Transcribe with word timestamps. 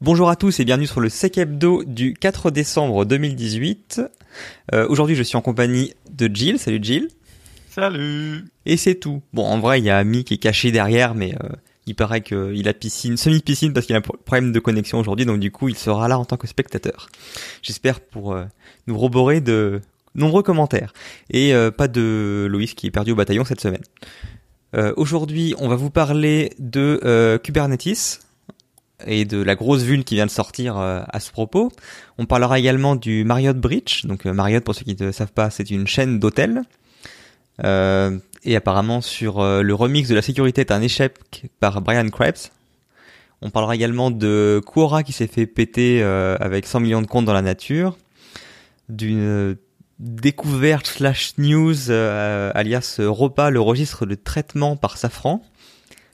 Bonjour 0.00 0.30
à 0.30 0.36
tous 0.36 0.60
et 0.60 0.64
bienvenue 0.64 0.86
sur 0.86 1.00
le 1.00 1.08
Sec 1.08 1.38
Hebdo 1.38 1.82
du 1.84 2.14
4 2.14 2.52
décembre 2.52 3.04
2018. 3.04 4.00
Euh, 4.72 4.86
Aujourd'hui, 4.88 5.16
je 5.16 5.24
suis 5.24 5.36
en 5.36 5.40
compagnie 5.40 5.94
de 6.10 6.30
Jill. 6.32 6.60
Salut 6.60 6.78
Jill. 6.80 7.08
Salut. 7.68 8.44
Et 8.64 8.76
c'est 8.76 8.94
tout. 8.94 9.22
Bon, 9.32 9.44
en 9.44 9.58
vrai, 9.58 9.80
il 9.80 9.84
y 9.84 9.90
a 9.90 9.98
Ami 9.98 10.22
qui 10.22 10.34
est 10.34 10.38
caché 10.38 10.70
derrière, 10.70 11.16
mais 11.16 11.34
euh, 11.42 11.48
il 11.86 11.96
paraît 11.96 12.20
qu'il 12.20 12.68
a 12.68 12.74
piscine, 12.74 13.16
semi-piscine 13.16 13.72
parce 13.72 13.86
qu'il 13.86 13.96
a 13.96 13.98
un 13.98 14.02
problème 14.02 14.52
de 14.52 14.60
connexion 14.60 15.00
aujourd'hui, 15.00 15.26
donc 15.26 15.40
du 15.40 15.50
coup, 15.50 15.68
il 15.68 15.76
sera 15.76 16.06
là 16.06 16.16
en 16.16 16.24
tant 16.24 16.36
que 16.36 16.46
spectateur. 16.46 17.08
J'espère 17.62 17.98
pour 17.98 18.34
euh, 18.34 18.44
nous 18.86 18.96
reborrer 18.96 19.40
de 19.40 19.80
nombreux 20.14 20.44
commentaires. 20.44 20.92
Et 21.30 21.54
euh, 21.54 21.72
pas 21.72 21.88
de 21.88 22.46
Loïs 22.48 22.74
qui 22.74 22.86
est 22.86 22.92
perdu 22.92 23.12
au 23.12 23.16
bataillon 23.16 23.44
cette 23.44 23.60
semaine. 23.60 23.82
Euh, 24.76 24.92
Aujourd'hui, 24.96 25.54
on 25.58 25.68
va 25.68 25.76
vous 25.76 25.90
parler 25.90 26.52
de 26.58 27.00
euh, 27.04 27.38
Kubernetes 27.38 28.20
et 29.06 29.24
de 29.24 29.42
la 29.42 29.54
grosse 29.54 29.82
vulne 29.82 30.04
qui 30.04 30.14
vient 30.14 30.26
de 30.26 30.30
sortir 30.30 30.76
euh, 30.76 31.02
à 31.08 31.20
ce 31.20 31.30
propos. 31.30 31.70
On 32.18 32.26
parlera 32.26 32.58
également 32.58 32.96
du 32.96 33.24
Marriott 33.24 33.56
Bridge. 33.56 34.04
Donc 34.04 34.26
euh, 34.26 34.32
Marriott, 34.32 34.64
pour 34.64 34.74
ceux 34.74 34.84
qui 34.84 34.96
ne 34.98 35.12
savent 35.12 35.32
pas, 35.32 35.50
c'est 35.50 35.70
une 35.70 35.86
chaîne 35.86 36.18
d'hôtels. 36.18 36.62
Euh, 37.64 38.18
et 38.44 38.56
apparemment 38.56 39.00
sur 39.00 39.40
euh, 39.40 39.62
le 39.62 39.74
remix 39.74 40.08
de 40.08 40.14
la 40.14 40.22
sécurité 40.22 40.60
est 40.60 40.70
un 40.70 40.82
échec 40.82 41.14
par 41.60 41.80
Brian 41.80 42.08
Krebs. 42.08 42.50
On 43.40 43.50
parlera 43.50 43.76
également 43.76 44.10
de 44.10 44.60
Quora 44.66 45.04
qui 45.04 45.12
s'est 45.12 45.28
fait 45.28 45.46
péter 45.46 46.02
avec 46.02 46.66
100 46.66 46.80
millions 46.80 47.02
de 47.02 47.06
comptes 47.06 47.24
dans 47.24 47.32
la 47.32 47.42
nature. 47.42 47.96
D'une 48.88 49.56
découverte 50.00 50.88
slash 50.88 51.34
news 51.38 51.92
alias 51.92 52.98
ROPA, 52.98 53.50
le 53.50 53.60
registre 53.60 54.06
de 54.06 54.16
traitement 54.16 54.74
par 54.74 54.96
Safran. 54.96 55.40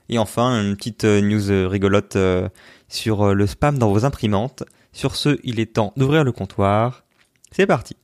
Et 0.07 0.19
enfin, 0.19 0.61
une 0.61 0.75
petite 0.75 1.03
news 1.03 1.67
rigolote 1.67 2.15
sur 2.95 3.27
euh, 3.27 3.33
le 3.33 3.45
spam 3.45 3.77
dans 3.77 3.91
vos 3.91 4.05
imprimantes. 4.05 4.63
Sur 4.93 5.15
ce, 5.15 5.37
il 5.43 5.59
est 5.59 5.73
temps 5.73 5.93
d'ouvrir 5.97 6.23
le 6.23 6.31
comptoir. 6.31 7.03
C'est 7.51 7.67
parti. 7.67 7.95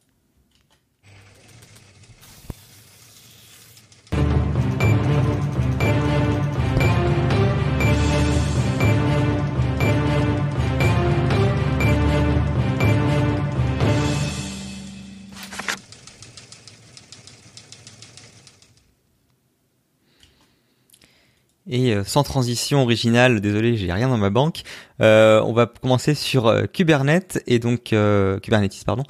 Sans 22.05 22.23
transition 22.23 22.81
originale, 22.81 23.41
désolé, 23.41 23.77
j'ai 23.77 23.91
rien 23.91 24.09
dans 24.09 24.17
ma 24.17 24.29
banque. 24.29 24.63
Euh, 25.01 25.41
on 25.45 25.53
va 25.53 25.65
commencer 25.65 26.13
sur 26.15 26.47
euh, 26.47 26.63
Kubernetes 26.65 27.41
et 27.47 27.59
donc 27.59 27.93
euh, 27.93 28.39
Kubernetes, 28.39 28.83
pardon, 28.85 29.03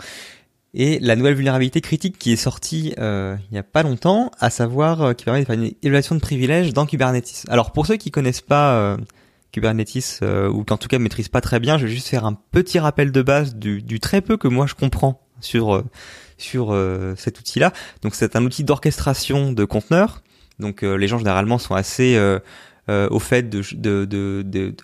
et 0.73 0.99
la 0.99 1.15
nouvelle 1.15 1.35
vulnérabilité 1.35 1.81
critique 1.81 2.17
qui 2.17 2.31
est 2.31 2.37
sortie 2.37 2.93
euh, 2.99 3.35
il 3.51 3.55
y 3.55 3.57
a 3.57 3.63
pas 3.63 3.83
longtemps, 3.83 4.31
à 4.39 4.49
savoir 4.49 5.01
euh, 5.01 5.13
qui 5.13 5.25
permet 5.25 5.41
de 5.41 5.45
faire 5.45 5.55
une 5.55 5.71
évaluation 5.83 6.15
de 6.15 6.21
privilèges 6.21 6.73
dans 6.73 6.85
Kubernetes. 6.85 7.45
Alors 7.49 7.71
pour 7.71 7.85
ceux 7.85 7.97
qui 7.97 8.11
connaissent 8.11 8.41
pas 8.41 8.75
euh, 8.75 8.97
Kubernetes 9.51 10.21
ou 10.21 10.63
qui 10.63 10.73
en 10.73 10.77
tout 10.77 10.87
cas 10.87 10.99
maîtrisent 10.99 11.29
pas 11.29 11.41
très 11.41 11.59
bien, 11.59 11.77
je 11.77 11.85
vais 11.85 11.91
juste 11.91 12.07
faire 12.07 12.25
un 12.25 12.37
petit 12.51 12.79
rappel 12.79 13.11
de 13.11 13.21
base 13.21 13.55
du, 13.55 13.81
du 13.81 13.99
très 13.99 14.21
peu 14.21 14.37
que 14.37 14.47
moi 14.47 14.65
je 14.65 14.75
comprends 14.75 15.21
sur 15.41 15.83
sur 16.37 16.75
cet 17.17 17.39
outil-là. 17.39 17.73
Donc 18.01 18.15
c'est 18.15 18.35
un 18.35 18.45
outil 18.45 18.63
d'orchestration 18.63 19.51
de 19.51 19.65
conteneurs. 19.65 20.21
Donc 20.61 20.83
euh, 20.83 20.95
les 20.95 21.07
gens 21.07 21.17
généralement 21.17 21.57
sont 21.57 21.75
assez 21.75 22.15
euh, 22.15 22.39
euh, 22.89 23.07
au 23.09 23.19
fait 23.19 23.49
de, 23.49 23.61
de, 23.73 24.05
de, 24.05 24.43
de, 24.43 24.75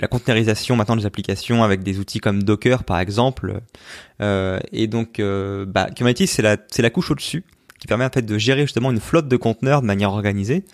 la, 0.00 0.08
containerisation 0.08 0.76
maintenant 0.76 0.96
des 0.96 1.06
applications 1.06 1.64
avec 1.64 1.82
des 1.82 1.98
outils 1.98 2.20
comme 2.20 2.42
Docker 2.42 2.84
par 2.84 2.98
exemple. 3.00 3.60
Euh, 4.20 4.60
et 4.72 4.86
donc 4.86 5.18
euh, 5.18 5.64
bah, 5.66 5.88
Kubernetes 5.90 6.28
c'est 6.28 6.42
la, 6.42 6.56
c'est 6.70 6.82
la 6.82 6.90
couche 6.90 7.10
au-dessus 7.10 7.44
qui 7.80 7.86
permet 7.86 8.04
en 8.04 8.10
fait 8.10 8.22
de 8.22 8.38
gérer 8.38 8.62
justement 8.62 8.90
une 8.90 9.00
flotte 9.00 9.28
de 9.28 9.36
conteneurs 9.36 9.82
de 9.82 9.86
manière 9.86 10.10
organisée 10.10 10.64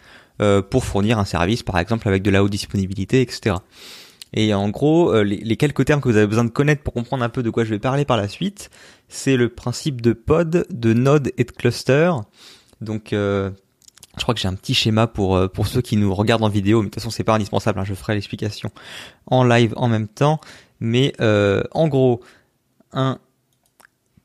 euh, 0.43 0.61
pour 0.63 0.85
fournir 0.85 1.19
un 1.19 1.25
service 1.25 1.63
par 1.63 1.79
exemple 1.79 2.07
avec 2.09 2.23
de 2.23 2.31
la 2.31 2.45
haute 2.45 2.53
disponibilité 2.53 3.23
etc. 3.23 3.57
Et 4.33 4.55
en 4.55 4.69
gros, 4.69 5.13
euh, 5.13 5.25
les, 5.25 5.39
les, 5.39 5.57
quelques 5.57 5.85
termes 5.85 6.01
que 6.01 6.09
vous 6.09 6.17
avez 6.17 6.27
besoin 6.27 6.45
de 6.45 6.51
connaître 6.51 6.83
pour 6.83 6.95
comprendre 6.95 7.25
un 7.25 7.29
peu 7.29 7.43
de 7.43 7.51
quoi 7.51 7.65
je 7.65 7.71
vais 7.71 7.79
parler 7.79 8.05
par 8.05 8.17
la 8.17 8.29
suite, 8.29 8.71
c'est 9.09 9.37
le 9.37 9.49
principe 9.49 10.01
de 10.01 10.13
pod, 10.13 10.67
de 10.71 10.93
node 10.93 11.33
et 11.37 11.45
de 11.45 11.51
cluster. 11.51 12.13
Donc, 12.81 13.13
euh, 13.13 13.51
je 14.17 14.23
crois 14.23 14.35
que 14.35 14.41
j'ai 14.41 14.49
un 14.49 14.55
petit 14.55 14.75
schéma 14.75 15.07
pour 15.07 15.37
euh, 15.37 15.49
pour 15.49 15.67
ceux 15.67 15.81
qui 15.81 15.97
nous 15.97 16.15
regardent 16.15 16.45
en 16.45 16.49
vidéo, 16.49 16.81
mais 16.81 16.87
de 16.87 16.91
toute 16.91 17.03
façon 17.03 17.11
c'est 17.11 17.25
pas 17.25 17.35
indispensable. 17.35 17.79
Hein, 17.79 17.85
je 17.85 17.95
ferai 17.95 18.15
l'explication 18.15 18.71
en 19.27 19.45
live 19.45 19.73
en 19.77 19.89
même 19.89 20.09
temps. 20.09 20.41
Mais 20.81 21.13
euh, 21.21 21.63
en 21.73 21.89
gros, 21.89 22.21
un 22.93 23.19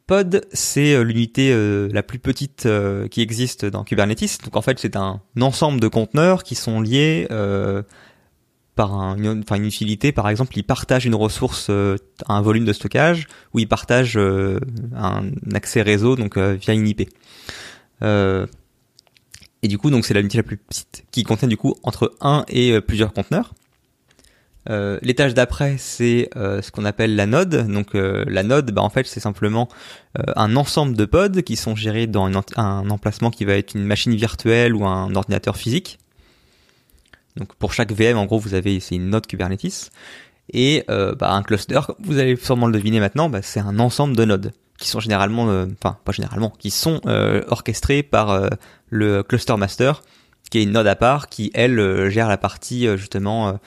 pod 0.08 0.46
c'est 0.54 1.04
l'unité 1.04 1.52
euh, 1.52 1.90
la 1.92 2.04
plus 2.04 2.20
petite 2.20 2.66
euh, 2.66 3.08
qui 3.08 3.22
existe 3.22 3.66
dans 3.66 3.84
Kubernetes. 3.84 4.44
Donc 4.44 4.56
en 4.56 4.62
fait 4.62 4.80
c'est 4.80 4.96
un 4.96 5.22
ensemble 5.40 5.80
de 5.80 5.88
conteneurs 5.88 6.44
qui 6.44 6.56
sont 6.56 6.82
liés 6.82 7.28
euh, 7.32 7.84
par 8.76 8.94
un, 8.94 9.18
une, 9.18 9.66
utilité, 9.66 10.12
par 10.12 10.30
exemple, 10.30 10.58
ils 10.58 10.64
partagent 10.64 11.06
une 11.06 11.16
ressource, 11.16 11.68
euh, 11.70 11.98
un 12.28 12.42
volume 12.42 12.66
de 12.66 12.74
stockage, 12.74 13.28
ou 13.54 13.60
ils 13.60 13.68
partagent 13.68 14.18
euh, 14.18 14.60
un 14.96 15.32
accès 15.54 15.82
réseau, 15.82 16.16
donc 16.16 16.38
euh, 16.38 16.56
via 16.60 16.74
une 16.74 16.88
IP. 16.88 17.10
Et 19.66 19.68
du 19.68 19.80
coup, 19.80 19.90
donc 19.90 20.06
c'est 20.06 20.14
la 20.14 20.20
unité 20.20 20.38
la 20.38 20.44
plus 20.44 20.58
petite, 20.58 21.06
qui 21.10 21.24
contient 21.24 21.48
du 21.48 21.58
coup 21.58 21.74
entre 21.82 22.14
un 22.22 22.46
et 22.50 22.72
euh, 22.72 22.82
plusieurs 22.82 23.14
conteneurs. 23.14 23.56
Euh, 24.70 25.00
L'étage 25.02 25.34
d'après, 25.34 25.78
c'est 25.80 26.30
euh, 26.36 26.62
ce 26.62 26.70
qu'on 26.70 26.86
appelle 26.86 27.16
la 27.16 27.26
node. 27.26 27.66
Donc 27.68 27.96
la 27.96 28.44
node, 28.44 28.70
bah, 28.70 28.84
en 28.84 28.92
fait, 28.92 29.08
c'est 29.08 29.20
simplement 29.20 29.68
un 30.36 30.56
ensemble 30.56 30.96
de 30.96 31.06
pods 31.06 31.42
qui 31.42 31.56
sont 31.56 31.76
gérés 31.76 32.06
dans 32.06 32.30
un 32.58 32.90
emplacement 32.92 33.32
qui 33.32 33.44
va 33.44 33.54
être 33.54 33.74
une 33.74 33.86
machine 33.86 34.14
virtuelle 34.14 34.76
ou 34.76 34.86
un 34.86 35.16
ordinateur 35.16 35.58
physique. 35.58 35.98
Donc 37.36 37.56
pour 37.56 37.74
chaque 37.74 37.92
VM, 37.92 38.18
en 38.18 38.26
gros, 38.26 38.38
vous 38.38 38.54
avez 38.54 38.80
c'est 38.80 38.94
une 38.94 39.10
node 39.10 39.26
Kubernetes 39.26 39.90
et 40.54 40.84
bah, 40.88 41.34
un 41.34 41.42
cluster. 41.42 41.80
Vous 42.04 42.20
allez 42.20 42.36
sûrement 42.36 42.68
le 42.68 42.74
deviner 42.74 43.00
maintenant, 43.00 43.30
bah, 43.30 43.42
c'est 43.42 43.62
un 43.62 43.80
ensemble 43.80 44.16
de 44.16 44.26
nodes 44.26 44.52
qui 44.78 44.90
sont 44.90 45.00
généralement, 45.00 45.46
enfin 45.82 45.98
pas 46.06 46.12
généralement, 46.12 46.52
qui 46.52 46.70
sont 46.70 47.02
orchestrés 47.48 48.04
par 48.04 48.48
le 48.90 49.24
cluster 49.24 49.56
master, 49.58 50.02
qui 50.50 50.60
est 50.60 50.64
une 50.64 50.72
node 50.72 50.88
à 50.88 50.96
part, 50.96 51.30
qui 51.30 51.52
elle 51.54 51.80
euh, 51.80 52.10
gère 52.10 52.28
la 52.28 52.38
partie 52.38 52.88
justement 52.98 53.60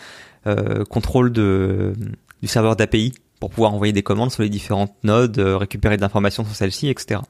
contrôle 0.89 1.31
de 1.31 1.93
du 2.41 2.49
serveur 2.49 2.75
d'API 2.75 3.13
pour 3.39 3.51
pouvoir 3.51 3.75
envoyer 3.75 3.93
des 3.93 4.03
commandes 4.03 4.33
sur 4.33 4.43
les 4.43 4.49
différentes 4.49 4.95
nodes, 5.05 5.39
récupérer 5.39 5.99
de 5.99 6.01
l'information 6.01 6.43
sur 6.43 6.55
celles-ci, 6.55 6.89
etc. 6.89 7.21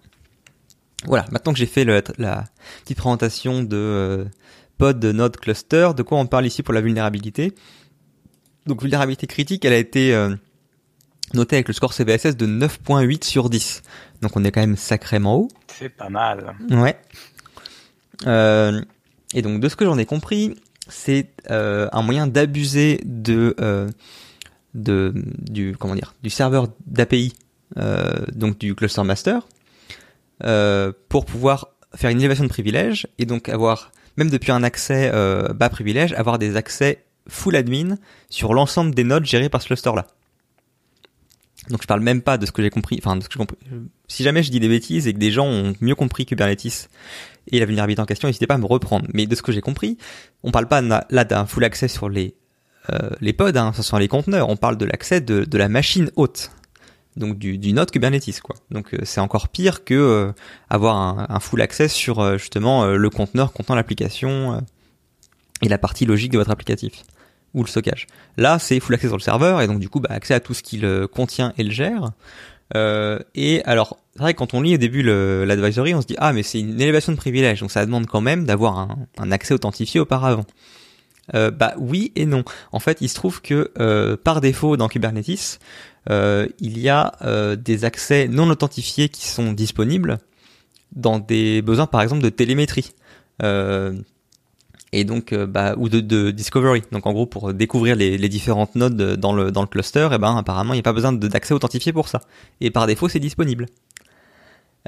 Voilà, 1.05 1.25
maintenant 1.33 1.53
que 1.53 1.59
j'ai 1.59 1.67
fait 1.67 1.85
le, 1.85 2.01
la 2.19 2.45
petite 2.85 2.99
présentation 2.99 3.65
de 3.65 4.29
pod 4.79 5.05
node 5.05 5.37
cluster. 5.37 5.91
De 5.97 6.03
quoi 6.03 6.19
on 6.19 6.27
parle 6.27 6.47
ici 6.47 6.63
pour 6.63 6.73
la 6.73 6.81
vulnérabilité? 6.81 7.55
Donc 8.67 8.81
vulnérabilité 8.83 9.27
critique, 9.27 9.65
elle 9.65 9.73
a 9.73 9.79
été 9.79 10.15
euh, 10.15 10.35
notée 11.35 11.57
avec 11.57 11.69
le 11.69 11.75
score 11.75 11.93
CVSS 11.93 12.37
de 12.37 12.47
9.8 12.47 13.25
sur 13.25 13.51
10. 13.51 13.83
Donc 14.23 14.37
on 14.37 14.45
est 14.45 14.53
quand 14.53 14.61
même 14.61 14.77
sacrément 14.77 15.37
haut. 15.37 15.49
C'est 15.69 15.89
pas 15.89 16.09
mal. 16.09 16.55
Ouais. 16.71 16.97
Euh, 18.27 18.81
et 19.35 19.43
donc 19.43 19.61
de 19.61 19.69
ce 19.69 19.77
que 19.77 19.85
j'en 19.85 19.99
ai 19.99 20.07
compris, 20.07 20.55
c'est 20.89 21.31
euh, 21.51 21.89
un 21.93 22.03
moyen 22.03 22.27
d'abuser 22.27 23.01
de, 23.05 23.55
de 24.75 25.13
du 25.39 25.77
comment 25.79 25.95
dire 25.95 26.15
du 26.23 26.31
serveur 26.31 26.69
d'API, 26.87 27.35
donc 28.33 28.59
du 28.59 28.75
cluster 28.75 29.03
master, 29.03 29.47
pour 31.09 31.25
pouvoir 31.27 31.69
faire 31.95 32.11
une 32.11 32.19
élévation 32.19 32.45
de 32.45 32.49
privilèges 32.49 33.07
et 33.19 33.27
donc 33.27 33.49
avoir 33.49 33.93
même 34.19 34.31
depuis 34.31 34.51
un 34.51 34.65
accès 34.65 35.11
euh, 35.15 35.53
bas 35.55 35.69
privilège, 35.71 36.13
avoir 36.15 36.39
des 36.39 36.57
accès 36.57 37.05
full 37.29 37.55
admin 37.55 37.97
sur 38.29 38.53
l'ensemble 38.53 38.95
des 38.95 39.05
nodes 39.05 39.25
gérées 39.25 39.49
par 39.49 39.63
ce 39.63 39.69
cluster-là. 39.69 40.09
Donc 41.71 41.83
je 41.83 41.87
parle 41.87 42.01
même 42.01 42.23
pas 42.23 42.37
de 42.37 42.45
ce 42.45 42.51
que 42.51 42.63
j'ai 42.63 42.71
compris, 42.71 42.99
enfin 42.99 43.17
de 43.17 43.23
ce 43.23 43.29
que 43.29 43.35
j'ai 43.35 43.39
compris. 43.39 43.59
Si 44.09 44.25
jamais 44.25 44.43
je 44.43 44.51
dis 44.51 44.59
des 44.59 44.69
bêtises 44.69 45.07
et 45.07 45.13
que 45.13 45.19
des 45.19 45.31
gens 45.31 45.47
ont 45.47 45.75
mieux 45.81 45.95
compris 45.95 46.27
Kubernetes 46.27 46.89
et 47.53 47.61
la 47.61 47.67
vulnérabilité 47.67 48.01
en 48.01 48.07
question, 48.07 48.29
n'hésitez 48.29 48.47
pas 48.47 48.55
à 48.55 48.59
me 48.59 48.67
reprendre. 48.67 49.07
Mais 49.13 49.27
de 49.27 49.35
ce 49.35 49.43
que 49.43 49.53
j'ai 49.53 49.61
compris, 49.61 49.99
on 50.43 50.51
parle 50.51 50.69
pas 50.69 50.81
là 50.81 51.25
d'un 51.25 51.47
full 51.47 51.65
accès 51.65 51.89
sur 51.89 52.09
les 52.09 52.35
euh, 52.91 53.11
les 53.21 53.33
pods, 53.33 53.57
hein, 53.57 53.73
ce 53.75 53.83
sont 53.83 53.99
les 53.99 54.09
conteneurs. 54.09 54.49
On 54.49 54.57
parle 54.57 54.79
de 54.79 54.85
l'accès 54.85 55.21
de, 55.21 55.45
de 55.45 55.59
la 55.59 55.69
machine 55.69 56.11
haute 56.17 56.51
donc 57.17 57.37
du, 57.37 57.59
du 57.59 57.73
node 57.73 57.91
Kubernetes 57.91 58.41
quoi. 58.41 58.55
Donc 58.71 58.95
euh, 58.95 58.99
c'est 59.03 59.21
encore 59.21 59.49
pire 59.49 59.85
que 59.85 59.95
euh, 59.95 60.33
avoir 60.71 60.97
un, 60.97 61.41
full 61.41 61.61
access 61.61 61.93
sur 61.93 62.39
justement 62.39 62.87
le 62.87 63.11
conteneur 63.11 63.53
contenant 63.53 63.75
l'application 63.75 64.65
et 65.61 65.69
la 65.69 65.79
partie 65.79 66.07
logique 66.07 66.31
de 66.31 66.39
votre 66.39 66.51
applicatif 66.51 67.03
ou 67.55 67.65
le 67.65 67.69
stockage. 67.69 68.07
Là 68.37 68.61
c'est 68.61 68.79
full 68.79 68.95
access 68.95 69.11
sur 69.11 69.17
le 69.17 69.23
serveur 69.23 69.61
et 69.61 69.67
donc 69.67 69.81
du 69.81 69.89
coup 69.89 69.99
bah, 69.99 70.11
accès 70.13 70.33
à 70.33 70.39
tout 70.39 70.55
ce 70.55 70.63
qu'il 70.63 70.87
contient 71.13 71.53
et 71.59 71.65
le 71.65 71.73
gère. 71.73 72.13
Et 72.75 73.63
alors 73.65 73.99
c'est 74.15 74.21
vrai 74.21 74.35
que 74.35 74.39
quand 74.39 74.55
on 74.55 74.61
lit 74.61 74.75
au 74.75 74.79
début 74.79 75.03
l'advisory 75.03 75.95
on 75.95 76.03
se 76.03 76.07
dit 76.07 76.17
ah 76.19 76.33
mais 76.33 76.43
c'est 76.43 76.61
une 76.61 76.81
élévation 76.81 77.13
de 77.13 77.17
privilège 77.17 77.61
donc 77.61 77.71
ça 77.71 77.85
demande 77.87 78.07
quand 78.07 78.21
même 78.21 78.45
d'avoir 78.45 78.91
un, 79.19 79.33
accès 79.33 79.55
authentifié 79.55 80.01
auparavant. 80.01 80.45
euh, 81.35 81.51
Bah 81.51 81.75
oui 81.79 82.13
et 82.17 82.27
non. 82.27 82.45
En 82.73 82.81
fait, 82.81 82.99
il 83.01 83.09
se 83.09 83.15
trouve 83.15 83.41
que 83.43 83.71
euh, 83.79 84.17
par 84.17 84.41
défaut 84.41 84.77
dans 84.77 84.89
Kubernetes, 84.89 85.59
euh, 86.11 86.49
il 86.61 86.79
y 86.79 86.89
a 86.89 87.13
euh, 87.23 87.57
des 87.57 87.85
accès 87.85 88.29
non 88.29 88.49
authentifiés 88.51 89.09
qui 89.09 89.27
sont 89.29 89.53
disponibles 89.53 90.19
dans 90.93 91.19
des 91.19 91.61
besoins, 91.63 91.87
par 91.87 92.01
exemple, 92.03 92.23
de 92.23 92.31
télémétrie. 92.31 92.93
Et 94.93 95.05
donc 95.05 95.33
euh, 95.33 95.47
bah, 95.47 95.75
ou 95.77 95.89
de, 95.89 96.01
de, 96.01 96.31
discovery. 96.31 96.83
Donc 96.93 97.07
en 97.07 97.13
gros 97.13 97.27
pour 97.27 97.53
découvrir 97.53 97.95
les, 97.97 98.17
les, 98.17 98.29
différentes 98.29 98.75
nodes 98.75 99.17
dans 99.17 99.33
le 99.33 99.53
dans 99.53 99.61
le 99.61 99.67
cluster, 99.67 100.09
et 100.11 100.15
eh 100.15 100.19
ben 100.19 100.37
apparemment 100.37 100.73
il 100.73 100.77
n'y 100.77 100.81
a 100.81 100.85
pas 100.85 100.93
besoin 100.93 101.13
d'accès 101.13 101.55
authentifié 101.55 101.93
pour 101.93 102.09
ça. 102.09 102.21
Et 102.61 102.71
par 102.71 102.87
défaut 102.87 103.09
c'est 103.09 103.21
disponible. 103.21 103.67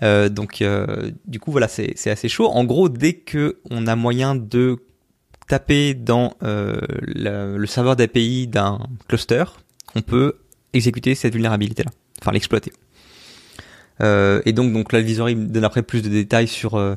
Euh, 0.03 0.29
donc 0.29 0.63
euh, 0.63 1.11
du 1.27 1.39
coup 1.39 1.53
voilà 1.53 1.69
c'est 1.69 1.93
c'est 1.97 2.11
assez 2.11 2.29
chaud. 2.29 2.49
En 2.49 2.65
gros 2.65 2.89
dès 2.89 3.15
que 3.15 3.59
on 3.71 3.87
a 3.87 3.97
moyen 3.97 4.35
de 4.35 4.79
taper 5.49 5.95
dans 5.95 6.35
euh, 6.43 6.79
le, 7.03 7.59
le 7.59 7.67
serveur 7.67 7.97
d'API 7.97 8.47
d'un 8.47 8.79
cluster, 9.09 9.45
on 9.95 10.01
peut 10.01 10.37
exécuter 10.73 11.15
cette 11.15 11.33
vulnérabilité 11.35 11.83
là, 11.83 11.91
enfin 12.23 12.33
l'exploiter. 12.33 12.73
Euh, 14.03 14.41
et 14.45 14.53
donc, 14.53 14.73
donc 14.73 14.95
Visory 14.95 15.35
donne 15.35 15.65
après 15.65 15.83
plus 15.83 16.03
de 16.03 16.09
détails 16.09 16.49
sur 16.49 16.75
euh, 16.75 16.95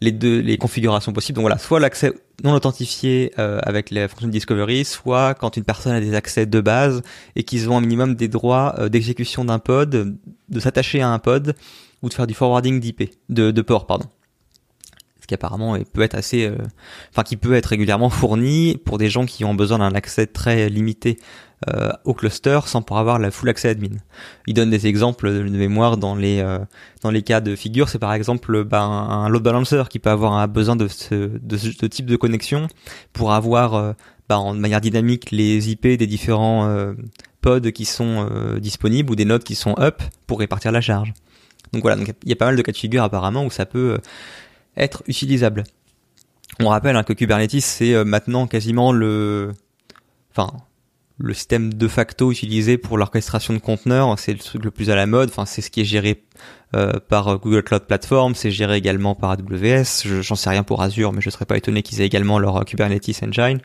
les 0.00 0.12
deux 0.12 0.40
les 0.40 0.58
configurations 0.58 1.12
possibles. 1.12 1.36
Donc 1.36 1.42
voilà, 1.42 1.58
soit 1.58 1.80
l'accès 1.80 2.12
non 2.44 2.52
authentifié 2.52 3.32
euh, 3.38 3.58
avec 3.62 3.90
les 3.90 4.08
fonctions 4.08 4.28
de 4.28 4.32
discovery, 4.32 4.84
soit 4.84 5.34
quand 5.34 5.56
une 5.56 5.64
personne 5.64 5.92
a 5.92 6.00
des 6.00 6.14
accès 6.14 6.46
de 6.46 6.60
base 6.60 7.02
et 7.34 7.44
qu'ils 7.44 7.70
ont 7.70 7.76
un 7.76 7.80
minimum 7.80 8.14
des 8.14 8.28
droits 8.28 8.74
euh, 8.78 8.88
d'exécution 8.88 9.44
d'un 9.44 9.58
pod, 9.58 10.18
de 10.48 10.60
s'attacher 10.60 11.00
à 11.00 11.08
un 11.08 11.18
pod 11.18 11.54
ou 12.02 12.08
de 12.08 12.14
faire 12.14 12.26
du 12.26 12.34
forwarding 12.34 12.80
d'IP, 12.80 13.10
de, 13.28 13.50
de 13.50 13.62
port, 13.62 13.86
pardon. 13.86 14.06
Ce 15.20 15.26
qui 15.26 15.34
apparemment 15.34 15.76
peut 15.92 16.02
être 16.02 16.14
assez, 16.14 16.46
euh, 16.46 16.56
enfin 17.10 17.24
qui 17.24 17.36
peut 17.36 17.54
être 17.54 17.66
régulièrement 17.66 18.10
fourni 18.10 18.76
pour 18.84 18.96
des 18.96 19.08
gens 19.08 19.26
qui 19.26 19.44
ont 19.44 19.54
besoin 19.54 19.78
d'un 19.78 19.94
accès 19.94 20.26
très 20.26 20.68
limité 20.68 21.18
euh, 21.68 21.90
au 22.04 22.12
cluster 22.12 22.60
sans 22.66 22.82
pour 22.82 22.98
avoir 22.98 23.18
la 23.18 23.30
full 23.30 23.48
accès 23.48 23.70
admin. 23.70 23.96
Il 24.46 24.52
donne 24.52 24.68
des 24.68 24.86
exemples 24.86 25.32
de 25.32 25.42
mémoire 25.48 25.96
dans 25.96 26.14
les 26.14 26.40
euh, 26.40 26.58
dans 27.02 27.10
les 27.10 27.22
cas 27.22 27.40
de 27.40 27.56
figure, 27.56 27.88
c'est 27.88 27.98
par 27.98 28.12
exemple 28.12 28.64
bah, 28.64 28.82
un, 28.82 29.24
un, 29.24 29.28
load 29.28 29.42
balancer 29.42 29.84
qui 29.88 29.98
peut 29.98 30.10
avoir 30.10 30.34
un 30.34 30.46
besoin 30.48 30.76
de 30.76 30.86
ce, 30.86 31.14
de 31.14 31.56
ce 31.56 31.86
type 31.86 32.06
de 32.06 32.16
connexion 32.16 32.68
pour 33.12 33.32
avoir 33.32 33.74
euh, 33.74 33.92
bah, 34.28 34.38
en 34.38 34.54
manière 34.54 34.80
dynamique 34.80 35.30
les 35.30 35.70
IP 35.70 35.86
des 35.86 36.06
différents 36.06 36.68
euh, 36.68 36.92
pods 37.40 37.72
qui 37.72 37.86
sont 37.86 38.28
euh, 38.30 38.60
disponibles 38.60 39.10
ou 39.10 39.16
des 39.16 39.24
nodes 39.24 39.44
qui 39.44 39.54
sont 39.54 39.76
up 39.78 40.02
pour 40.26 40.40
répartir 40.40 40.72
la 40.72 40.82
charge. 40.82 41.14
Donc 41.72 41.82
voilà, 41.82 41.96
donc 41.96 42.12
il 42.22 42.28
y 42.28 42.32
a 42.32 42.36
pas 42.36 42.46
mal 42.46 42.56
de 42.56 42.62
cas 42.62 42.72
de 42.72 42.76
figure 42.76 43.02
apparemment 43.02 43.44
où 43.46 43.50
ça 43.50 43.64
peut 43.64 43.98
être 44.76 45.02
utilisable. 45.06 45.64
On 46.60 46.68
rappelle 46.68 46.96
hein, 46.96 47.02
que 47.02 47.14
Kubernetes 47.14 47.60
c'est 47.60 48.04
maintenant 48.04 48.46
quasiment 48.46 48.92
le, 48.92 49.52
enfin 50.32 50.52
le 51.18 51.32
système 51.32 51.72
de 51.72 51.88
facto 51.88 52.30
utilisé 52.30 52.76
pour 52.76 52.98
l'orchestration 52.98 53.54
de 53.54 53.58
conteneurs, 53.58 54.18
c'est 54.18 54.32
le 54.32 54.38
truc 54.38 54.64
le 54.64 54.70
plus 54.70 54.90
à 54.90 54.96
la 54.96 55.06
mode. 55.06 55.30
Enfin, 55.30 55.46
c'est 55.46 55.62
ce 55.62 55.70
qui 55.70 55.80
est 55.80 55.84
géré 55.84 56.24
euh, 56.74 56.92
par 57.08 57.38
Google 57.38 57.62
Cloud 57.62 57.84
Platform, 57.86 58.34
c'est 58.34 58.50
géré 58.50 58.76
également 58.76 59.14
par 59.14 59.30
AWS. 59.30 60.22
J'en 60.22 60.34
sais 60.34 60.50
rien 60.50 60.62
pour 60.62 60.82
Azure, 60.82 61.12
mais 61.12 61.22
je 61.22 61.30
serais 61.30 61.46
pas 61.46 61.56
étonné 61.56 61.82
qu'ils 61.82 62.00
aient 62.00 62.06
également 62.06 62.38
leur 62.38 62.64
Kubernetes 62.64 63.22
engine. 63.22 63.60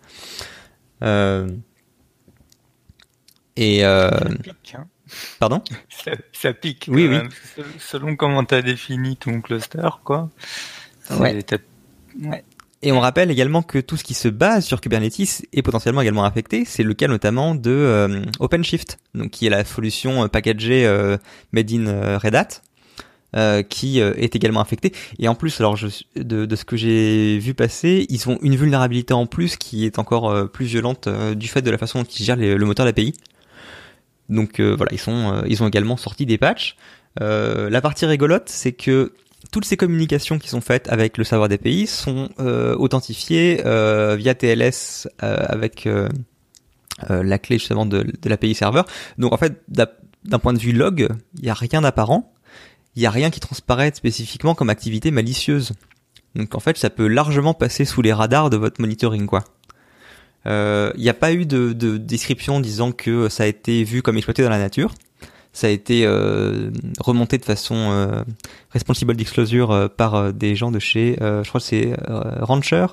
Euh... 1.04 1.50
Et 3.58 3.84
euh... 3.84 4.10
ça 4.12 4.30
pique, 4.30 4.76
hein. 4.78 4.88
pardon? 5.40 5.62
Ça, 5.90 6.12
ça, 6.32 6.54
pique. 6.54 6.86
Oui, 6.90 7.08
même. 7.10 7.30
oui. 7.58 7.64
Selon 7.80 8.16
comment 8.16 8.46
tu 8.46 8.56
as 8.56 8.62
défini 8.62 9.18
ton 9.18 9.42
cluster, 9.42 9.90
quoi. 10.06 10.30
Ouais. 11.10 11.44
ouais. 12.22 12.44
Et 12.84 12.92
on 12.92 13.00
rappelle 13.00 13.30
également 13.30 13.62
que 13.62 13.78
tout 13.78 13.96
ce 13.96 14.04
qui 14.04 14.16
se 14.16 14.28
base 14.28 14.66
sur 14.66 14.82
Kubernetes 14.82 15.46
est 15.54 15.62
potentiellement 15.62 16.02
également 16.02 16.24
affecté. 16.24 16.66
C'est 16.66 16.84
le 16.84 16.96
cas 16.96 17.08
notamment 17.08 17.54
de 17.54 17.70
euh, 17.70 18.24
OpenShift, 18.40 18.98
donc 19.14 19.30
qui 19.30 19.46
est 19.46 19.52
la 19.52 19.64
solution 19.64 20.28
packagée 20.28 20.86
euh, 20.88 21.18
made 21.52 21.72
in 21.72 21.86
euh, 21.86 22.18
Red 22.18 22.34
Hat, 22.34 22.48
euh, 23.36 23.62
qui 23.62 24.00
est 24.00 24.36
également 24.36 24.62
affectée. 24.62 24.94
Et 25.20 25.28
en 25.28 25.36
plus, 25.36 25.60
alors 25.60 25.76
je, 25.76 25.88
de, 26.16 26.48
de 26.48 26.56
ce 26.56 26.66
que 26.66 26.76
j'ai 26.76 27.38
vu 27.38 27.54
passer, 27.54 28.08
ils 28.10 28.28
ont 28.28 28.40
une 28.42 28.56
vulnérabilité 28.56 29.14
en 29.14 29.28
plus 29.28 29.58
qui 29.58 29.86
est 29.86 30.00
encore 30.00 30.50
plus 30.52 30.66
violente 30.66 31.08
du 31.36 31.48
fait 31.48 31.62
de 31.62 31.70
la 31.70 31.78
façon 31.78 32.00
dont 32.00 32.08
ils 32.08 32.24
gèrent 32.24 32.36
le 32.36 32.66
moteur 32.66 32.88
d'API. 32.88 33.14
Donc 34.30 34.60
voilà, 34.60 34.92
ils 34.92 35.00
sont, 35.00 35.44
ils 35.48 35.62
ont 35.62 35.68
également 35.68 35.98
sorti 35.98 36.26
des 36.26 36.40
patchs. 36.40 36.78
la 37.20 37.82
partie 37.82 38.08
rigolote, 38.08 38.50
c'est 38.50 38.72
que 38.72 39.14
toutes 39.50 39.66
ces 39.66 39.78
communications 39.78 40.38
qui 40.38 40.50
sont 40.50 40.62
faites 40.62 40.88
avec 40.90 41.18
le 41.18 41.24
serveur 41.24 41.50
d'API 41.50 41.88
sont 41.88 42.30
euh, 42.40 42.76
authentifiées 42.76 43.62
euh, 43.66 44.16
via 44.16 44.36
TLS 44.36 45.08
euh, 45.24 45.38
avec 45.48 45.88
la 47.10 47.40
clé 47.40 47.58
justement 47.58 47.88
de, 47.88 48.06
l'API 48.26 48.54
serveur. 48.54 48.86
Donc 49.18 49.34
en 49.34 49.38
fait, 49.38 49.64
d'un 49.68 50.40
point 50.40 50.54
de 50.54 50.60
vue 50.60 50.72
log, 50.72 51.10
il 51.38 51.44
n'y 51.44 51.50
a 51.50 51.56
rien 51.56 51.82
d'apparent, 51.82 52.32
il 52.96 53.00
n'y 53.00 53.08
a 53.08 53.10
rien 53.10 53.32
qui 53.32 53.40
transparaît 53.40 53.92
spécifiquement 53.96 54.54
comme 54.54 54.70
activité 54.70 55.10
malicieuse. 55.10 55.74
Donc 56.36 56.54
en 56.54 56.60
fait, 56.60 56.78
ça 56.78 56.92
peut 56.92 57.08
largement 57.08 57.56
passer 57.56 57.86
sous 57.86 58.04
les 58.04 58.14
radars 58.14 58.52
de 58.52 58.58
votre 58.58 58.80
monitoring. 58.80 59.28
Il 60.46 60.94
n'y 60.98 61.10
a 61.10 61.16
pas 61.16 61.34
eu 61.34 61.48
de, 61.48 61.98
description 61.98 62.60
disant 62.60 62.92
que 62.92 63.30
ça 63.30 63.44
a 63.44 63.48
été 63.48 63.84
vu 63.84 64.04
comme 64.04 64.18
exploité 64.18 64.44
dans 64.44 64.50
la 64.50 64.60
nature 64.60 64.94
ça 65.54 65.68
a 65.68 65.70
été 65.70 66.06
euh, 66.06 66.72
remonté 67.00 67.38
de 67.38 67.46
façon 67.46 67.76
euh, 67.76 68.24
responsible 68.72 69.16
disclosure 69.16 69.72
euh, 69.72 69.88
par 69.88 70.34
des 70.34 70.56
gens 70.56 70.72
de 70.72 70.80
chez, 70.80 71.18
je 71.20 71.48
crois 71.48 71.60
que 71.60 71.68
c'est 71.68 71.94
Rancher, 72.42 72.86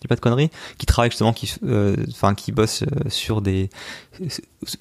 dis 0.00 0.08
pas 0.08 0.16
de 0.16 0.20
conneries, 0.20 0.50
qui 0.78 0.86
travaille 0.86 1.10
justement, 1.10 1.32
qui, 1.32 1.54
enfin, 2.10 2.34
qui 2.34 2.50
bosse 2.50 2.84
sur 3.08 3.40
des 3.40 3.70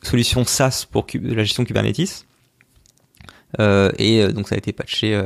solutions 0.04 0.46
SaaS 0.46 0.86
pour 0.90 1.06
la 1.14 1.44
gestion 1.44 1.64
Kubernetes. 1.64 2.26
et 3.60 4.28
donc 4.34 4.48
ça 4.48 4.56
a 4.56 4.58
été 4.58 4.74
patché 4.74 5.22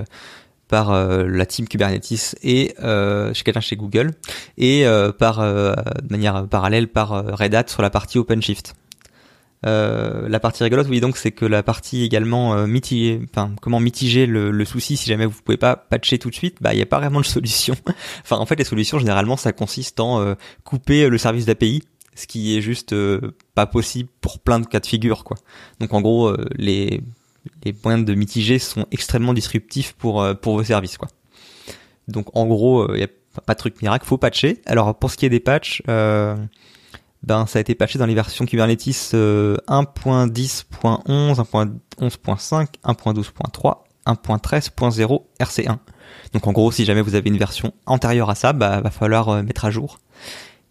par 0.67 0.91
la 0.91 1.45
team 1.45 1.67
Kubernetes 1.67 2.35
et 2.43 2.75
chez 2.77 3.43
quelqu'un 3.43 3.61
chez 3.61 3.77
Google 3.77 4.11
et 4.57 4.85
par 5.17 5.39
de 5.39 6.09
manière 6.09 6.45
parallèle 6.47 6.89
par 6.89 7.37
Red 7.37 7.55
Hat 7.55 7.67
sur 7.67 7.81
la 7.81 7.89
partie 7.89 8.17
OpenShift. 8.17 8.75
Euh, 9.65 10.27
la 10.29 10.39
partie 10.39 10.63
rigolote, 10.63 10.87
oui, 10.89 10.99
donc 10.99 11.17
c'est 11.17 11.31
que 11.31 11.45
la 11.45 11.63
partie 11.63 12.03
également 12.03 12.53
euh, 12.53 12.67
mitiger, 12.67 13.19
enfin 13.31 13.53
comment 13.61 13.79
mitiger 13.79 14.27
le, 14.27 14.51
le, 14.51 14.65
souci 14.65 14.95
si 14.95 15.07
jamais 15.07 15.25
vous 15.25 15.41
pouvez 15.43 15.57
pas 15.57 15.75
patcher 15.75 16.19
tout 16.19 16.29
de 16.29 16.35
suite, 16.35 16.57
bah 16.61 16.73
il 16.73 16.79
y 16.79 16.83
a 16.83 16.85
pas 16.85 16.99
vraiment 16.99 17.21
de 17.21 17.25
solution. 17.25 17.75
enfin 18.21 18.37
en 18.37 18.45
fait 18.45 18.57
les 18.57 18.63
solutions 18.65 18.99
généralement 18.99 19.37
ça 19.37 19.53
consiste 19.53 19.99
en 19.99 20.21
euh, 20.21 20.35
couper 20.63 21.09
le 21.09 21.17
service 21.17 21.45
d'API, 21.45 21.83
ce 22.15 22.27
qui 22.27 22.55
est 22.55 22.61
juste 22.61 22.93
euh, 22.93 23.35
pas 23.55 23.65
possible 23.65 24.09
pour 24.21 24.39
plein 24.39 24.59
de 24.59 24.67
cas 24.67 24.79
de 24.79 24.85
figure 24.85 25.23
quoi. 25.23 25.37
Donc 25.79 25.93
en 25.93 26.01
gros 26.01 26.27
euh, 26.27 26.45
les 26.55 27.01
les 27.63 27.75
moyens 27.83 28.05
de 28.05 28.13
mitiger 28.13 28.59
sont 28.59 28.85
extrêmement 28.91 29.33
disruptifs 29.33 29.93
pour 29.93 30.25
pour 30.41 30.57
vos 30.57 30.63
services 30.63 30.97
quoi. 30.97 31.07
Donc 32.07 32.35
en 32.35 32.45
gros 32.45 32.93
il 32.93 32.99
y 32.99 33.03
a 33.03 33.07
pas 33.45 33.53
de 33.53 33.59
truc 33.59 33.81
miracle, 33.81 34.05
faut 34.05 34.17
patcher. 34.17 34.61
Alors 34.67 34.97
pour 34.97 35.09
ce 35.09 35.17
qui 35.17 35.25
est 35.25 35.29
des 35.29 35.39
patchs 35.39 35.81
ben 37.25 37.45
ça 37.47 37.57
a 37.57 37.61
été 37.61 37.75
patché 37.75 37.97
dans 37.97 38.05
les 38.05 38.13
versions 38.13 38.45
Kubernetes 38.45 38.85
1.10.11, 38.85 39.65
1.11.5, 41.09 42.67
1.12.3, 42.83 43.77
1.13.0 44.05 45.23
RC1. 45.39 45.77
Donc 46.33 46.47
en 46.47 46.51
gros, 46.51 46.71
si 46.71 46.85
jamais 46.85 47.01
vous 47.01 47.15
avez 47.15 47.29
une 47.29 47.37
version 47.37 47.73
antérieure 47.87 48.29
à 48.29 48.35
ça, 48.35 48.53
bah 48.53 48.79
va 48.79 48.91
falloir 48.91 49.29
euh, 49.29 49.41
mettre 49.41 49.65
à 49.65 49.71
jour. 49.71 49.97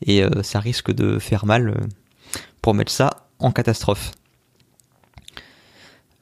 Et 0.06 0.22
euh, 0.22 0.42
ça 0.42 0.60
risque 0.60 0.92
de 0.92 1.18
faire 1.18 1.44
mal 1.44 1.70
euh, 1.70 1.74
pour 2.62 2.74
mettre 2.74 2.92
ça 2.92 3.26
en 3.40 3.50
catastrophe. 3.50 4.12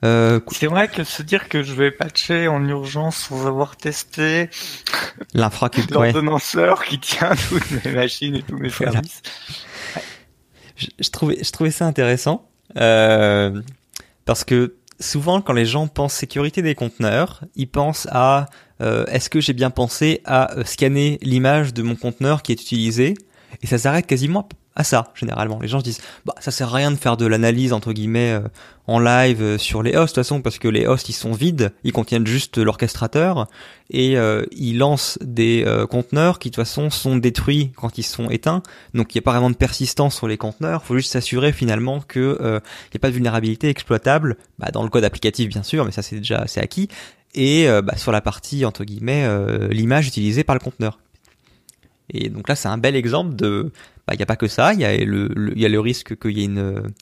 Euh, 0.04 0.40
c'est 0.50 0.66
vrai 0.66 0.88
que 0.88 1.04
se 1.04 1.22
dire 1.22 1.48
que 1.48 1.62
je 1.62 1.74
vais 1.74 1.92
patcher 1.92 2.48
en 2.48 2.66
urgence 2.66 3.16
sans 3.16 3.46
avoir 3.46 3.76
testé 3.76 4.50
l'ordonnanceur 5.34 6.80
ouais. 6.80 6.86
qui 6.88 6.98
tient 6.98 7.36
toutes 7.48 7.84
mes 7.84 7.92
machines 7.92 8.34
et 8.34 8.42
tous 8.42 8.56
mes 8.56 8.68
voilà. 8.68 8.94
services 8.94 9.22
je, 10.98 11.50
trouvais 11.50 11.70
ça 11.70 11.86
intéressant 11.86 12.48
euh, 12.76 13.60
parce 14.24 14.44
que 14.44 14.76
souvent 15.00 15.40
quand 15.40 15.52
les 15.52 15.66
gens 15.66 15.88
pensent 15.88 16.14
sécurité 16.14 16.62
des 16.62 16.74
conteneurs, 16.74 17.42
ils 17.54 17.68
pensent 17.68 18.08
à 18.10 18.46
euh, 18.80 19.04
est-ce 19.06 19.30
que 19.30 19.40
j'ai 19.40 19.52
bien 19.52 19.70
pensé 19.70 20.20
à 20.24 20.56
euh, 20.56 20.64
scanner 20.64 21.18
l'image 21.22 21.74
de 21.74 21.82
mon 21.82 21.96
conteneur 21.96 22.42
qui 22.42 22.52
est 22.52 22.60
utilisé 22.60 23.14
et 23.62 23.66
ça 23.66 23.78
s'arrête 23.78 24.06
quasiment 24.06 24.48
à 24.74 24.84
ça 24.84 25.12
généralement. 25.14 25.58
Les 25.60 25.68
gens 25.68 25.80
se 25.80 25.84
disent 25.84 26.00
bah 26.24 26.34
ça 26.40 26.50
sert 26.50 26.68
à 26.68 26.76
rien 26.76 26.90
de 26.90 26.96
faire 26.96 27.16
de 27.16 27.26
l'analyse 27.26 27.72
entre 27.72 27.92
guillemets 27.92 28.32
euh, 28.32 28.48
en 28.86 28.98
live 28.98 29.42
euh, 29.42 29.58
sur 29.58 29.82
les 29.82 29.94
hosts 29.94 30.16
de 30.16 30.20
toute 30.20 30.26
façon 30.26 30.42
parce 30.42 30.58
que 30.58 30.68
les 30.68 30.86
hosts 30.86 31.08
ils 31.08 31.14
sont 31.14 31.32
vides, 31.32 31.72
ils 31.84 31.92
contiennent 31.92 32.26
juste 32.26 32.58
l'orchestrateur 32.58 33.46
et 33.90 34.16
euh, 34.16 34.44
ils 34.52 34.78
lancent 34.78 35.18
des 35.22 35.64
euh, 35.66 35.86
conteneurs 35.86 36.38
qui 36.38 36.50
de 36.50 36.54
toute 36.54 36.64
façon 36.64 36.90
sont 36.90 37.16
détruits 37.16 37.72
quand 37.76 37.98
ils 37.98 38.02
sont 38.02 38.30
éteints. 38.30 38.62
Donc 38.94 39.14
il 39.14 39.18
n'y 39.18 39.22
a 39.22 39.24
pas 39.24 39.32
vraiment 39.32 39.50
de 39.50 39.56
persistance 39.56 40.16
sur 40.16 40.28
les 40.28 40.36
conteneurs, 40.36 40.84
faut 40.84 40.96
juste 40.96 41.12
s'assurer 41.12 41.52
finalement 41.52 42.00
que 42.00 42.38
il 42.42 42.50
n'y 42.50 42.96
a 42.96 42.98
pas 43.00 43.08
de 43.08 43.14
vulnérabilité 43.14 43.68
exploitable 43.68 44.36
bah, 44.58 44.70
dans 44.72 44.82
le 44.82 44.88
code 44.88 45.04
applicatif 45.04 45.48
bien 45.48 45.62
sûr, 45.62 45.84
mais 45.84 45.92
ça 45.92 46.02
c'est 46.02 46.16
déjà 46.16 46.44
c'est 46.46 46.60
acquis 46.60 46.88
et 47.34 47.66
bah, 47.82 47.96
sur 47.96 48.12
la 48.12 48.20
partie 48.20 48.64
entre 48.64 48.84
guillemets 48.84 49.26
l'image 49.70 50.06
utilisée 50.06 50.44
par 50.44 50.54
le 50.54 50.60
conteneur 50.60 50.98
Et 52.12 52.28
donc 52.28 52.48
là, 52.48 52.54
c'est 52.54 52.68
un 52.68 52.78
bel 52.78 52.94
exemple 52.94 53.34
de, 53.34 53.72
bah, 54.06 54.14
il 54.14 54.16
n'y 54.16 54.22
a 54.22 54.26
pas 54.26 54.36
que 54.36 54.48
ça, 54.48 54.74
il 54.74 54.80
y 54.80 54.84
a 54.84 54.96
le, 54.96 55.52
y 55.56 55.64
a 55.64 55.68
le 55.68 55.80
risque 55.80 56.18
qu'il 56.18 56.38
y 56.38 56.42
ait 56.42 56.46
une, 56.46 56.92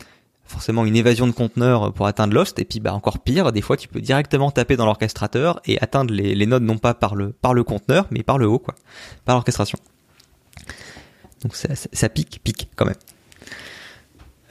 forcément 0.51 0.85
une 0.85 0.97
évasion 0.97 1.27
de 1.27 1.33
conteneurs 1.33 1.93
pour 1.93 2.07
atteindre 2.07 2.35
l'host, 2.35 2.59
et 2.59 2.65
puis 2.65 2.81
bah 2.81 2.93
encore 2.93 3.21
pire, 3.21 3.53
des 3.53 3.63
fois 3.63 3.77
tu 3.77 3.89
peux 3.89 4.01
directement 4.01 4.51
taper 4.51 4.77
dans 4.77 4.85
l'orchestrateur 4.85 5.61
et 5.65 5.81
atteindre 5.81 6.13
les, 6.13 6.35
les 6.35 6.47
nodes 6.47 6.65
non 6.65 6.77
pas 6.77 6.93
par 6.93 7.15
le, 7.15 7.31
par 7.31 7.55
le 7.55 7.65
conteneur, 7.65 8.07
mais 8.11 8.23
par 8.23 8.37
le 8.39 8.47
haut, 8.47 8.59
quoi, 8.59 8.75
par 9.25 9.37
l'orchestration. 9.37 9.79
Donc 11.43 11.57
ça, 11.57 11.69
ça, 11.75 12.09
pique, 12.09 12.41
pique 12.45 12.69
quand 12.77 12.85
même. 12.85 12.95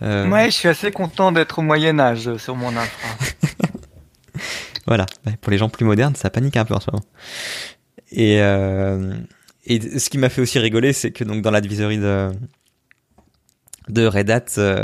Euh... 0.02 0.30
Ouais, 0.30 0.46
je 0.46 0.56
suis 0.56 0.70
assez 0.70 0.92
content 0.92 1.32
d'être 1.32 1.60
au 1.60 1.62
Moyen 1.62 2.00
Âge 2.00 2.38
sur 2.38 2.56
mon 2.56 2.76
infra. 2.76 3.10
voilà, 4.88 5.06
pour 5.42 5.52
les 5.52 5.58
gens 5.58 5.70
plus 5.70 5.86
modernes, 5.86 6.16
ça 6.16 6.30
panique 6.30 6.58
un 6.58 6.66
peu 6.66 6.74
en 6.74 6.80
ce 6.80 6.90
moment. 6.90 7.06
Et, 8.12 8.42
euh, 8.42 9.14
et 9.70 10.00
ce 10.00 10.10
qui 10.10 10.18
m'a 10.18 10.30
fait 10.30 10.42
aussi 10.42 10.60
rigoler, 10.60 10.94
c'est 10.94 11.12
que 11.12 11.24
donc 11.24 11.44
dans 11.44 11.52
l'advisory 11.52 12.00
de, 12.00 12.32
de 13.90 14.06
Red 14.06 14.30
Hat, 14.30 14.46
euh, 14.58 14.84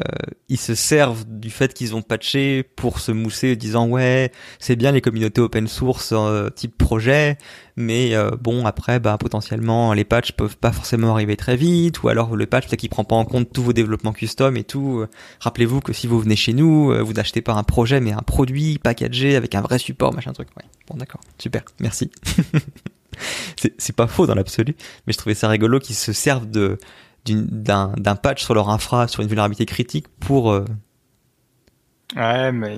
ils 0.50 0.60
se 0.60 0.76
servent 0.76 1.26
du 1.28 1.50
fait 1.50 1.74
qu'ils 1.74 1.96
ont 1.96 2.02
patché 2.02 2.64
pour 2.64 3.00
se 3.00 3.12
mousser, 3.12 3.56
disant 3.56 3.88
ouais, 3.88 4.32
c'est 4.60 4.76
bien 4.76 4.92
les 4.92 5.02
communautés 5.02 5.42
open 5.42 5.68
source 5.68 6.12
euh, 6.14 6.50
type 6.50 6.78
projet, 6.78 7.38
mais 7.76 8.16
euh, 8.16 8.32
bon 8.40 8.66
après 8.66 9.00
bah 9.00 9.18
potentiellement 9.20 9.94
les 9.94 10.04
patchs 10.04 10.32
peuvent 10.34 10.58
pas 10.58 10.72
forcément 10.72 11.14
arriver 11.14 11.36
très 11.36 11.56
vite, 11.56 12.04
ou 12.04 12.10
alors 12.10 12.36
le 12.36 12.46
patch 12.46 12.68
peut-être 12.68 12.80
qu'il 12.80 12.90
prend 12.90 13.04
pas 13.04 13.16
en 13.16 13.26
compte 13.26 13.52
tous 13.52 13.64
vos 13.64 13.74
développements 13.74 14.14
custom 14.14 14.58
et 14.58 14.64
tout. 14.64 15.06
Rappelez-vous 15.40 15.82
que 15.82 15.94
si 15.94 16.08
vous 16.08 16.20
venez 16.20 16.36
chez 16.36 16.54
nous, 16.54 16.94
vous 17.06 17.14
n'achetez 17.14 17.42
pas 17.42 17.54
un 17.54 17.64
projet 17.64 18.00
mais 18.00 18.12
un 18.12 18.22
produit 18.22 18.80
packagé 18.80 19.36
avec 19.36 19.56
un 19.56 19.62
vrai 19.62 19.78
support 19.78 20.14
machin 20.14 20.34
truc. 20.34 20.50
Ouais. 20.58 20.66
Bon 20.88 20.98
d'accord, 20.98 21.22
super, 21.38 21.64
merci. 21.80 22.12
c'est 23.78 23.96
pas 23.96 24.08
faux 24.08 24.28
dans 24.28 24.36
l'absolu, 24.36 24.76
mais 25.08 25.14
je 25.14 25.18
trouvais 25.18 25.36
ça 25.36 25.48
rigolo 25.48 25.80
qu'ils 25.80 25.96
se 25.96 26.14
servent 26.14 26.50
de 26.50 26.78
d'un 27.26 28.16
patch 28.16 28.44
sur 28.44 28.54
leur 28.54 28.70
infra 28.70 29.08
sur 29.08 29.24
une 29.24 29.28
vulnérabilité 29.28 29.66
critique 29.66 30.08
pour 30.20 30.52
euh, 30.52 30.64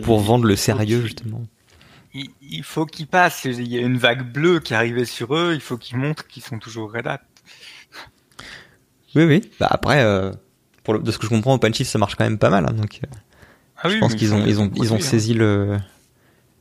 pour 0.04 0.20
vendre 0.20 0.46
le 0.46 0.56
sérieux 0.56 1.02
justement. 1.02 1.44
Il, 2.14 2.64
faut 2.64 2.86
qu'ils 2.86 3.06
passent. 3.06 3.46
Il 3.46 3.68
y 3.68 3.78
a 3.78 3.82
une 3.82 3.98
vague 3.98 4.24
bleue 4.32 4.60
qui 4.60 4.74
arrivait 4.74 5.06
sur 5.06 5.36
eux. 5.36 5.52
Il 5.54 5.62
faut 5.62 5.78
qu'ils 5.78 5.98
montrent 5.98 6.26
qu'ils 6.26 6.42
sont 6.42 6.58
toujours 6.58 6.92
Red 6.92 7.06
Hat. 7.06 7.22
Oui, 9.16 9.24
oui. 9.26 9.52
Bah 9.60 9.68
après, 9.70 10.02
euh, 10.02 10.32
pour 10.84 11.00
de 11.00 11.12
ce 11.12 11.18
que 11.18 11.26
je 11.26 11.30
comprends, 11.30 11.54
OpenShift 11.54 11.92
ça 11.92 12.00
marche 12.00 12.16
quand 12.16 12.24
même 12.24 12.40
pas 12.40 12.50
mal. 12.50 12.66
Hein, 12.68 12.74
donc, 12.74 13.02
euh, 13.04 13.08
ah 13.84 13.90
je 13.90 13.98
pense 14.00 14.16
qu'ils 14.16 14.34
ont 14.34 14.44
ils 14.46 14.60
ont 14.60 14.72
ils 14.76 14.94
ont 14.94 15.00
saisi 15.00 15.34
le 15.34 15.78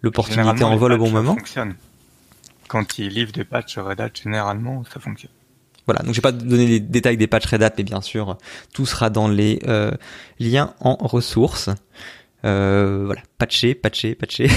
l'opportunité 0.03 0.65
en 0.65 0.77
vol 0.77 0.93
au 0.93 0.99
bon 0.99 1.11
moment. 1.11 1.37
Fonctionne. 1.37 1.75
Quand 2.69 2.99
ils 2.99 3.09
livrent 3.09 3.33
des 3.33 3.45
patchs 3.45 3.79
Red 3.79 4.01
Hat, 4.01 4.11
généralement, 4.23 4.85
ça 4.93 5.01
fonctionne. 5.01 5.33
Voilà, 5.87 6.03
donc 6.03 6.15
je 6.15 6.19
vais 6.19 6.23
pas 6.23 6.33
donner 6.33 6.67
les 6.67 6.81
détails 6.81 7.17
des 7.17 7.29
patchs 7.29 7.47
Red 7.47 7.63
Hat, 7.63 7.73
mais 7.79 7.85
bien 7.85 8.01
sûr, 8.01 8.39
tout 8.75 8.87
sera 8.87 9.09
dans 9.09 9.29
les 9.29 9.61
euh, 9.69 9.93
liens 10.41 10.75
en 10.81 10.97
ressources. 10.97 11.71
Euh, 12.45 13.05
voilà, 13.07 13.23
patcher, 13.39 13.75
patcher, 13.75 14.15
patcher. 14.15 14.49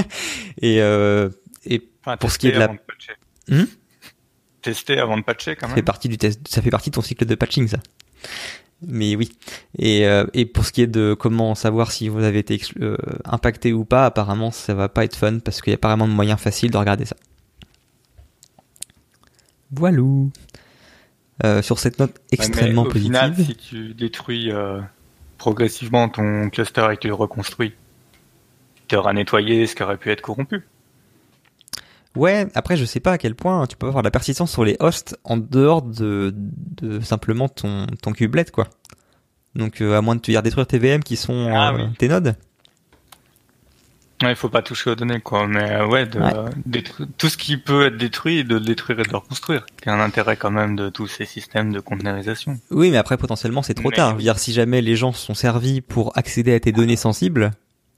et 0.62 0.80
euh, 0.80 1.28
et 1.64 1.78
pour 2.18 2.30
ce 2.30 2.38
qui 2.38 2.48
est 2.48 2.52
de 2.52 2.58
la... 2.58 2.68
Hmm? 3.48 3.64
Tester 4.62 4.98
avant 4.98 5.16
de 5.16 5.22
patcher 5.22 5.56
quand 5.56 5.66
même. 5.66 5.70
Ça 5.70 5.76
fait 5.76 5.82
partie 5.82 6.08
du 6.08 6.18
test, 6.18 6.46
ça 6.48 6.60
fait 6.62 6.70
partie 6.70 6.90
de 6.90 6.94
ton 6.94 7.02
cycle 7.02 7.24
de 7.24 7.34
patching 7.34 7.68
ça. 7.68 7.78
Mais 8.82 9.14
oui. 9.16 9.30
Et, 9.78 10.06
euh, 10.06 10.26
et 10.32 10.46
pour 10.46 10.64
ce 10.64 10.72
qui 10.72 10.82
est 10.82 10.86
de 10.86 11.14
comment 11.18 11.54
savoir 11.54 11.92
si 11.92 12.08
vous 12.08 12.22
avez 12.22 12.38
été 12.38 12.60
euh, 12.80 12.96
impacté 13.24 13.72
ou 13.72 13.84
pas, 13.84 14.06
apparemment 14.06 14.50
ça 14.50 14.74
va 14.74 14.88
pas 14.88 15.04
être 15.04 15.16
fun 15.16 15.38
parce 15.38 15.60
qu'il 15.60 15.72
y 15.72 15.74
a 15.74 15.78
pas 15.78 15.88
vraiment 15.88 16.08
de 16.08 16.12
moyen 16.12 16.36
facile 16.36 16.70
de 16.70 16.76
regarder 16.76 17.04
ça. 17.04 17.16
Voilou. 19.72 20.30
Euh, 21.44 21.62
sur 21.62 21.78
cette 21.78 21.98
note 21.98 22.20
extrêmement 22.32 22.82
au 22.82 22.88
positive. 22.88 23.12
Final, 23.14 23.34
si 23.36 23.56
tu 23.56 23.94
détruis 23.94 24.52
euh, 24.52 24.80
progressivement 25.38 26.08
ton 26.10 26.50
cluster 26.50 26.86
et 26.92 26.96
que 26.96 27.00
tu 27.00 27.08
le 27.08 27.14
reconstruis, 27.14 27.72
tu 28.88 28.96
auras 28.96 29.14
nettoyé 29.14 29.66
ce 29.66 29.74
qui 29.74 29.82
aurait 29.82 29.96
pu 29.96 30.10
être 30.10 30.20
corrompu. 30.20 30.66
Ouais, 32.14 32.46
après 32.54 32.76
je 32.76 32.84
sais 32.84 33.00
pas 33.00 33.12
à 33.12 33.18
quel 33.18 33.34
point 33.34 33.66
tu 33.66 33.76
peux 33.76 33.86
avoir 33.86 34.02
de 34.02 34.06
la 34.06 34.10
persistance 34.10 34.50
sur 34.50 34.64
les 34.64 34.76
hosts 34.80 35.16
en 35.24 35.38
dehors 35.38 35.80
de, 35.80 36.34
de 36.36 37.00
simplement 37.00 37.48
ton, 37.48 37.86
ton 38.02 38.12
kubelet 38.12 38.46
quoi. 38.46 38.66
Donc 39.54 39.80
euh, 39.80 39.96
à 39.96 40.02
moins 40.02 40.16
de 40.16 40.20
te 40.20 40.30
dire 40.30 40.42
détruire 40.42 40.66
tes 40.66 40.78
VM 40.78 41.02
qui 41.02 41.16
sont 41.16 41.48
ah 41.54 41.72
tes 41.98 42.08
nodes. 42.08 42.34
Ouais, 44.22 44.32
il 44.32 44.36
faut 44.36 44.50
pas 44.50 44.60
toucher 44.60 44.90
aux 44.90 44.94
données, 44.94 45.20
quoi. 45.20 45.46
Mais 45.46 45.70
euh, 45.70 45.86
ouais, 45.86 46.06
de, 46.06 46.82
tout 47.16 47.28
ce 47.28 47.38
qui 47.38 47.56
peut 47.56 47.86
être 47.86 47.96
détruit, 47.96 48.44
de 48.44 48.54
le 48.54 48.60
détruire 48.60 49.00
et 49.00 49.02
de 49.02 49.08
le 49.08 49.16
reconstruire. 49.16 49.64
C'est 49.82 49.88
un 49.88 50.00
intérêt 50.00 50.36
quand 50.36 50.50
même 50.50 50.76
de 50.76 50.90
tous 50.90 51.06
ces 51.06 51.24
systèmes 51.24 51.72
de 51.72 51.80
conteneurisation. 51.80 52.58
Oui, 52.70 52.90
mais 52.90 52.98
après 52.98 53.16
potentiellement 53.16 53.62
c'est 53.62 53.74
trop 53.74 53.90
tard. 53.90 54.10
Je 54.10 54.14
veux 54.16 54.22
dire, 54.22 54.38
si 54.38 54.52
jamais 54.52 54.82
les 54.82 54.94
gens 54.94 55.12
sont 55.12 55.34
servis 55.34 55.80
pour 55.80 56.16
accéder 56.18 56.54
à 56.54 56.60
tes 56.60 56.72
données 56.72 56.96
sensibles, 56.96 57.52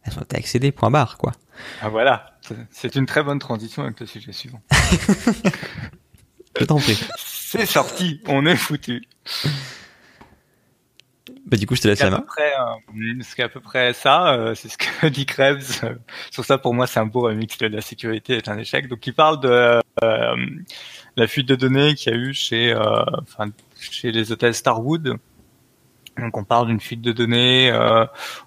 elles 0.05 0.13
sont 0.13 0.25
accédées 0.33 0.71
point 0.71 0.91
barre, 0.91 1.19
quoi. 1.19 1.33
Ah 1.81 1.89
voilà, 1.89 2.37
c'est 2.71 2.95
une 2.95 3.07
très 3.07 3.23
bonne 3.23 3.39
transition 3.39 3.83
avec 3.83 3.99
le 4.01 4.07
sujet 4.07 4.33
suivant. 4.33 4.61
Je 6.59 6.65
t'en 6.65 6.79
prie. 6.79 6.99
C'est 7.17 7.67
sorti, 7.67 8.21
on 8.27 8.47
est 8.47 8.57
foutu. 8.57 9.09
Bah, 11.47 11.57
du 11.57 11.67
coup, 11.67 11.77
je 11.77 11.83
te 11.83 11.89
laisse 11.89 12.01
la 12.01 12.11
main. 12.11 12.25
C'est 13.21 13.43
à 13.43 13.49
peu 13.49 13.61
près 13.61 13.93
ça. 13.93 14.35
Euh, 14.35 14.55
c'est 14.55 14.69
ce 14.69 14.79
que 14.79 15.07
dit 15.09 15.27
Krebs. 15.27 15.83
Sur 16.31 16.45
ça, 16.45 16.59
pour 16.59 16.75
moi, 16.75 16.87
c'est 16.87 17.01
un 17.01 17.07
beau 17.07 17.23
remix 17.23 17.59
de 17.59 17.67
la 17.67 17.81
sécurité 17.81 18.37
est 18.37 18.49
un 18.49 18.59
échec. 18.59 18.89
Donc, 18.89 19.07
il 19.07 19.15
parle 19.15 19.41
de 19.41 19.81
euh, 20.03 20.37
la 21.17 21.27
fuite 21.27 21.49
de 21.49 21.55
données 21.55 21.95
qu'il 21.95 22.13
y 22.13 22.17
a 22.17 22.19
eu 22.19 22.35
chez, 22.35 22.73
euh, 22.73 23.05
enfin, 23.23 23.51
chez 23.79 24.11
les 24.11 24.33
hôtels 24.33 24.55
Starwood. 24.55 25.17
Donc, 26.19 26.37
on 26.37 26.45
parle 26.45 26.67
d'une 26.67 26.81
fuite 26.81 27.01
de 27.03 27.13
données. 27.13 27.73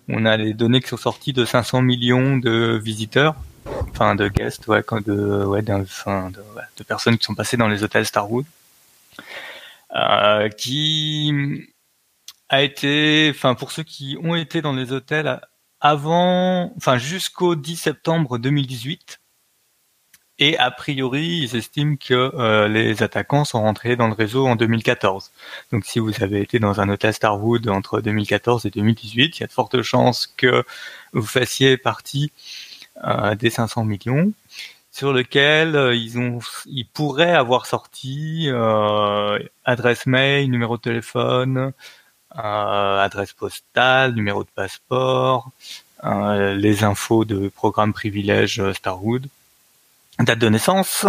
on 0.10 0.26
a 0.26 0.38
les 0.38 0.54
données 0.54 0.82
qui 0.82 0.90
sont 0.90 0.98
sorties 0.98 1.34
de 1.34 1.46
500 1.46 1.82
millions 1.82 2.38
de 2.38 2.80
visiteurs, 2.84 3.36
enfin, 3.90 4.16
de 4.16 4.28
guests, 4.28 4.68
ouais, 4.68 4.84
de, 5.06 5.46
ouais, 5.46 5.62
de, 5.62 5.74
de 6.78 6.84
personnes 6.84 7.18
qui 7.18 7.24
sont 7.24 7.36
passées 7.36 7.58
dans 7.58 7.68
les 7.68 7.84
hôtels 7.84 8.06
Starwood. 8.06 8.46
qui 10.58 11.70
a 12.50 12.62
été, 12.64 13.32
enfin 13.32 13.56
pour 13.56 13.72
ceux 13.72 13.84
qui 13.84 14.18
ont 14.24 14.36
été 14.36 14.62
dans 14.62 14.74
les 14.74 14.92
hôtels 14.92 15.40
avant, 15.80 16.74
enfin 16.78 16.98
jusqu'au 16.98 17.56
10 17.56 17.76
septembre 17.76 18.38
2018. 18.38 19.20
Et 20.38 20.58
a 20.58 20.70
priori, 20.70 21.44
ils 21.44 21.56
estiment 21.56 21.96
que 21.96 22.14
euh, 22.14 22.68
les 22.68 23.04
attaquants 23.04 23.46
sont 23.46 23.62
rentrés 23.62 23.96
dans 23.96 24.08
le 24.08 24.14
réseau 24.14 24.46
en 24.48 24.58
2014. 24.58 25.32
Donc 25.72 25.86
si 25.86 26.00
vous 26.00 26.12
avez 26.22 26.42
été 26.42 26.60
dans 26.60 26.82
un 26.82 26.90
hôtel 26.90 27.14
Starwood 27.14 27.70
entre 27.70 28.02
2014 28.02 28.66
et 28.66 28.70
2018, 28.70 29.38
il 29.38 29.42
y 29.42 29.44
a 29.46 29.48
de 29.48 29.52
fortes 29.54 29.82
chances 29.82 30.28
que 30.36 30.64
vous 31.14 31.26
fassiez 31.26 31.78
partie 31.78 32.34
euh, 33.06 33.36
des 33.36 33.50
500 33.50 33.86
millions 33.86 34.34
sur 34.92 35.14
lequel 35.14 35.76
euh, 35.76 35.96
ils 35.96 36.18
ont, 36.20 36.40
ils 36.66 36.88
pourraient 36.88 37.34
avoir 37.34 37.66
sorti 37.66 38.50
adresse 39.64 40.06
mail, 40.06 40.50
numéro 40.50 40.76
de 40.78 40.82
téléphone, 40.82 41.72
adresse 42.38 43.34
postale, 43.34 44.14
numéro 44.14 44.44
de 44.44 44.50
passeport, 44.54 45.52
euh, 46.04 46.54
les 46.56 46.84
infos 46.84 47.26
de 47.26 47.48
programme 47.50 47.94
privilège 47.94 48.60
euh, 48.60 48.74
Starwood, 48.74 49.28
date 50.20 50.40
de 50.40 50.50
naissance, 50.50 51.06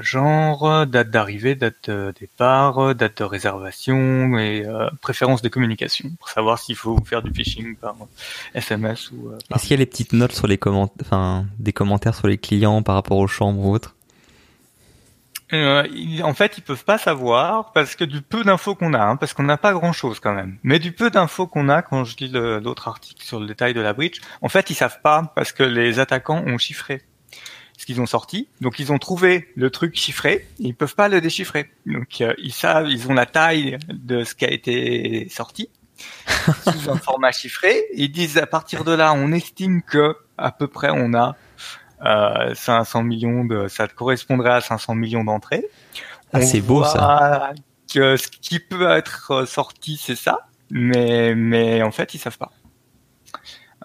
genre, 0.00 0.86
date 0.86 1.10
d'arrivée, 1.10 1.54
date 1.54 1.90
de 1.90 2.14
départ, 2.18 2.94
date 2.94 3.18
de 3.18 3.24
réservation 3.24 4.38
et 4.38 4.64
préférence 5.00 5.42
de 5.42 5.48
communication 5.48 6.10
pour 6.18 6.28
savoir 6.28 6.58
s'il 6.58 6.76
faut 6.76 6.96
faire 7.04 7.22
du 7.22 7.32
phishing 7.32 7.74
par 7.76 7.96
SMS 8.54 9.10
ou. 9.10 9.32
Est-ce 9.52 9.62
qu'il 9.62 9.70
y 9.72 9.74
a 9.74 9.78
les 9.78 9.86
petites 9.86 10.12
notes 10.12 10.32
sur 10.32 10.46
les 10.46 10.58
commentaires, 10.58 10.96
enfin 11.00 11.46
des 11.58 11.72
commentaires 11.72 12.14
sur 12.14 12.28
les 12.28 12.38
clients 12.38 12.82
par 12.82 12.94
rapport 12.94 13.18
aux 13.18 13.26
chambres 13.26 13.64
ou 13.64 13.72
autres? 13.74 13.96
Euh, 15.52 16.22
en 16.22 16.34
fait, 16.34 16.58
ils 16.58 16.62
peuvent 16.62 16.84
pas 16.84 16.98
savoir 16.98 17.72
parce 17.72 17.96
que 17.96 18.04
du 18.04 18.22
peu 18.22 18.44
d'infos 18.44 18.74
qu'on 18.74 18.94
a, 18.94 19.00
hein, 19.00 19.16
parce 19.16 19.34
qu'on 19.34 19.42
n'a 19.42 19.56
pas 19.56 19.72
grand-chose 19.72 20.20
quand 20.20 20.32
même. 20.32 20.58
Mais 20.62 20.78
du 20.78 20.92
peu 20.92 21.10
d'infos 21.10 21.46
qu'on 21.46 21.68
a, 21.68 21.82
quand 21.82 22.04
je 22.04 22.16
lis 22.18 22.30
l'autre 22.30 22.88
article 22.88 23.22
sur 23.22 23.40
le 23.40 23.46
détail 23.46 23.74
de 23.74 23.80
la 23.80 23.92
breach, 23.92 24.20
en 24.42 24.48
fait, 24.48 24.70
ils 24.70 24.74
savent 24.74 25.00
pas 25.02 25.32
parce 25.34 25.52
que 25.52 25.62
les 25.62 25.98
attaquants 25.98 26.42
ont 26.46 26.58
chiffré 26.58 27.02
ce 27.76 27.86
qu'ils 27.86 28.00
ont 28.00 28.06
sorti. 28.06 28.48
Donc, 28.60 28.78
ils 28.78 28.92
ont 28.92 28.98
trouvé 28.98 29.48
le 29.56 29.70
truc 29.70 29.96
chiffré, 29.96 30.46
ils 30.58 30.74
peuvent 30.74 30.94
pas 30.94 31.08
le 31.08 31.20
déchiffrer. 31.20 31.70
Donc, 31.86 32.20
euh, 32.20 32.34
ils 32.38 32.52
savent, 32.52 32.88
ils 32.88 33.08
ont 33.08 33.14
la 33.14 33.26
taille 33.26 33.78
de 33.88 34.22
ce 34.22 34.34
qui 34.34 34.44
a 34.44 34.50
été 34.50 35.28
sorti 35.30 35.70
sous 36.64 36.90
un 36.90 36.96
format 36.96 37.32
chiffré. 37.32 37.84
Ils 37.94 38.12
disent 38.12 38.38
à 38.38 38.46
partir 38.46 38.84
de 38.84 38.92
là, 38.92 39.12
on 39.14 39.32
estime 39.32 39.82
que 39.82 40.14
à 40.36 40.52
peu 40.52 40.68
près 40.68 40.90
on 40.90 41.14
a 41.14 41.36
500 42.02 43.00
euh, 43.00 43.02
millions 43.02 43.44
de, 43.44 43.68
ça 43.68 43.88
correspondrait 43.88 44.52
à 44.52 44.60
500 44.60 44.94
millions 44.94 45.24
d'entrées. 45.24 45.66
Ah, 46.32 46.42
c'est 46.42 46.60
beau 46.60 46.84
ça. 46.84 47.52
Que 47.92 48.16
ce 48.16 48.28
qui 48.28 48.60
peut 48.60 48.88
être 48.90 49.44
sorti, 49.46 50.00
c'est 50.00 50.16
ça, 50.16 50.46
mais 50.70 51.34
mais 51.34 51.82
en 51.82 51.90
fait, 51.90 52.14
ils 52.14 52.18
savent 52.18 52.38
pas. 52.38 52.52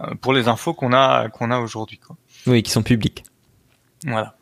Euh, 0.01 0.13
pour 0.15 0.34
les 0.34 0.48
infos 0.48 0.74
qu'on 0.74 0.93
a 0.93 1.29
qu'on 1.29 1.50
a 1.50 1.60
aujourd'hui, 1.60 1.98
quoi. 1.98 2.15
Oui, 2.45 2.62
qui 2.62 2.72
sont 2.72 2.84
publiques. 2.84 3.24
Voilà. 4.03 4.36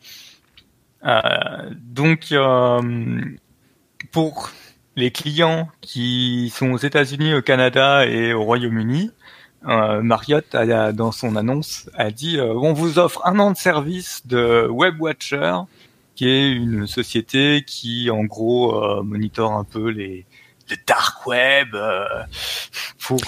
donc, 1.72 2.34
pour 4.12 4.50
les 4.96 5.10
clients 5.10 5.68
qui 5.80 6.52
sont 6.54 6.70
aux 6.72 6.78
États-Unis, 6.78 7.34
au 7.34 7.42
Canada 7.42 8.06
et 8.06 8.32
au 8.32 8.44
Royaume-Uni, 8.44 9.10
euh, 9.68 10.02
Marriott 10.02 10.54
a, 10.54 10.92
dans 10.92 11.12
son 11.12 11.36
annonce 11.36 11.88
a 11.94 12.10
dit 12.10 12.38
euh, 12.38 12.54
on 12.54 12.72
vous 12.72 12.98
offre 12.98 13.22
un 13.24 13.38
an 13.38 13.50
de 13.50 13.56
service 13.56 14.26
de 14.26 14.68
WebWatcher, 14.70 15.54
qui 16.14 16.28
est 16.28 16.50
une 16.50 16.86
société 16.86 17.64
qui 17.66 18.10
en 18.10 18.24
gros 18.24 18.82
euh, 18.82 19.02
monitore 19.02 19.52
un 19.52 19.64
peu 19.64 19.88
les 19.88 20.26
le 20.70 20.76
dark 20.86 21.26
web 21.26 21.74
euh, 21.74 22.04
pour 22.98 23.20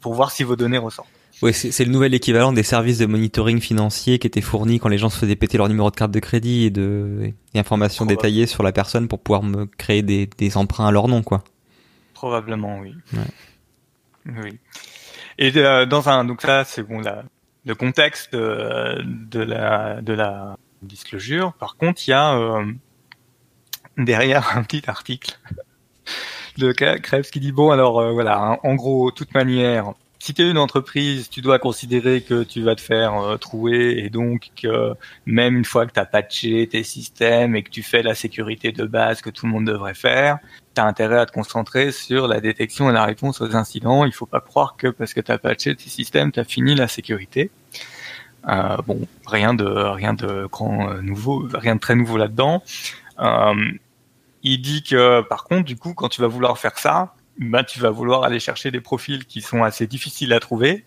pour 0.00 0.14
voir 0.14 0.30
si 0.30 0.44
vos 0.44 0.56
données 0.56 0.78
ressortent. 0.78 1.08
Oui, 1.42 1.52
c'est 1.52 1.84
le 1.84 1.90
nouvel 1.90 2.14
équivalent 2.14 2.52
des 2.52 2.62
services 2.62 2.96
de 2.96 3.04
monitoring 3.04 3.60
financier 3.60 4.18
qui 4.18 4.26
étaient 4.26 4.40
fournis 4.40 4.78
quand 4.78 4.88
les 4.88 4.96
gens 4.96 5.10
se 5.10 5.18
faisaient 5.18 5.36
péter 5.36 5.58
leur 5.58 5.68
numéro 5.68 5.90
de 5.90 5.96
carte 5.96 6.10
de 6.10 6.18
crédit 6.18 6.64
et 6.64 6.70
de 6.70 7.32
informations 7.54 8.06
détaillées 8.06 8.46
sur 8.46 8.62
la 8.62 8.72
personne 8.72 9.06
pour 9.06 9.20
pouvoir 9.20 9.42
me 9.42 9.66
créer 9.66 10.02
des, 10.02 10.30
des 10.38 10.56
emprunts 10.56 10.86
à 10.86 10.90
leur 10.90 11.08
nom, 11.08 11.22
quoi. 11.22 11.44
Probablement, 12.14 12.78
oui. 12.78 12.94
Ouais. 13.12 14.40
Oui. 14.42 14.58
Et 15.38 15.52
euh, 15.56 15.86
dans 15.86 16.08
un, 16.08 16.24
donc 16.24 16.42
ça, 16.42 16.64
c'est 16.64 16.82
bon, 16.82 17.00
la, 17.00 17.24
le 17.64 17.74
contexte 17.74 18.32
de, 18.32 19.02
de, 19.04 19.40
la 19.40 20.00
de 20.00 20.12
la 20.12 20.56
disclosure. 20.82 21.52
Par 21.54 21.76
contre, 21.76 22.06
il 22.06 22.10
y 22.10 22.14
a 22.14 22.36
euh, 22.36 22.64
derrière 23.98 24.56
un 24.56 24.62
petit 24.62 24.88
article 24.88 25.38
de 26.58 26.72
Krebs 26.72 27.30
qui 27.30 27.40
dit 27.40 27.52
bon 27.52 27.70
alors 27.70 28.00
euh, 28.00 28.12
voilà, 28.12 28.38
hein, 28.38 28.58
en 28.62 28.74
gros, 28.74 29.10
toute 29.10 29.34
manière 29.34 29.94
si 30.26 30.34
tu 30.34 30.42
es 30.42 30.50
une 30.50 30.58
entreprise, 30.58 31.30
tu 31.30 31.40
dois 31.40 31.60
considérer 31.60 32.20
que 32.20 32.42
tu 32.42 32.60
vas 32.62 32.74
te 32.74 32.80
faire 32.80 33.16
euh, 33.16 33.36
trouver 33.36 34.04
et 34.04 34.10
donc 34.10 34.50
que 34.60 34.94
même 35.24 35.56
une 35.56 35.64
fois 35.64 35.86
que 35.86 35.92
tu 35.92 36.00
as 36.00 36.04
patché 36.04 36.66
tes 36.66 36.82
systèmes 36.82 37.54
et 37.54 37.62
que 37.62 37.70
tu 37.70 37.84
fais 37.84 38.02
la 38.02 38.16
sécurité 38.16 38.72
de 38.72 38.84
base 38.86 39.20
que 39.20 39.30
tout 39.30 39.46
le 39.46 39.52
monde 39.52 39.66
devrait 39.66 39.94
faire, 39.94 40.38
tu 40.76 40.82
as 40.82 40.84
intérêt 40.84 41.18
à 41.18 41.26
te 41.26 41.32
concentrer 41.32 41.90
sur 41.90 42.28
la 42.28 42.40
détection 42.40 42.90
et 42.90 42.92
la 42.92 43.04
réponse 43.04 43.40
aux 43.40 43.56
incidents. 43.56 44.04
Il 44.04 44.12
faut 44.12 44.26
pas 44.26 44.40
croire 44.40 44.76
que 44.76 44.88
parce 44.88 45.14
que 45.14 45.20
tu 45.20 45.32
as 45.32 45.38
patché 45.38 45.74
tes 45.74 45.88
systèmes, 45.88 46.32
tu 46.32 46.40
as 46.40 46.44
fini 46.44 46.74
la 46.74 46.86
sécurité. 46.86 47.50
Euh, 48.46 48.76
bon, 48.86 49.00
rien 49.26 49.54
de 49.54 49.64
rien 49.64 50.12
de 50.12 50.46
grand 50.46 50.90
euh, 50.90 51.00
nouveau, 51.00 51.48
rien 51.52 51.76
de 51.76 51.80
très 51.80 51.96
nouveau 51.96 52.18
là-dedans. 52.18 52.62
Euh, 53.18 53.54
il 54.42 54.60
dit 54.60 54.82
que 54.82 55.22
par 55.22 55.44
contre, 55.44 55.64
du 55.64 55.76
coup, 55.76 55.94
quand 55.94 56.10
tu 56.10 56.20
vas 56.20 56.28
vouloir 56.28 56.58
faire 56.58 56.78
ça, 56.78 57.14
ben, 57.38 57.64
tu 57.64 57.80
vas 57.80 57.90
vouloir 57.90 58.24
aller 58.24 58.38
chercher 58.38 58.70
des 58.70 58.80
profils 58.80 59.24
qui 59.24 59.40
sont 59.40 59.62
assez 59.62 59.86
difficiles 59.86 60.32
à 60.34 60.40
trouver 60.40 60.84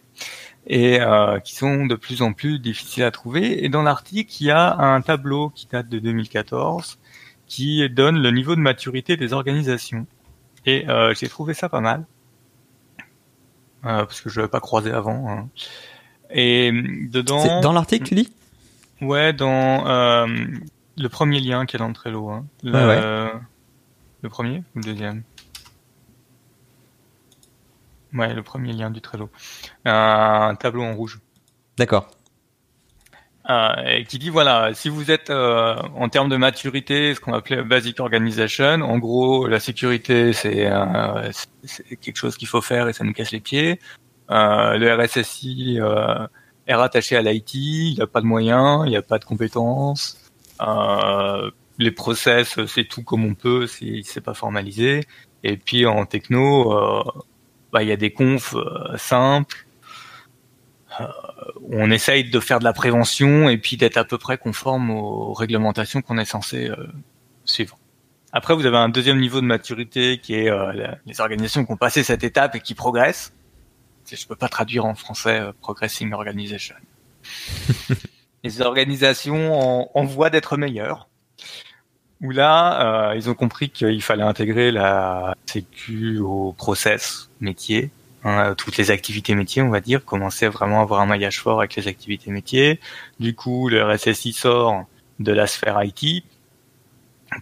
et 0.67 1.00
qui 1.43 1.55
sont 1.55 1.88
de 1.88 1.96
plus 1.96 2.22
en 2.22 2.34
plus 2.34 2.60
difficiles 2.60 3.03
à 3.03 3.12
trouver. 3.12 3.63
Et 3.65 3.69
dans 3.69 3.81
l'article, 3.81 4.31
il 4.39 4.48
y 4.48 4.51
a 4.51 4.75
un 4.77 5.01
tableau 5.01 5.50
qui 5.50 5.67
date 5.67 5.89
de 5.89 5.98
2014 5.98 7.00
qui 7.50 7.89
donne 7.89 8.22
le 8.22 8.32
niveau 8.32 8.56
de 8.56 8.62
maturité 8.62 9.18
des 9.18 9.34
organisations. 9.34 10.08
Et 10.65 10.88
euh, 10.88 11.13
j'ai 11.13 11.27
trouvé 11.27 11.53
ça 11.53 11.68
pas 11.68 11.82
mal. 11.82 12.06
Euh, 13.86 14.06
parce 14.06 14.22
que 14.22 14.29
je 14.29 14.39
l'avais 14.39 14.51
pas 14.51 14.60
croisé 14.62 14.91
avant. 14.91 15.29
Hein. 15.29 15.50
Et 16.29 16.72
dedans... 16.72 17.60
Dans 17.62 17.74
l'article, 17.74 18.06
tu 18.06 18.15
dis? 18.15 18.34
Ouais, 19.01 19.34
dans 19.34 19.88
euh, 19.88 20.27
le 20.98 21.10
premier 21.10 21.39
lien 21.39 21.65
qui 21.65 21.75
est 21.75 21.79
dans 21.79 21.88
le 21.88 21.94
Trello. 21.94 22.29
Hein. 22.29 22.46
Le, 22.63 22.72
ouais. 22.72 23.41
le 24.22 24.29
premier 24.29 24.60
ou 24.75 24.79
le 24.79 24.84
deuxième? 24.84 25.24
Ouais, 28.13 28.34
le 28.34 28.44
premier 28.44 28.74
lien 28.74 28.91
du 28.91 29.01
Trello. 29.01 29.29
Un 29.86 30.56
tableau 30.56 30.84
en 30.84 30.94
rouge. 30.94 31.20
D'accord. 31.77 32.12
Euh, 33.50 34.03
qui 34.03 34.20
dit 34.20 34.29
voilà, 34.29 34.75
si 34.75 34.89
vous 34.89 35.10
êtes 35.10 35.32
euh, 35.32 35.75
en 35.96 36.08
termes 36.08 36.29
de 36.29 36.38
maturité, 36.38 37.15
ce 37.15 37.20
qu'on 37.20 37.34
appelait 37.34 37.63
basic 37.63 38.00
organization, 38.00 38.82
en 38.82 39.00
gros, 39.00 39.48
la 39.48 39.60
sécurité 39.60 40.34
c'est 40.34 40.68
euh, 40.68 41.32
quelque 42.00 42.18
chose 42.18 42.38
qu'il 42.38 42.48
faut 42.48 42.62
faire 42.62 42.88
et 42.88 42.94
ça 42.94 43.03
nous 43.03 43.13
casse 43.13 43.32
les 43.32 43.39
pieds. 43.39 43.79
Euh, 44.29 44.77
le 44.77 44.94
RSSI 44.94 45.79
euh, 45.82 46.27
est 46.68 46.75
rattaché 46.75 47.16
à 47.16 47.24
l'IT, 47.24 47.55
il 47.55 47.96
n'y 47.96 48.01
a 48.01 48.05
pas 48.05 48.22
de 48.22 48.27
moyens, 48.27 48.83
il 48.85 48.90
n'y 48.92 48.98
a 48.98 49.01
pas 49.01 49.18
de 49.18 49.25
compétences. 49.25 50.20
les 51.79 51.92
process, 51.92 52.64
c'est 52.68 52.88
tout 52.88 53.01
comme 53.01 53.25
on 53.25 53.33
peut, 53.33 53.66
c'est 53.66 54.22
pas 54.22 54.35
formalisé. 54.35 55.05
Et 55.44 55.57
puis 55.57 55.88
en 55.88 56.05
techno, 56.05 57.03
bah, 57.74 57.81
il 57.81 57.90
y 57.90 57.92
a 57.92 57.98
des 57.98 58.12
confs 58.12 58.55
simples. 58.98 59.66
Euh, 61.00 61.05
on 61.72 61.92
essaye 61.92 62.29
de 62.29 62.40
faire 62.40 62.59
de 62.59 62.64
la 62.64 62.74
prévention 62.74 63.50
et 63.50 63.57
puis 63.57 63.77
d'être 63.77 63.98
à 63.98 64.03
peu 64.03 64.18
près 64.18 64.38
conforme 64.38 64.90
aux 64.92 65.33
réglementations 65.33 66.01
qu'on 66.01 66.18
est 66.18 66.25
censé 66.25 66.70
euh, 66.70 66.75
suivre. 67.46 67.77
Après, 68.31 68.55
vous 68.55 68.66
avez 68.66 68.77
un 68.77 68.90
deuxième 68.90 69.20
niveau 69.20 69.42
de 69.42 69.46
maturité 69.46 70.20
qui 70.20 70.35
est 70.35 70.51
les 71.07 71.20
organisations 71.20 71.66
qui 71.66 71.72
ont 71.72 71.77
passé 71.77 72.03
cette 72.03 72.24
étape 72.24 72.55
et 72.55 72.59
qui 72.59 72.75
progressent. 72.75 73.33
Je 74.12 74.27
peux 74.27 74.35
pas 74.35 74.50
traduire 74.50 74.85
en 74.85 74.94
français 74.94 75.42
progressing 75.62 76.14
organization. 76.14 76.75
les 78.44 78.62
organisations 78.62 79.59
en, 79.59 79.92
en 79.96 80.03
voie 80.05 80.29
d'être 80.29 80.57
meilleures. 80.57 81.07
Où 82.22 82.29
là, 82.29 83.16
ils 83.16 83.31
ont 83.31 83.33
compris 83.33 83.72
qu'il 83.72 84.01
fallait 84.03 84.22
intégrer 84.22 84.70
la 84.72 85.35
sécu 85.48 86.20
au 86.20 86.53
process 86.53 87.31
métiers, 87.40 87.90
toutes 88.58 88.77
les 88.77 88.92
activités 88.92 89.36
métiers, 89.36 89.62
on 89.62 89.70
va 89.70 89.79
dire, 89.79 90.03
commencer 90.03 90.46
à 90.46 90.50
vraiment 90.50 90.82
avoir 90.82 91.01
un 91.01 91.05
maillage 91.05 91.40
fort 91.40 91.60
avec 91.60 91.75
les 91.75 91.88
activités 91.88 92.32
métiers. 92.32 92.79
Du 93.20 93.36
coup, 93.36 93.70
le 93.70 93.84
RSSI 93.84 94.34
sort 94.34 94.86
de 95.20 95.32
la 95.32 95.48
sphère 95.48 95.82
IT 95.84 96.25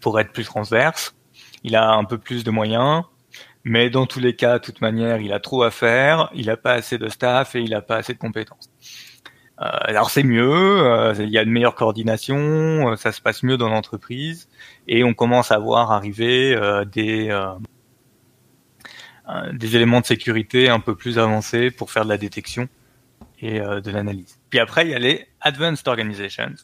pour 0.02 0.20
être 0.20 0.32
plus 0.32 0.46
transverse. 0.46 1.16
Il 1.64 1.76
a 1.76 1.92
un 1.94 2.04
peu 2.04 2.18
plus 2.18 2.44
de 2.44 2.52
moyens, 2.52 3.04
mais 3.64 3.90
dans 3.90 4.06
tous 4.06 4.20
les 4.20 4.36
cas, 4.36 4.60
de 4.60 4.64
toute 4.64 4.82
manière, 4.82 5.18
il 5.18 5.34
a 5.34 5.40
trop 5.40 5.64
à 5.64 5.72
faire, 5.72 6.30
il 6.34 6.50
a 6.50 6.58
pas 6.58 6.74
assez 6.74 6.98
de 6.98 7.10
staff 7.10 7.56
et 7.56 7.62
il 7.62 7.74
a 7.74 7.82
pas 7.82 7.98
assez 7.98 8.14
de 8.14 8.20
compétences. 8.20 8.70
Euh, 9.60 9.66
alors 9.82 10.12
c'est 10.12 10.24
mieux, 10.24 10.52
euh, 10.52 11.16
il 11.18 11.30
y 11.30 11.38
a 11.38 11.42
une 11.42 11.50
meilleure 11.50 11.74
coordination, 11.74 12.92
euh, 12.92 12.96
ça 12.96 13.12
se 13.12 13.22
passe 13.22 13.42
mieux 13.42 13.58
dans 13.58 13.70
l'entreprise 13.70 14.48
et 14.88 15.04
on 15.04 15.16
commence 15.16 15.52
à 15.52 15.58
voir 15.58 15.92
arriver 15.92 16.56
des 16.92 17.30
des 19.54 19.76
éléments 19.76 20.02
de 20.02 20.06
sécurité 20.06 20.70
un 20.70 20.80
peu 20.80 20.96
plus 20.96 21.20
avancés 21.20 21.70
pour 21.72 21.92
faire 21.92 22.06
de 22.06 22.10
la 22.10 22.18
détection 22.18 22.70
et 23.40 23.62
euh, 23.62 23.82
de 23.82 23.92
l'analyse. 23.92 24.40
Puis 24.50 24.60
après, 24.60 24.86
il 24.86 24.92
y 24.92 24.96
a 24.96 25.00
les 25.00 25.28
Advanced 25.42 25.88
Organizations, 25.88 26.56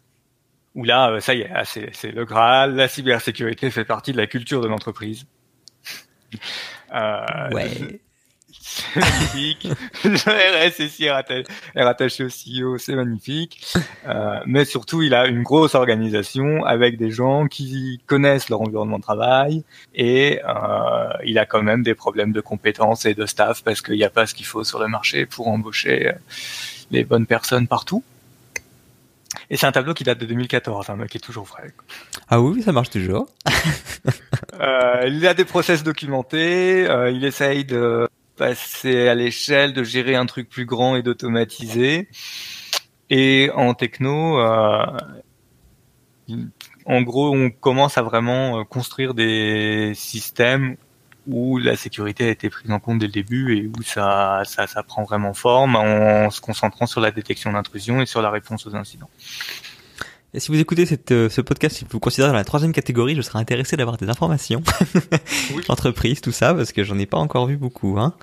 où 0.75 0.83
là, 0.83 1.11
euh, 1.11 1.19
ça 1.19 1.33
y 1.33 1.41
est, 1.41 1.51
ah, 1.53 1.65
c'est 1.65 2.11
le 2.11 2.25
Graal, 2.25 2.75
la 2.75 2.87
cybersécurité 2.87 3.69
fait 3.69 3.85
partie 3.85 4.11
de 4.11 4.17
la 4.17 4.27
culture 4.27 4.61
de 4.61 4.67
l'entreprise. 4.67 5.25
Euh, 6.93 7.49
ouais 7.51 8.01
magnifique. 8.95 9.67
le 10.03 10.67
RSSI 10.67 11.05
est 11.05 11.83
rattaché, 11.83 12.23
au 12.23 12.27
CEO, 12.27 12.77
c'est 12.77 12.95
magnifique. 12.95 13.65
Euh, 14.07 14.39
mais 14.45 14.65
surtout, 14.65 15.01
il 15.01 15.13
a 15.13 15.27
une 15.27 15.43
grosse 15.43 15.75
organisation 15.75 16.65
avec 16.65 16.97
des 16.97 17.11
gens 17.11 17.47
qui 17.47 18.01
connaissent 18.05 18.49
leur 18.49 18.61
environnement 18.61 18.97
de 18.97 19.03
travail 19.03 19.63
et 19.95 20.39
euh, 20.47 21.13
il 21.25 21.39
a 21.39 21.45
quand 21.45 21.63
même 21.63 21.83
des 21.83 21.95
problèmes 21.95 22.31
de 22.31 22.41
compétences 22.41 23.05
et 23.05 23.13
de 23.13 23.25
staff 23.25 23.63
parce 23.63 23.81
qu'il 23.81 23.95
n'y 23.95 24.03
a 24.03 24.09
pas 24.09 24.25
ce 24.25 24.33
qu'il 24.33 24.45
faut 24.45 24.63
sur 24.63 24.79
le 24.79 24.87
marché 24.87 25.25
pour 25.25 25.47
embaucher 25.47 26.11
les 26.91 27.03
bonnes 27.03 27.25
personnes 27.25 27.67
partout. 27.67 28.03
Et 29.49 29.57
c'est 29.57 29.65
un 29.65 29.71
tableau 29.71 29.93
qui 29.93 30.03
date 30.03 30.19
de 30.19 30.25
2014, 30.25 30.89
un 30.89 30.99
hein, 30.99 31.07
qui 31.07 31.17
est 31.17 31.21
toujours 31.21 31.47
frais. 31.47 31.71
Ah 32.29 32.41
oui, 32.41 32.61
ça 32.61 32.71
marche 32.71 32.89
toujours. 32.89 33.27
euh, 34.59 35.07
il 35.07 35.25
a 35.27 35.33
des 35.33 35.45
process 35.45 35.83
documentés, 35.83 36.87
euh, 36.89 37.11
il 37.11 37.25
essaye 37.25 37.65
de 37.65 38.07
passer 38.43 39.07
à 39.07 39.15
l'échelle, 39.15 39.71
de 39.71 39.85
gérer 39.85 40.15
un 40.15 40.25
truc 40.25 40.49
plus 40.49 40.65
grand 40.65 40.97
et 40.97 41.01
d'automatiser. 41.01 42.09
Et 43.09 43.49
en 43.55 43.73
techno, 43.73 44.37
euh, 44.37 44.85
en 46.85 47.01
gros, 47.03 47.33
on 47.33 47.49
commence 47.49 47.97
à 47.97 48.01
vraiment 48.01 48.59
euh, 48.59 48.63
construire 48.65 49.13
des 49.13 49.93
systèmes 49.95 50.75
où 51.25 51.57
la 51.57 51.77
sécurité 51.77 52.27
a 52.27 52.31
été 52.31 52.49
prise 52.49 52.69
en 52.69 52.79
compte 52.79 52.99
dès 52.99 53.05
le 53.05 53.13
début 53.13 53.55
et 53.55 53.65
où 53.65 53.81
ça, 53.81 54.43
prend 54.87 55.03
vraiment 55.03 55.33
forme 55.33 55.77
en 55.77 56.29
se 56.29 56.41
concentrant 56.41 56.85
sur 56.85 56.99
la 56.99 57.11
détection 57.11 57.53
d'intrusion 57.53 58.01
et 58.01 58.05
sur 58.05 58.21
la 58.21 58.29
réponse 58.29 58.67
aux 58.67 58.75
incidents. 58.75 59.09
Et 60.35 60.39
si 60.39 60.51
vous 60.51 60.59
écoutez 60.59 60.87
cette, 60.87 61.11
euh, 61.11 61.29
ce 61.29 61.41
podcast, 61.41 61.77
si 61.77 61.85
vous 61.87 61.99
considérez 61.99 62.31
dans 62.31 62.37
la 62.37 62.43
troisième 62.43 62.73
catégorie, 62.73 63.15
je 63.15 63.21
serais 63.21 63.37
intéressé 63.37 63.77
d'avoir 63.77 63.97
des 63.97 64.09
informations. 64.09 64.63
Oui. 65.55 65.63
Entreprise, 65.69 66.21
tout 66.21 66.31
ça, 66.31 66.55
parce 66.55 66.71
que 66.71 66.83
j'en 66.83 66.97
ai 66.97 67.05
pas 67.05 67.19
encore 67.19 67.45
vu 67.45 67.55
beaucoup. 67.55 67.99
Hein. 67.99 68.15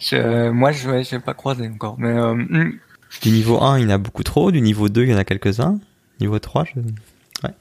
Je, 0.00 0.50
moi, 0.50 0.72
je 0.72 1.14
n'ai 1.14 1.20
pas 1.20 1.34
croisé 1.34 1.68
encore. 1.68 1.94
Mais 1.98 2.10
euh, 2.10 2.34
hmm. 2.34 2.78
Du 3.22 3.30
niveau 3.30 3.62
1, 3.62 3.78
il 3.78 3.82
y 3.84 3.86
en 3.86 3.90
a 3.90 3.98
beaucoup 3.98 4.24
trop. 4.24 4.50
Du 4.50 4.60
niveau 4.60 4.88
2, 4.88 5.04
il 5.04 5.10
y 5.10 5.14
en 5.14 5.18
a 5.18 5.24
quelques-uns. 5.24 5.78
Niveau 6.20 6.40
3, 6.40 6.64
je... 6.64 6.80
ouais. 6.80 7.54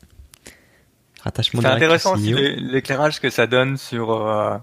Rattachement 1.21 1.61
C'est 1.61 1.67
intéressant 1.67 2.15
aussi 2.15 2.33
l'éclairage 2.33 3.19
que 3.19 3.29
ça 3.29 3.45
donne 3.45 3.77
sur 3.77 4.11
euh, 4.11 4.57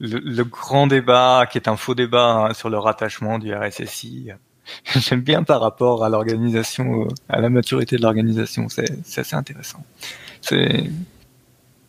le, 0.00 0.18
le, 0.18 0.44
grand 0.44 0.88
débat, 0.88 1.46
qui 1.48 1.56
est 1.56 1.68
un 1.68 1.76
faux 1.76 1.94
débat, 1.94 2.48
hein, 2.48 2.54
sur 2.54 2.68
le 2.68 2.78
rattachement 2.78 3.38
du 3.38 3.54
RSSI 3.54 4.32
j'aime 4.96 5.20
bien 5.20 5.42
par 5.42 5.60
rapport 5.60 6.04
à 6.04 6.08
l'organisation, 6.08 7.08
à 7.28 7.40
la 7.40 7.50
maturité 7.50 7.96
de 7.96 8.02
l'organisation. 8.02 8.68
C'est, 8.68 9.18
assez 9.18 9.36
intéressant. 9.36 9.84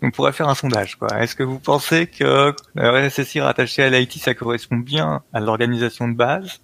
On 0.02 0.12
pourrait 0.12 0.34
faire 0.34 0.50
un 0.50 0.56
sondage. 0.56 0.98
Est-ce 1.18 1.36
que 1.36 1.44
vous 1.44 1.60
pensez 1.60 2.08
que 2.08 2.54
le 2.76 3.08
RSSI 3.08 3.40
rattaché 3.40 3.84
à 3.84 3.90
l'IT, 3.90 4.18
ça 4.18 4.34
correspond 4.34 4.76
bien 4.76 5.24
à 5.32 5.40
l'organisation 5.40 6.10
de 6.10 6.14
base? 6.14 6.60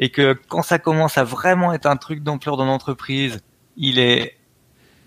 Et 0.00 0.10
que 0.10 0.36
quand 0.48 0.62
ça 0.62 0.80
commence 0.80 1.16
à 1.16 1.22
vraiment 1.22 1.72
être 1.72 1.86
un 1.86 1.96
truc 1.96 2.24
d'ampleur 2.24 2.56
dans 2.56 2.64
l'entreprise, 2.64 3.40
il 3.76 4.00
est, 4.00 4.36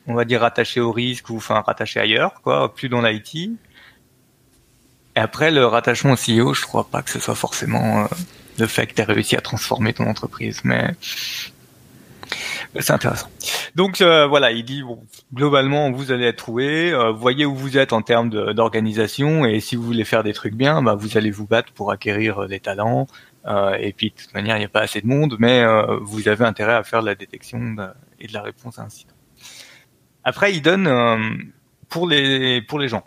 on 0.08 0.14
va 0.14 0.24
dire, 0.24 0.40
rattaché 0.40 0.80
au 0.80 0.94
risque 0.94 1.30
ou 1.30 1.38
enfin 1.38 1.60
rattaché 1.60 2.00
ailleurs, 2.00 2.42
quoi, 2.42 2.74
plus 2.74 2.88
dans 2.88 3.02
l'IT. 3.02 3.36
Et 5.18 5.20
après, 5.20 5.52
le 5.52 5.66
rattachement 5.66 6.14
au 6.14 6.16
CEO, 6.16 6.54
je 6.54 6.62
crois 6.62 6.88
pas 6.90 7.02
que 7.02 7.10
ce 7.10 7.20
soit 7.20 7.36
forcément 7.36 8.04
euh, 8.04 8.08
le 8.60 8.68
fait 8.68 8.88
que 8.88 8.94
tu 8.94 9.02
as 9.02 9.06
réussi 9.06 9.36
à 9.36 9.42
transformer 9.42 9.94
ton 9.94 10.08
entreprise, 10.08 10.62
mais 10.64 10.96
c'est 12.80 12.94
intéressant. 12.94 13.30
Donc 13.76 14.02
euh, 14.02 14.28
voilà, 14.28 14.52
il 14.52 14.66
dit 14.66 14.84
bon, 14.84 15.00
globalement 15.34 15.92
vous 15.92 16.12
allez 16.12 16.26
être 16.26 16.38
trouvé, 16.38 16.92
euh, 16.92 17.12
voyez 17.12 17.46
où 17.46 17.56
vous 17.56 17.78
êtes 17.78 17.94
en 17.94 18.02
termes 18.02 18.30
d'organisation 18.30 19.46
et 19.46 19.60
si 19.60 19.76
vous 19.76 19.84
voulez 19.84 20.06
faire 20.06 20.24
des 20.24 20.34
trucs 20.34 20.56
bien, 20.56 20.82
bah, 20.82 20.96
vous 20.96 21.18
allez 21.18 21.32
vous 21.32 21.48
battre 21.48 21.72
pour 21.74 21.92
acquérir 21.92 22.44
euh, 22.44 22.48
des 22.48 22.60
talents. 22.60 23.08
et 23.80 23.94
puis 23.94 24.10
de 24.10 24.16
toute 24.16 24.34
manière, 24.34 24.56
il 24.58 24.60
n'y 24.60 24.66
a 24.66 24.70
pas 24.70 24.82
assez 24.82 25.02
de 25.02 25.08
monde, 25.08 25.36
mais 25.40 25.64
vous 26.02 26.28
avez 26.28 26.46
intérêt 26.46 26.74
à 26.74 26.84
faire 26.84 27.02
de 27.02 27.06
la 27.06 27.16
détection 27.16 27.76
et 28.20 28.28
de 28.28 28.34
la 28.34 28.42
réponse 28.42 28.80
à 28.80 28.84
incident. 28.84 29.14
Après, 30.24 30.52
il 30.52 30.62
donne 30.64 30.90
pour 31.88 32.08
les 32.08 32.64
pour 32.64 32.80
les 32.80 32.88
gens. 32.88 33.04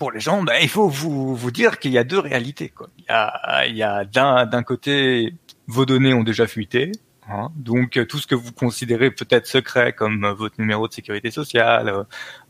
Pour 0.00 0.10
les 0.10 0.18
gens, 0.18 0.42
bah, 0.42 0.58
il 0.60 0.68
faut 0.68 0.88
vous 0.88 1.36
vous 1.36 1.50
dire 1.52 1.78
qu'il 1.78 1.92
y 1.92 1.98
a 1.98 2.04
deux 2.04 2.18
réalités. 2.18 2.70
Quoi. 2.70 2.88
Il 2.98 3.04
y 3.04 3.12
a, 3.12 3.66
il 3.66 3.76
y 3.76 3.84
a 3.84 4.04
d'un 4.04 4.46
d'un 4.46 4.64
côté 4.64 5.34
vos 5.68 5.86
données 5.86 6.12
ont 6.14 6.24
déjà 6.24 6.48
fuité, 6.48 6.90
Hein. 7.30 7.50
Donc 7.54 7.96
euh, 7.96 8.04
tout 8.04 8.18
ce 8.18 8.26
que 8.26 8.34
vous 8.34 8.52
considérez 8.52 9.10
peut-être 9.10 9.46
secret, 9.46 9.92
comme 9.92 10.24
euh, 10.24 10.34
votre 10.34 10.56
numéro 10.58 10.88
de 10.88 10.92
sécurité 10.92 11.30
sociale, 11.30 12.06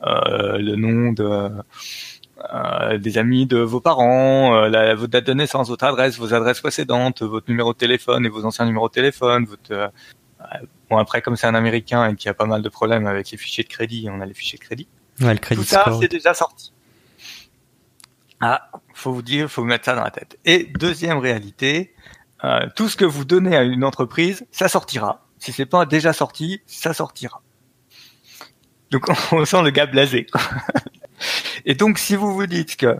euh, 0.06 0.58
le 0.58 0.76
nom 0.76 1.12
de 1.12 1.50
des 2.96 3.18
amis 3.18 3.44
de 3.44 3.58
vos 3.58 3.82
parents, 3.82 4.62
la, 4.62 4.94
votre 4.94 5.10
date 5.10 5.26
de 5.26 5.34
naissance, 5.34 5.68
votre 5.68 5.84
adresse, 5.84 6.16
vos 6.16 6.32
adresses 6.32 6.60
précédentes, 6.60 7.20
votre 7.20 7.50
numéro 7.50 7.74
de 7.74 7.78
téléphone 7.78 8.24
et 8.24 8.30
vos 8.30 8.46
anciens 8.46 8.64
numéros 8.64 8.88
de 8.88 8.94
téléphone. 8.94 9.44
Votre, 9.44 9.92
bon 10.88 10.96
après 10.96 11.20
comme 11.20 11.36
c'est 11.36 11.46
un 11.46 11.54
Américain 11.54 12.08
et 12.08 12.16
qu'il 12.16 12.28
y 12.28 12.30
a 12.30 12.34
pas 12.34 12.46
mal 12.46 12.62
de 12.62 12.68
problèmes 12.70 13.06
avec 13.06 13.30
les 13.30 13.36
fichiers 13.36 13.62
de 13.62 13.68
crédit, 13.68 14.08
on 14.10 14.22
a 14.22 14.24
les 14.24 14.32
fichiers 14.32 14.58
de 14.58 14.64
crédit. 14.64 14.88
Ouais, 15.20 15.34
le 15.34 15.38
crédit 15.38 15.60
Tout 15.60 15.66
ça 15.66 15.84
c'est 16.00 16.10
déjà 16.10 16.32
sorti. 16.32 16.72
Ah, 18.40 18.70
faut 18.94 19.12
vous 19.12 19.22
dire, 19.22 19.50
faut 19.50 19.62
vous 19.62 19.68
mettre 19.68 19.84
ça 19.84 19.94
dans 19.94 20.04
la 20.04 20.10
tête. 20.10 20.38
Et 20.44 20.64
deuxième 20.64 21.18
réalité, 21.18 21.94
euh, 22.44 22.66
tout 22.74 22.88
ce 22.88 22.96
que 22.96 23.04
vous 23.04 23.24
donnez 23.24 23.56
à 23.56 23.62
une 23.62 23.84
entreprise, 23.84 24.46
ça 24.50 24.68
sortira. 24.68 25.26
Si 25.38 25.52
c'est 25.52 25.66
pas 25.66 25.84
déjà 25.84 26.12
sorti, 26.12 26.62
ça 26.66 26.94
sortira. 26.94 27.42
Donc 28.90 29.06
on 29.32 29.44
sent 29.44 29.62
le 29.62 29.70
gars 29.70 29.86
blasé. 29.86 30.26
et 31.66 31.74
donc 31.74 31.98
si 31.98 32.16
vous 32.16 32.32
vous 32.32 32.46
dites 32.46 32.76
que 32.76 32.96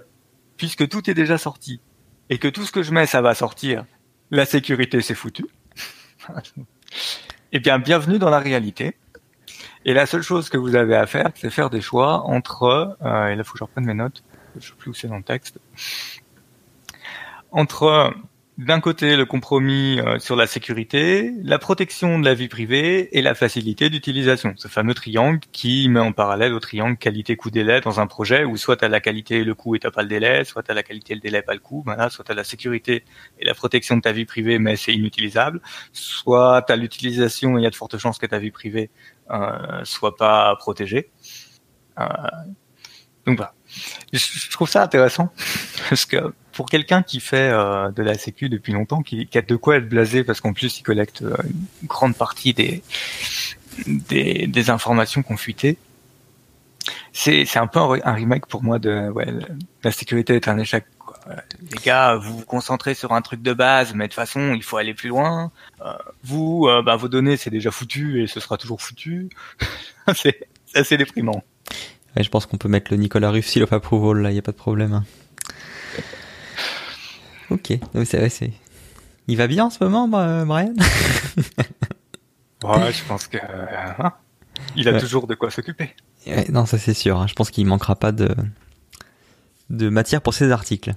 puisque 0.56 0.86
tout 0.88 1.08
est 1.10 1.14
déjà 1.14 1.38
sorti 1.38 1.80
et 2.28 2.38
que 2.38 2.48
tout 2.48 2.64
ce 2.64 2.72
que 2.72 2.82
je 2.82 2.92
mets 2.92 3.06
ça 3.06 3.22
va 3.22 3.34
sortir, 3.34 3.84
la 4.30 4.44
sécurité 4.44 5.00
c'est 5.00 5.14
foutu. 5.14 5.46
eh 7.52 7.60
bien 7.60 7.78
bienvenue 7.78 8.18
dans 8.18 8.30
la 8.30 8.40
réalité. 8.40 8.96
Et 9.86 9.94
la 9.94 10.04
seule 10.04 10.22
chose 10.22 10.50
que 10.50 10.58
vous 10.58 10.76
avez 10.76 10.94
à 10.94 11.06
faire, 11.06 11.30
c'est 11.34 11.48
faire 11.48 11.70
des 11.70 11.80
choix 11.80 12.26
entre 12.26 12.96
euh, 13.02 13.28
et 13.28 13.36
là 13.36 13.42
faut 13.42 13.54
que 13.54 13.58
je 13.58 13.64
reprenne 13.64 13.86
mes 13.86 13.94
notes. 13.94 14.22
Je 14.58 14.68
sais 14.68 14.74
plus 14.78 14.90
où 14.90 14.94
c'est 14.94 15.08
dans 15.08 15.16
le 15.16 15.22
texte. 15.22 15.58
Entre 17.52 18.14
d'un 18.60 18.80
côté 18.80 19.16
le 19.16 19.24
compromis 19.24 20.00
euh, 20.00 20.18
sur 20.18 20.36
la 20.36 20.46
sécurité, 20.46 21.32
la 21.42 21.58
protection 21.58 22.18
de 22.18 22.26
la 22.26 22.34
vie 22.34 22.48
privée 22.48 23.08
et 23.16 23.22
la 23.22 23.34
facilité 23.34 23.88
d'utilisation. 23.88 24.52
Ce 24.56 24.68
fameux 24.68 24.92
triangle 24.92 25.40
qui 25.50 25.88
met 25.88 26.00
en 26.00 26.12
parallèle 26.12 26.52
au 26.52 26.60
triangle 26.60 26.98
qualité-coût 26.98 27.50
délai 27.50 27.80
dans 27.80 28.00
un 28.00 28.06
projet 28.06 28.44
où 28.44 28.58
soit 28.58 28.82
à 28.82 28.88
la 28.88 29.00
qualité 29.00 29.38
et 29.38 29.44
le 29.44 29.54
coût 29.54 29.76
et 29.76 29.78
t'as 29.78 29.90
pas 29.90 30.02
le 30.02 30.08
délai, 30.08 30.44
soit 30.44 30.68
à 30.68 30.74
la 30.74 30.82
qualité 30.82 31.14
et 31.14 31.16
le 31.16 31.22
délai 31.22 31.40
pas 31.40 31.54
le 31.54 31.60
coût, 31.60 31.82
ben 31.86 32.10
soit 32.10 32.28
à 32.28 32.34
la 32.34 32.44
sécurité 32.44 33.04
et 33.38 33.46
la 33.46 33.54
protection 33.54 33.96
de 33.96 34.02
ta 34.02 34.12
vie 34.12 34.26
privée 34.26 34.58
mais 34.58 34.76
c'est 34.76 34.92
inutilisable, 34.92 35.62
soit 35.92 36.70
à 36.70 36.76
l'utilisation 36.76 37.56
et 37.56 37.62
il 37.62 37.64
y 37.64 37.66
a 37.66 37.70
de 37.70 37.74
fortes 37.74 37.96
chances 37.96 38.18
que 38.18 38.26
ta 38.26 38.38
vie 38.38 38.50
privée 38.50 38.90
euh, 39.30 39.84
soit 39.84 40.16
pas 40.16 40.54
protégée. 40.56 41.10
Euh, 41.98 42.04
donc 43.24 43.38
voilà. 43.38 43.54
Je 44.12 44.50
trouve 44.50 44.68
ça 44.68 44.82
intéressant 44.82 45.32
parce 45.88 46.04
que 46.04 46.32
pour 46.52 46.66
quelqu'un 46.66 47.02
qui 47.02 47.20
fait 47.20 47.50
euh, 47.50 47.90
de 47.90 48.02
la 48.02 48.14
sécu 48.14 48.48
depuis 48.48 48.72
longtemps, 48.72 49.02
qui, 49.02 49.28
a 49.34 49.42
de 49.42 49.56
quoi 49.56 49.76
être 49.76 49.88
blasé 49.88 50.24
parce 50.24 50.40
qu'en 50.40 50.52
plus 50.52 50.78
il 50.78 50.82
collecte 50.82 51.22
euh, 51.22 51.34
une 51.82 51.88
grande 51.88 52.16
partie 52.16 52.54
des 52.54 52.82
des, 53.86 54.70
informations 54.70 55.22
fuité, 55.36 55.78
c'est 57.12 57.44
c'est 57.44 57.58
un 57.58 57.66
peu 57.66 57.78
un, 57.78 58.12
remake 58.12 58.46
pour 58.46 58.62
moi 58.62 58.78
de 58.78 59.10
la 59.84 59.92
sécurité 59.92 60.34
est 60.34 60.48
un 60.48 60.58
échec. 60.58 60.84
Les 61.60 61.78
gars, 61.84 62.16
vous 62.16 62.38
vous 62.38 62.44
concentrez 62.44 62.94
sur 62.94 63.12
un 63.12 63.22
truc 63.22 63.40
de 63.42 63.52
base, 63.52 63.94
mais 63.94 64.04
de 64.04 64.08
toute 64.08 64.16
façon 64.16 64.52
il 64.54 64.62
faut 64.62 64.76
aller 64.76 64.94
plus 64.94 65.08
loin. 65.08 65.52
Euh, 65.84 65.92
vous, 66.24 66.68
bah, 66.84 66.96
vos 66.96 67.08
données 67.08 67.36
c'est 67.36 67.50
déjà 67.50 67.70
foutu 67.70 68.22
et 68.22 68.26
ce 68.26 68.40
sera 68.40 68.58
toujours 68.58 68.82
foutu. 68.82 69.28
c'est 70.14 70.46
assez 70.74 70.96
déprimant. 70.96 71.42
Ouais, 72.16 72.22
je 72.22 72.28
pense 72.28 72.46
qu'on 72.46 72.56
peut 72.56 72.68
mettre 72.68 72.90
le 72.90 72.96
Nicolas 72.96 73.30
Ruff 73.30 73.46
seal 73.46 73.62
of 73.62 73.72
approval 73.72 74.22
là, 74.22 74.30
il 74.30 74.36
y 74.36 74.38
a 74.38 74.42
pas 74.42 74.52
de 74.52 74.56
problème. 74.56 74.92
Hein. 74.94 75.04
Ok, 77.50 77.72
c'est 78.04 78.18
vrai, 78.18 78.28
c'est. 78.28 78.52
Il 79.26 79.36
va 79.36 79.46
bien 79.46 79.66
en 79.66 79.70
ce 79.70 79.82
moment, 79.82 80.08
Brian? 80.08 80.74
Ouais, 82.62 82.92
je 82.92 83.04
pense 83.04 83.26
que. 83.26 83.38
Hein, 83.38 84.12
il 84.76 84.88
a 84.88 85.00
toujours 85.00 85.26
de 85.26 85.34
quoi 85.34 85.50
s'occuper. 85.50 85.94
non, 86.50 86.66
ça 86.66 86.78
c'est 86.78 86.94
sûr. 86.94 87.18
Hein. 87.18 87.26
Je 87.26 87.34
pense 87.34 87.50
qu'il 87.50 87.66
manquera 87.66 87.96
pas 87.96 88.12
de 88.12 88.34
de 89.70 89.88
matière 89.88 90.20
pour 90.20 90.34
ses 90.34 90.50
articles. 90.50 90.92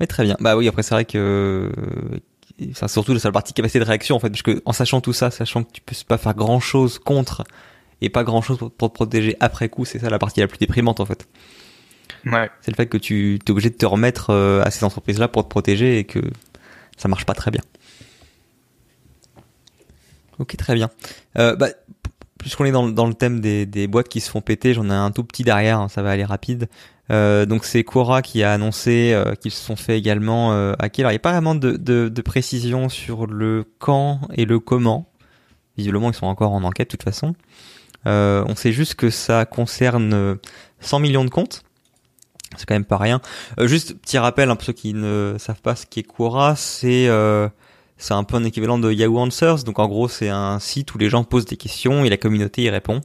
Mais 0.00 0.06
très 0.06 0.24
bien. 0.24 0.36
Bah 0.40 0.56
oui, 0.56 0.66
après 0.66 0.82
c'est 0.82 0.94
vrai 0.94 1.04
que 1.04 1.70
c'est 2.72 2.88
surtout 2.88 3.16
sur 3.18 3.28
la 3.28 3.32
partie 3.32 3.52
capacité 3.52 3.78
de 3.78 3.84
réaction 3.84 4.16
en 4.16 4.18
fait, 4.18 4.30
parce 4.30 4.42
que 4.42 4.62
en 4.64 4.72
sachant 4.72 5.00
tout 5.00 5.12
ça, 5.12 5.30
sachant 5.30 5.62
que 5.62 5.72
tu 5.72 5.80
peux 5.82 5.94
pas 6.08 6.18
faire 6.18 6.34
grand 6.34 6.60
chose 6.60 6.98
contre 6.98 7.44
et 8.00 8.08
pas 8.08 8.24
grand 8.24 8.42
chose 8.42 8.58
pour, 8.58 8.70
pour 8.70 8.88
te 8.90 8.94
protéger 8.94 9.36
après 9.40 9.68
coup, 9.68 9.84
c'est 9.84 9.98
ça 9.98 10.10
la 10.10 10.18
partie 10.18 10.40
la 10.40 10.48
plus 10.48 10.58
déprimante 10.58 11.00
en 11.00 11.06
fait. 11.06 11.28
C'est 12.62 12.70
le 12.70 12.76
fait 12.76 12.86
que 12.86 12.96
tu 12.96 13.38
es 13.46 13.50
obligé 13.50 13.68
de 13.68 13.76
te 13.76 13.84
remettre 13.84 14.30
euh, 14.30 14.62
à 14.62 14.70
ces 14.70 14.84
entreprises-là 14.84 15.28
pour 15.28 15.44
te 15.44 15.48
protéger 15.48 15.98
et 15.98 16.04
que 16.04 16.20
ça 16.96 17.08
marche 17.08 17.26
pas 17.26 17.34
très 17.34 17.50
bien. 17.50 17.60
Ok, 20.38 20.56
très 20.56 20.74
bien. 20.74 20.90
Euh, 21.38 21.54
bah, 21.54 21.68
puisqu'on 22.38 22.64
est 22.64 22.72
dans, 22.72 22.88
dans, 22.88 23.06
le 23.06 23.14
thème 23.14 23.40
des, 23.40 23.66
des, 23.66 23.86
boîtes 23.86 24.08
qui 24.08 24.20
se 24.20 24.30
font 24.30 24.40
péter, 24.40 24.74
j'en 24.74 24.88
ai 24.90 24.94
un 24.94 25.10
tout 25.10 25.24
petit 25.24 25.44
derrière, 25.44 25.80
hein, 25.80 25.88
ça 25.88 26.02
va 26.02 26.10
aller 26.10 26.24
rapide. 26.24 26.68
Euh, 27.10 27.44
donc 27.44 27.64
c'est 27.64 27.84
Quora 27.84 28.22
qui 28.22 28.42
a 28.42 28.52
annoncé 28.52 29.12
euh, 29.12 29.34
qu'ils 29.34 29.50
se 29.50 29.62
sont 29.62 29.76
fait 29.76 29.98
également 29.98 30.52
euh, 30.52 30.72
hacker. 30.78 31.04
Alors 31.04 31.12
il 31.12 31.14
n'y 31.14 31.18
a 31.18 31.20
pas 31.20 31.32
vraiment 31.32 31.54
de, 31.54 31.72
de, 31.72 32.08
de, 32.08 32.22
précision 32.22 32.88
sur 32.88 33.26
le 33.26 33.64
quand 33.78 34.20
et 34.34 34.46
le 34.46 34.58
comment. 34.58 35.10
Visiblement 35.76 36.10
ils 36.10 36.14
sont 36.14 36.26
encore 36.26 36.52
en 36.52 36.64
enquête 36.64 36.88
de 36.88 36.96
toute 36.96 37.02
façon. 37.02 37.34
On 38.06 38.54
sait 38.54 38.72
juste 38.72 38.94
que 38.94 39.10
ça 39.10 39.44
concerne 39.44 40.38
100 40.80 40.98
millions 40.98 41.24
de 41.24 41.30
comptes 41.30 41.64
c'est 42.56 42.66
quand 42.66 42.74
même 42.74 42.84
pas 42.84 42.98
rien. 42.98 43.20
Euh, 43.58 43.66
juste 43.66 43.94
petit 44.00 44.18
rappel, 44.18 44.50
hein, 44.50 44.56
pour 44.56 44.64
ceux 44.64 44.72
qui 44.72 44.94
ne 44.94 45.36
savent 45.38 45.60
pas 45.60 45.76
ce 45.76 45.86
qu'est 45.86 46.02
Quora, 46.02 46.56
c'est 46.56 47.08
euh, 47.08 47.48
c'est 47.96 48.14
un 48.14 48.24
peu 48.24 48.36
un 48.36 48.44
équivalent 48.44 48.78
de 48.78 48.92
Yahoo 48.92 49.18
Answers. 49.18 49.64
Donc 49.64 49.78
en 49.78 49.88
gros, 49.88 50.08
c'est 50.08 50.28
un 50.28 50.58
site 50.58 50.94
où 50.94 50.98
les 50.98 51.08
gens 51.08 51.24
posent 51.24 51.46
des 51.46 51.56
questions 51.56 52.04
et 52.04 52.10
la 52.10 52.16
communauté 52.16 52.62
y 52.62 52.70
répond. 52.70 53.00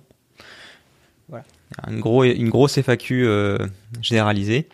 Voilà. 1.27 1.45
Une, 1.88 1.99
gros, 1.99 2.23
une 2.23 2.49
grosse 2.49 2.77
FAQ 2.77 3.25
euh, 3.25 3.57
généralisée. 4.01 4.67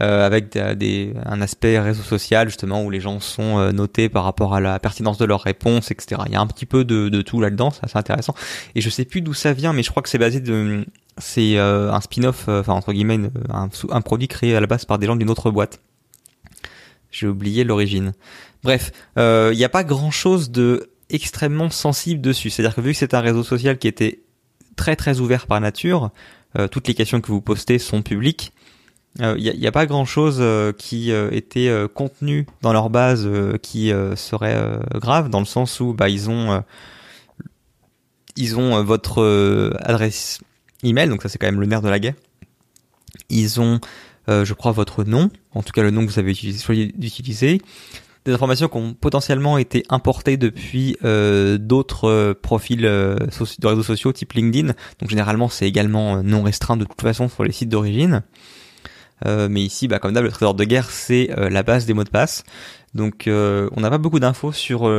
Euh, 0.00 0.26
avec 0.26 0.58
des, 0.78 1.12
un 1.26 1.42
aspect 1.42 1.78
réseau 1.78 2.02
social 2.02 2.48
justement 2.48 2.82
où 2.82 2.88
les 2.88 2.98
gens 2.98 3.20
sont 3.20 3.58
euh, 3.58 3.72
notés 3.72 4.08
par 4.08 4.24
rapport 4.24 4.54
à 4.54 4.60
la 4.60 4.78
pertinence 4.80 5.18
de 5.18 5.26
leurs 5.26 5.42
réponses, 5.42 5.90
etc. 5.90 6.22
Il 6.26 6.32
y 6.32 6.34
a 6.34 6.40
un 6.40 6.46
petit 6.46 6.64
peu 6.64 6.82
de, 6.84 7.10
de 7.10 7.22
tout 7.22 7.40
là-dedans, 7.42 7.70
c'est 7.70 7.84
assez 7.84 7.98
intéressant. 7.98 8.34
Et 8.74 8.80
je 8.80 8.88
sais 8.88 9.04
plus 9.04 9.20
d'où 9.20 9.34
ça 9.34 9.52
vient, 9.52 9.74
mais 9.74 9.82
je 9.82 9.90
crois 9.90 10.02
que 10.02 10.08
c'est 10.08 10.18
basé 10.18 10.40
de, 10.40 10.86
c'est 11.18 11.58
euh, 11.58 11.92
un 11.92 12.00
spin-off, 12.00 12.48
enfin 12.48 12.72
entre 12.72 12.94
guillemets, 12.94 13.20
un, 13.50 14.00
produit 14.00 14.28
créé 14.28 14.56
à 14.56 14.60
la 14.60 14.66
base 14.66 14.86
par 14.86 14.98
des 14.98 15.06
gens 15.06 15.14
d'une 15.14 15.28
autre 15.28 15.50
boîte. 15.50 15.78
J'ai 17.10 17.26
oublié 17.26 17.62
l'origine. 17.62 18.12
Bref, 18.64 18.92
il 19.16 19.56
n'y 19.56 19.64
a 19.64 19.68
pas 19.68 19.84
grand-chose 19.84 20.50
de 20.50 20.90
extrêmement 21.10 21.68
sensible 21.68 22.22
dessus. 22.22 22.48
C'est-à-dire 22.48 22.74
que 22.74 22.80
vu 22.80 22.92
que 22.92 22.98
c'est 22.98 23.12
un 23.12 23.20
réseau 23.20 23.42
social 23.42 23.76
qui 23.76 23.88
était 23.88 24.22
très 24.74 24.96
très 24.96 25.20
ouvert 25.20 25.46
par 25.46 25.60
nature, 25.60 26.10
toutes 26.70 26.88
les 26.88 26.94
questions 26.94 27.20
que 27.20 27.28
vous 27.28 27.42
postez 27.42 27.78
sont 27.78 28.00
publiques 28.00 28.52
il 29.18 29.24
euh, 29.24 29.36
n'y 29.36 29.66
a, 29.66 29.68
a, 29.68 29.72
pas 29.72 29.86
grand 29.86 30.04
chose 30.04 30.38
euh, 30.40 30.72
qui 30.72 31.12
euh, 31.12 31.28
était 31.32 31.70
contenu 31.94 32.46
dans 32.62 32.72
leur 32.72 32.90
base 32.90 33.28
qui 33.62 33.92
serait 34.16 34.80
grave 34.94 35.28
dans 35.28 35.40
le 35.40 35.46
sens 35.46 35.80
où 35.80 35.92
bah 35.92 36.08
ils 36.08 36.30
ont 36.30 36.62
ils 38.36 38.56
ont 38.56 38.82
votre 38.82 39.74
adresse 39.80 40.40
email 40.82 41.08
donc 41.08 41.22
ça 41.22 41.28
c'est 41.28 41.38
quand 41.38 41.46
même 41.46 41.60
le 41.60 41.66
nerf 41.66 41.82
de 41.82 41.88
la 41.88 41.98
guerre 41.98 42.14
ils 43.28 43.60
ont 43.60 43.80
je 44.28 44.52
crois 44.54 44.72
votre 44.72 45.04
nom 45.04 45.30
en 45.54 45.62
tout 45.62 45.72
cas 45.72 45.82
le 45.82 45.90
nom 45.90 46.06
que 46.06 46.10
vous 46.10 46.18
avez 46.18 46.32
utilisé, 46.32 47.60
des 48.24 48.32
informations 48.32 48.68
qui 48.68 48.76
ont 48.76 48.94
potentiellement 48.94 49.58
été 49.58 49.84
importées 49.88 50.36
depuis 50.36 50.96
euh, 51.04 51.58
d'autres 51.58 52.08
euh, 52.08 52.34
profils 52.34 52.84
euh, 52.86 53.16
de 53.16 53.66
réseaux 53.66 53.82
sociaux 53.82 54.12
type 54.12 54.32
LinkedIn. 54.32 54.74
Donc 55.00 55.10
généralement 55.10 55.48
c'est 55.48 55.66
également 55.66 56.22
non 56.22 56.42
restreint 56.42 56.76
de 56.76 56.84
toute 56.84 57.00
façon 57.00 57.28
sur 57.28 57.44
les 57.44 57.52
sites 57.52 57.68
d'origine. 57.68 58.22
Mais 59.24 59.62
ici, 59.62 59.88
bah, 59.88 59.98
comme 59.98 60.12
d'hab, 60.12 60.24
le 60.24 60.30
trésor 60.30 60.54
de 60.54 60.64
guerre 60.64 60.90
c'est 60.90 61.30
la 61.36 61.62
base 61.62 61.86
des 61.86 61.94
mots 61.94 62.04
de 62.04 62.10
passe. 62.10 62.44
Donc 62.94 63.24
on 63.26 63.80
n'a 63.80 63.90
pas 63.90 63.98
beaucoup 63.98 64.20
d'infos 64.20 64.52
sur 64.52 64.90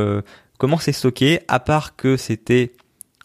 comment 0.58 0.78
c'est 0.78 0.92
stocké, 0.92 1.40
à 1.48 1.60
part 1.60 1.96
que 1.96 2.16
c'était 2.16 2.72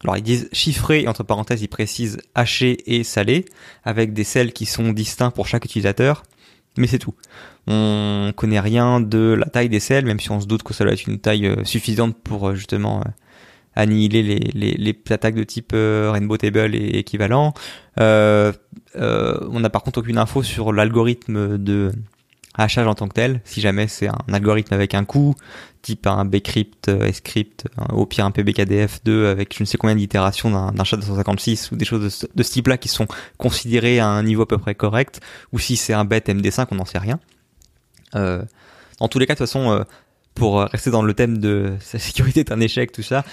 alors 0.03 0.17
ils 0.17 0.23
disent 0.23 0.49
chiffré, 0.53 1.07
entre 1.07 1.23
parenthèses 1.23 1.62
ils 1.62 1.67
précisent 1.67 2.19
haché 2.35 2.77
et 2.85 3.03
salé, 3.03 3.45
avec 3.83 4.13
des 4.13 4.23
sels 4.23 4.53
qui 4.53 4.65
sont 4.65 4.91
distincts 4.93 5.31
pour 5.31 5.47
chaque 5.47 5.65
utilisateur, 5.65 6.23
mais 6.77 6.88
c'est 6.88 6.99
tout. 6.99 7.13
On 7.67 8.31
connaît 8.35 8.59
rien 8.59 9.01
de 9.01 9.35
la 9.38 9.45
taille 9.45 9.69
des 9.69 9.79
selles, 9.79 10.05
même 10.05 10.19
si 10.19 10.31
on 10.31 10.39
se 10.39 10.47
doute 10.47 10.63
que 10.63 10.73
ça 10.73 10.83
doit 10.83 10.93
être 10.93 11.05
une 11.05 11.19
taille 11.19 11.45
euh, 11.45 11.63
suffisante 11.65 12.17
pour 12.17 12.49
euh, 12.49 12.55
justement 12.55 13.01
euh, 13.01 13.09
annihiler 13.79 14.23
les, 14.23 14.71
les, 14.71 15.03
attaques 15.09 15.35
de 15.35 15.43
type 15.43 15.73
Rainbow 15.73 16.37
Table 16.37 16.75
et 16.75 16.99
équivalent. 16.99 17.53
Euh, 17.99 18.53
on 18.95 19.59
n'a 19.59 19.69
par 19.69 19.83
contre 19.83 19.99
aucune 19.99 20.17
info 20.17 20.43
sur 20.43 20.73
l'algorithme 20.73 21.57
de 21.57 21.91
hachage 22.55 22.87
en 22.87 22.95
tant 22.95 23.07
que 23.07 23.13
tel, 23.13 23.41
si 23.45 23.61
jamais 23.61 23.87
c'est 23.87 24.07
un 24.07 24.33
algorithme 24.33 24.73
avec 24.73 24.93
un 24.93 25.05
coût, 25.05 25.33
type 25.81 26.07
un 26.07 26.25
bcrypt, 26.25 26.91
script, 27.13 27.65
au 27.91 28.05
pire 28.05 28.25
un 28.25 28.31
pbkdf2 28.31 29.25
avec 29.25 29.55
je 29.55 29.63
ne 29.63 29.65
sais 29.65 29.77
combien 29.77 29.95
d'itérations 29.95 30.71
d'un 30.71 30.83
chat 30.83 30.97
de 30.97 31.03
156 31.03 31.71
ou 31.71 31.75
des 31.75 31.85
choses 31.85 32.21
de, 32.21 32.27
de 32.35 32.43
ce 32.43 32.51
type-là 32.51 32.77
qui 32.77 32.89
sont 32.89 33.07
considérées 33.37 33.99
à 33.99 34.07
un 34.07 34.23
niveau 34.23 34.43
à 34.43 34.47
peu 34.47 34.57
près 34.57 34.75
correct, 34.75 35.21
ou 35.53 35.59
si 35.59 35.77
c'est 35.77 35.93
un 35.93 36.05
bet 36.05 36.19
MD5, 36.19 36.67
on 36.71 36.75
n'en 36.75 36.85
sait 36.85 36.99
rien. 36.99 37.19
Euh, 38.15 38.43
dans 38.99 39.07
tous 39.07 39.19
les 39.19 39.25
cas, 39.25 39.33
de 39.33 39.37
toute 39.37 39.47
façon, 39.47 39.71
euh, 39.71 39.83
pour 40.35 40.61
rester 40.61 40.91
dans 40.91 41.01
le 41.01 41.13
thème 41.13 41.37
de 41.37 41.75
sa 41.81 41.99
sécurité 41.99 42.41
est 42.41 42.51
un 42.51 42.59
échec, 42.59 42.91
tout 42.91 43.03
ça, 43.03 43.23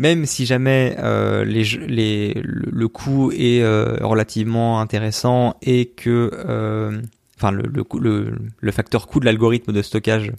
même 0.00 0.26
si 0.26 0.46
jamais 0.46 0.96
euh, 0.98 1.44
les, 1.44 1.64
les, 1.64 2.34
le, 2.42 2.88
coût 2.88 3.32
est 3.32 3.62
euh, 3.62 3.96
relativement 4.00 4.80
intéressant 4.80 5.56
et 5.62 5.86
que, 5.86 6.30
euh, 6.34 7.00
enfin, 7.36 7.52
le, 7.52 7.70
le, 8.00 8.34
le, 8.58 8.72
facteur 8.72 9.06
coût 9.06 9.20
de 9.20 9.26
l'algorithme 9.26 9.72
de 9.72 9.82
stockage 9.82 10.32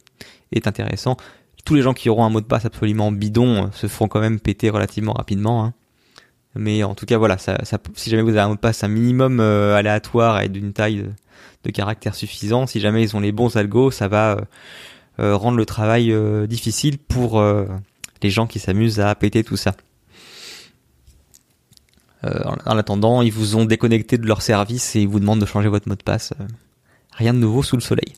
est 0.51 0.67
intéressant, 0.67 1.15
tous 1.63 1.75
les 1.75 1.81
gens 1.81 1.93
qui 1.93 2.09
auront 2.09 2.25
un 2.25 2.29
mot 2.29 2.41
de 2.41 2.45
passe 2.45 2.65
absolument 2.65 3.11
bidon 3.11 3.69
se 3.71 3.87
font 3.87 4.07
quand 4.07 4.19
même 4.19 4.39
péter 4.39 4.69
relativement 4.69 5.13
rapidement. 5.13 5.63
Hein. 5.63 5.73
Mais 6.55 6.83
en 6.83 6.95
tout 6.95 7.05
cas, 7.05 7.17
voilà, 7.17 7.37
ça, 7.37 7.57
ça, 7.63 7.77
si 7.95 8.09
jamais 8.09 8.23
vous 8.23 8.29
avez 8.29 8.41
un 8.41 8.49
mot 8.49 8.55
de 8.55 8.59
passe 8.59 8.83
un 8.83 8.89
minimum 8.89 9.39
aléatoire 9.39 10.41
et 10.41 10.49
d'une 10.49 10.73
taille 10.73 11.05
de 11.63 11.71
caractère 11.71 12.15
suffisant. 12.15 12.67
Si 12.67 12.79
jamais 12.79 13.03
ils 13.03 13.15
ont 13.15 13.19
les 13.19 13.31
bons 13.31 13.55
algos, 13.55 13.91
ça 13.91 14.07
va 14.07 14.31
euh, 14.31 14.41
euh, 15.19 15.35
rendre 15.35 15.57
le 15.57 15.65
travail 15.65 16.11
euh, 16.11 16.47
difficile 16.47 16.97
pour 16.97 17.43
les 18.23 18.29
gens 18.29 18.47
qui 18.47 18.59
s'amusent 18.59 18.99
à 18.99 19.13
péter 19.15 19.43
tout 19.43 19.57
ça. 19.57 19.73
en, 22.23 22.77
attendant, 22.77 23.21
ils 23.21 23.31
vous 23.31 23.55
ont 23.55 23.65
déconnecté 23.65 24.17
de 24.17 24.27
leur 24.27 24.41
service 24.41 24.95
et 24.95 25.01
ils 25.01 25.07
vous 25.07 25.19
demandent 25.19 25.41
de 25.41 25.45
changer 25.45 25.69
votre 25.69 25.89
mot 25.89 25.95
de 25.95 26.03
passe. 26.03 26.33
rien 27.11 27.33
de 27.33 27.39
nouveau 27.39 27.63
sous 27.63 27.75
le 27.75 27.81
soleil. 27.81 28.13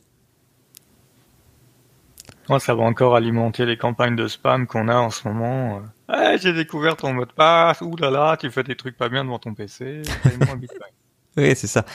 Moi, 2.50 2.60
ça 2.60 2.74
va 2.74 2.82
encore 2.82 3.16
alimenter 3.16 3.64
les 3.64 3.78
campagnes 3.78 4.16
de 4.16 4.28
spam 4.28 4.66
qu'on 4.66 4.88
a 4.88 4.96
en 4.96 5.10
ce 5.10 5.26
moment. 5.26 5.80
j'ai 6.40 6.52
découvert 6.52 6.96
ton 6.96 7.14
mot 7.14 7.24
de 7.24 7.32
passe. 7.32 7.80
Ouh 7.80 7.96
là 7.96 8.10
là, 8.10 8.36
tu 8.36 8.50
fais 8.50 8.62
des 8.62 8.76
trucs 8.76 8.98
pas 8.98 9.08
bien 9.08 9.24
devant 9.24 9.38
ton 9.38 9.54
PC. 9.54 10.02
oui, 11.36 11.56
c'est 11.56 11.66
ça 11.66 11.86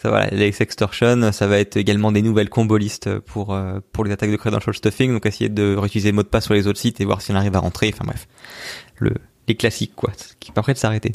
ça 0.00 0.10
voilà, 0.10 0.28
les 0.28 0.62
extortion, 0.62 1.32
ça 1.32 1.46
va 1.46 1.58
être 1.58 1.76
également 1.76 2.12
des 2.12 2.22
nouvelles 2.22 2.48
combolistes 2.48 3.18
pour 3.18 3.52
euh, 3.52 3.80
pour 3.92 4.04
les 4.04 4.12
attaques 4.12 4.30
de 4.30 4.36
credential 4.36 4.74
stuffing, 4.74 5.12
donc 5.12 5.26
essayer 5.26 5.50
de 5.50 5.76
réutiliser 5.76 6.10
le 6.10 6.16
mot 6.16 6.22
de 6.22 6.28
passe 6.28 6.44
sur 6.44 6.54
les 6.54 6.66
autres 6.68 6.78
sites 6.78 7.00
et 7.00 7.04
voir 7.04 7.20
si 7.20 7.32
on 7.32 7.34
arrive 7.34 7.56
à 7.56 7.58
rentrer. 7.58 7.90
Enfin 7.92 8.04
bref, 8.06 8.28
le 8.96 9.12
les 9.48 9.56
classiques 9.56 9.96
quoi, 9.96 10.12
qui 10.38 10.52
pas 10.52 10.62
prêt 10.62 10.74
de 10.74 10.78
s'arrêter. 10.78 11.12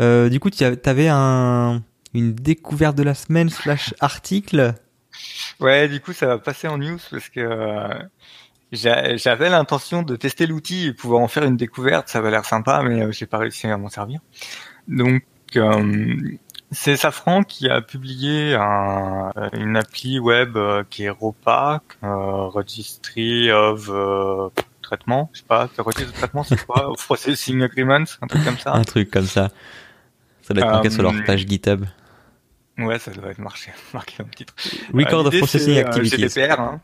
Euh, 0.00 0.28
du 0.28 0.40
coup, 0.40 0.50
tu 0.50 0.64
avais 0.64 1.08
un 1.08 1.82
une 2.14 2.34
découverte 2.34 2.96
de 2.96 3.02
la 3.02 3.14
semaine 3.14 3.48
slash 3.48 3.94
article? 4.00 4.74
Ouais, 5.60 5.88
du 5.88 6.00
coup, 6.00 6.12
ça 6.12 6.26
va 6.26 6.38
passer 6.38 6.68
en 6.68 6.78
news 6.78 6.98
parce 7.10 7.28
que 7.28 7.40
euh, 7.40 8.02
j'avais 8.72 9.50
l'intention 9.50 10.02
de 10.02 10.16
tester 10.16 10.46
l'outil 10.46 10.88
et 10.88 10.92
pouvoir 10.92 11.22
en 11.22 11.28
faire 11.28 11.44
une 11.44 11.56
découverte. 11.56 12.08
Ça 12.08 12.20
va 12.20 12.30
l'air 12.30 12.44
sympa, 12.44 12.82
mais 12.82 13.02
euh, 13.02 13.12
j'ai 13.12 13.26
pas 13.26 13.38
réussi 13.38 13.66
à 13.66 13.76
m'en 13.76 13.88
servir. 13.88 14.20
Donc, 14.88 15.24
euh, 15.56 16.14
c'est 16.72 16.96
Safran 16.96 17.42
qui 17.42 17.68
a 17.68 17.80
publié 17.80 18.54
une 18.54 19.76
appli 19.76 20.18
web 20.18 20.56
euh, 20.56 20.82
qui 20.88 21.04
est 21.04 21.10
ROPA, 21.10 21.82
euh, 22.02 22.46
Registry 22.48 23.52
of 23.52 23.88
euh, 23.90 24.48
Traitement, 24.80 25.30
je 25.32 25.40
sais 25.40 25.44
pas, 25.46 25.68
Registry 25.78 26.10
of 26.10 26.12
Traitement 26.14 26.42
c'est 26.44 26.66
quoi 26.66 26.92
Processing 27.06 27.62
Agreements, 27.62 28.04
un 28.20 28.26
truc 28.26 28.44
comme 28.44 28.58
ça 28.58 28.72
Un 28.72 28.84
truc 28.84 29.10
comme 29.10 29.26
ça. 29.26 29.50
Ça 30.42 30.54
doit 30.54 30.64
être 30.64 30.72
marqué 30.72 30.90
sur 30.90 31.02
leur 31.02 31.14
page 31.24 31.46
GitHub. 31.46 31.84
Ouais, 32.78 32.98
ça 32.98 33.10
doit 33.12 33.30
être 33.30 33.38
marqué, 33.38 33.70
marqué 33.92 34.22
en 34.22 34.26
titre. 34.26 34.54
Record 34.92 35.26
of 35.26 35.38
Processing 35.38 35.78
Activities. 35.78 36.28
GDPR, 36.28 36.60
hein. 36.60 36.80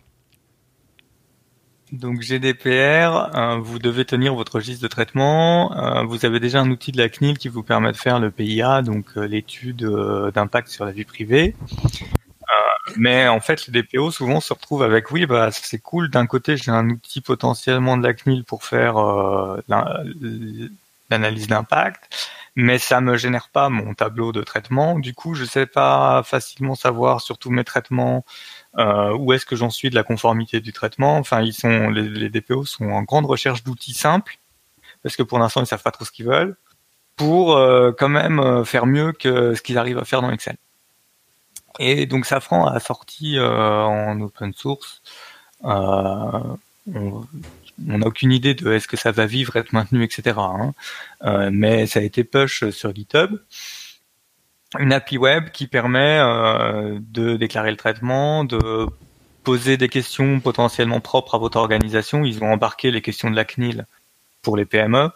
Donc 1.93 2.21
GDPR, 2.21 3.35
euh, 3.35 3.59
vous 3.63 3.79
devez 3.79 4.05
tenir 4.05 4.35
votre 4.35 4.57
registre 4.57 4.83
de 4.83 4.89
traitement. 4.89 5.75
Euh, 5.77 6.03
vous 6.05 6.27
avez 6.27 6.39
déjà 6.39 6.61
un 6.61 6.71
outil 6.71 6.93
de 6.93 6.99
la 6.99 7.09
CNIL 7.09 7.39
qui 7.39 7.49
vous 7.49 7.63
permet 7.63 7.93
de 7.93 7.97
faire 7.97 8.19
le 8.19 8.31
PIA, 8.31 8.83
donc 8.83 9.07
euh, 9.17 9.27
l'étude 9.27 9.85
d'impact 10.35 10.69
sur 10.69 10.85
la 10.85 10.93
vie 10.93 11.05
privée. 11.05 11.55
mais 12.97 13.29
en 13.29 13.41
fait, 13.41 13.67
les 13.67 13.83
DPO 13.83 14.11
souvent 14.11 14.41
se 14.41 14.53
retrouvent 14.53 14.83
avec 14.83 15.11
oui, 15.11 15.27
bah 15.27 15.51
c'est 15.51 15.79
cool. 15.79 16.11
D'un 16.11 16.27
côté, 16.27 16.57
j'ai 16.57 16.71
un 16.71 16.89
outil 16.91 17.21
potentiellement 17.21 17.97
de 17.97 18.03
la 18.07 18.15
CNIL 18.15 18.45
pour 18.45 18.65
faire 18.65 18.97
l'analyse 21.11 21.47
d'impact, 21.47 22.29
mais 22.57 22.79
ça 22.79 23.01
me 23.01 23.17
génère 23.17 23.49
pas 23.51 23.69
mon 23.71 23.95
tableau 23.95 24.33
de 24.33 24.43
traitement. 24.43 24.99
Du 24.99 25.15
coup, 25.15 25.35
je 25.35 25.45
sais 25.45 25.67
pas 25.67 26.23
facilement 26.23 26.75
savoir 26.75 27.21
sur 27.21 27.39
tous 27.39 27.51
mes 27.51 27.65
traitements 27.65 28.25
euh, 28.79 29.13
où 29.17 29.33
est-ce 29.33 29.45
que 29.45 29.57
j'en 29.57 29.71
suis 29.71 29.91
de 29.91 29.95
la 29.95 30.05
conformité 30.05 30.61
du 30.61 30.73
traitement? 30.73 31.17
Enfin, 31.19 31.43
ils 31.43 31.53
sont 31.53 31.91
les, 31.91 32.29
DPO 32.31 32.65
sont 32.65 32.91
en 32.91 33.03
grande 33.03 33.27
recherche 33.27 33.65
d'outils 33.65 33.95
simples 33.95 34.39
parce 35.03 35.17
que 35.17 35.23
pour 35.23 35.39
l'instant 35.39 35.61
ils 35.63 35.67
savent 35.67 35.83
pas 35.83 35.91
trop 35.91 36.05
ce 36.05 36.11
qu'ils 36.11 36.27
veulent 36.27 36.57
pour 37.17 37.57
euh, 37.57 37.93
quand 37.97 38.09
même 38.09 38.39
euh, 38.39 38.65
faire 38.65 38.87
mieux 38.87 39.13
que 39.13 39.55
ce 39.55 39.63
qu'ils 39.63 39.79
arrivent 39.79 39.99
à 39.99 40.05
faire 40.05 40.23
dans 40.23 40.31
Excel. 40.31 40.57
Et 41.81 42.07
donc 42.07 42.27
Safran 42.27 42.67
a 42.67 42.81
sorti 42.81 43.39
en 43.39 44.21
open 44.21 44.53
source. 44.53 45.03
on 45.63 46.57
n'a 47.77 48.07
aucune 48.07 48.33
idée 48.33 48.55
de 48.55 48.73
est-ce 48.73 48.89
que 48.89 48.97
ça 48.97 49.13
va 49.13 49.27
vivre, 49.27 49.57
être 49.57 49.73
maintenu, 49.73 50.03
etc. 50.03 50.39
Hein. 50.39 50.73
mais 51.53 51.87
ça 51.87 52.01
a 52.01 52.03
été 52.03 52.25
push 52.25 52.69
sur 52.71 52.93
GitHub 52.93 53.39
une 54.79 54.93
appli 54.93 55.17
web 55.17 55.51
qui 55.51 55.67
permet 55.67 56.19
euh, 56.21 56.99
de 57.01 57.37
déclarer 57.37 57.71
le 57.71 57.77
traitement, 57.77 58.45
de 58.45 58.87
poser 59.45 59.77
des 59.77 59.89
questions 59.89 60.41
potentiellement 60.41 61.01
propres 61.01 61.37
à 61.37 61.39
votre 61.39 61.57
organisation. 61.57 62.25
Ils 62.25 62.43
ont 62.45 62.53
embarqué 62.53 62.91
les 62.91 63.01
questions 63.01 63.31
de 63.31 63.37
la 63.37 63.45
CNIL 63.45 63.87
pour 64.43 64.57
les 64.57 64.67
PME, 64.67 65.11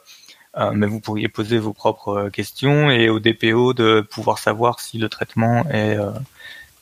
euh, 0.57 0.71
mais 0.73 0.87
vous 0.87 1.01
pourriez 1.01 1.29
poser 1.29 1.59
vos 1.59 1.75
propres 1.75 2.17
euh, 2.17 2.31
questions 2.31 2.91
et 2.91 3.11
au 3.11 3.21
DPO 3.21 3.75
de 3.75 4.01
pouvoir 4.01 4.38
savoir 4.38 4.81
si 4.81 4.97
le 4.97 5.09
traitement 5.11 5.69
est, 5.71 5.99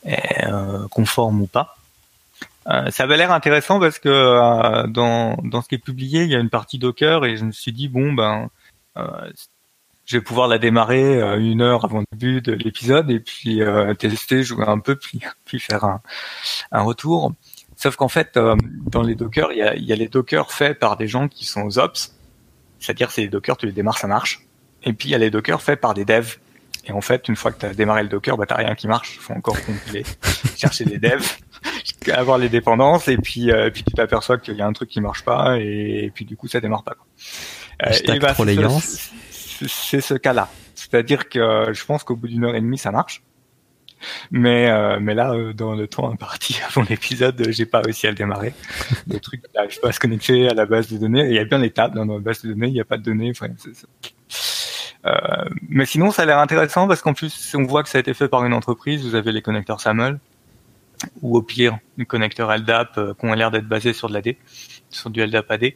est 0.05 0.47
conforme 0.91 1.43
ou 1.43 1.47
pas. 1.47 1.77
ça 2.67 3.03
avait 3.03 3.17
l'air 3.17 3.33
intéressant 3.33 3.81
parce 3.81 3.99
que 3.99 4.87
dans, 4.87 5.37
dans 5.43 5.61
ce 5.61 5.69
qui 5.69 5.75
est 5.75 5.79
publié, 5.79 6.23
il 6.23 6.31
y 6.31 6.37
a 6.37 6.39
une 6.39 6.51
partie 6.51 6.79
Docker 6.79 7.25
et 7.25 7.37
je 7.37 7.45
me 7.45 7.53
suis 7.53 7.73
dit 7.73 7.89
bon 7.89 8.13
ben 8.13 8.49
je 10.11 10.17
vais 10.17 10.23
pouvoir 10.23 10.49
la 10.49 10.59
démarrer 10.59 11.23
euh, 11.23 11.39
une 11.39 11.63
heure 11.63 11.85
avant 11.85 12.01
le 12.01 12.05
début 12.11 12.41
de 12.41 12.53
l'épisode 12.53 13.13
et 13.13 13.21
puis 13.21 13.63
euh, 13.63 13.95
tester, 13.95 14.43
jouer 14.43 14.65
un 14.67 14.81
peu, 14.81 14.97
puis, 14.97 15.21
puis 15.45 15.61
faire 15.61 15.85
un, 15.85 16.03
un 16.73 16.83
retour. 16.83 17.33
Sauf 17.77 17.95
qu'en 17.95 18.09
fait, 18.09 18.37
euh, 18.37 18.57
dans 18.87 19.03
les 19.03 19.15
Docker, 19.15 19.53
il 19.53 19.59
y 19.59 19.63
a, 19.63 19.77
y 19.77 19.93
a, 19.93 19.97
les 19.97 20.09
Docker 20.09 20.51
faits 20.51 20.81
par 20.81 20.97
des 20.97 21.07
gens 21.07 21.29
qui 21.29 21.45
sont 21.45 21.63
aux 21.63 21.79
ops, 21.79 22.13
c'est-à-dire 22.81 23.13
c'est 23.13 23.21
les 23.21 23.29
Docker, 23.29 23.57
tu 23.57 23.67
les 23.67 23.73
démarres, 23.73 23.99
ça 23.99 24.09
marche. 24.09 24.41
Et 24.83 24.93
puis 24.93 25.11
il 25.11 25.13
y 25.13 25.15
a 25.15 25.19
les 25.19 25.31
Docker 25.31 25.63
faits 25.63 25.81
par 25.81 25.95
des 25.95 26.05
devs. 26.05 26.39
Et 26.87 26.93
en 26.93 27.01
fait, 27.01 27.29
une 27.29 27.37
fois 27.37 27.53
que 27.53 27.61
tu 27.61 27.67
as 27.67 27.75
démarré 27.75 28.03
le 28.03 28.09
Docker, 28.09 28.37
bah 28.37 28.47
t'as 28.47 28.57
rien 28.57 28.75
qui 28.75 28.89
marche. 28.89 29.15
Il 29.15 29.21
faut 29.21 29.35
encore 29.35 29.65
compiler, 29.65 30.05
chercher 30.57 30.87
des 30.87 30.99
devs, 30.99 31.37
avoir 32.13 32.37
les 32.37 32.49
dépendances, 32.49 33.07
et 33.07 33.17
puis, 33.17 33.53
puis 33.73 33.85
tu 33.85 33.93
t'aperçois 33.93 34.39
qu'il 34.39 34.57
y 34.57 34.63
a 34.63 34.67
un 34.67 34.73
truc 34.73 34.89
qui 34.89 35.01
marche 35.01 35.23
pas, 35.23 35.57
et, 35.59 36.11
puis 36.13 36.25
du 36.25 36.37
coup 36.37 36.49
ça 36.49 36.61
démarre 36.61 36.83
pas. 36.83 36.95
Quoi. 36.95 37.93
et 37.93 38.19
bah, 38.19 38.35
c'est 39.69 40.01
ce 40.01 40.15
cas-là. 40.15 40.49
C'est-à-dire 40.75 41.29
que 41.29 41.39
euh, 41.39 41.73
je 41.73 41.85
pense 41.85 42.05
qu'au 42.05 42.17
bout 42.17 42.29
d'une 42.29 42.45
heure 42.45 42.55
et 42.55 42.61
demie, 42.61 42.79
ça 42.79 42.91
marche. 42.91 43.23
Mais 44.31 44.71
euh, 44.71 44.99
mais 45.01 45.15
là, 45.15 45.33
euh, 45.33 45.53
dans 45.53 45.75
le 45.75 45.87
temps 45.87 46.11
imparti 46.11 46.59
avant 46.69 46.85
l'épisode, 46.89 47.43
j'ai 47.51 47.67
pas 47.67 47.81
réussi 47.81 48.07
à 48.07 48.11
le 48.11 48.17
démarrer. 48.17 48.55
Le 49.09 49.21
truc 49.21 49.43
n'arrive 49.55 49.81
pas 49.81 49.89
à 49.89 49.93
se 49.93 50.01
connecter 50.01 50.49
à 50.49 50.55
la 50.55 50.67
base 50.67 50.91
de 50.91 50.99
données. 50.99 51.27
Il 51.27 51.35
y 51.35 51.39
a 51.39 51.45
bien 51.45 51.59
les 51.59 51.71
tables 51.71 51.95
dans 51.95 52.05
la 52.05 52.19
base 52.19 52.43
de 52.43 52.53
données, 52.53 52.69
il 52.69 52.73
n'y 52.73 52.81
a 52.81 52.85
pas 52.85 52.97
de 52.97 53.03
données. 53.03 53.31
Enfin, 53.31 53.49
euh, 55.07 55.15
mais 55.69 55.87
sinon, 55.87 56.11
ça 56.11 56.23
a 56.23 56.27
l'air 56.27 56.39
intéressant 56.39 56.87
parce 56.87 57.01
qu'en 57.03 57.15
plus, 57.15 57.55
on 57.55 57.65
voit 57.65 57.83
que 57.83 57.89
ça 57.89 57.99
a 57.99 58.01
été 58.01 58.15
fait 58.15 58.29
par 58.29 58.45
une 58.45 58.53
entreprise. 58.53 59.05
Vous 59.05 59.15
avez 59.15 59.33
les 59.33 59.43
connecteurs 59.43 59.81
SAML. 59.81 60.19
ou 61.23 61.37
au 61.37 61.43
pire 61.43 61.79
un 61.99 62.05
connecteur 62.05 62.55
LDAP 62.55 63.17
qui 63.19 63.27
ont 63.27 63.33
l'air 63.33 63.51
d'être 63.51 63.67
basés 63.67 63.95
sur 63.95 64.09
de 64.09 64.15
l'AD, 64.15 64.37
sur 64.91 65.11
du 65.11 65.25
LDAP 65.25 65.51
AD. 65.51 65.73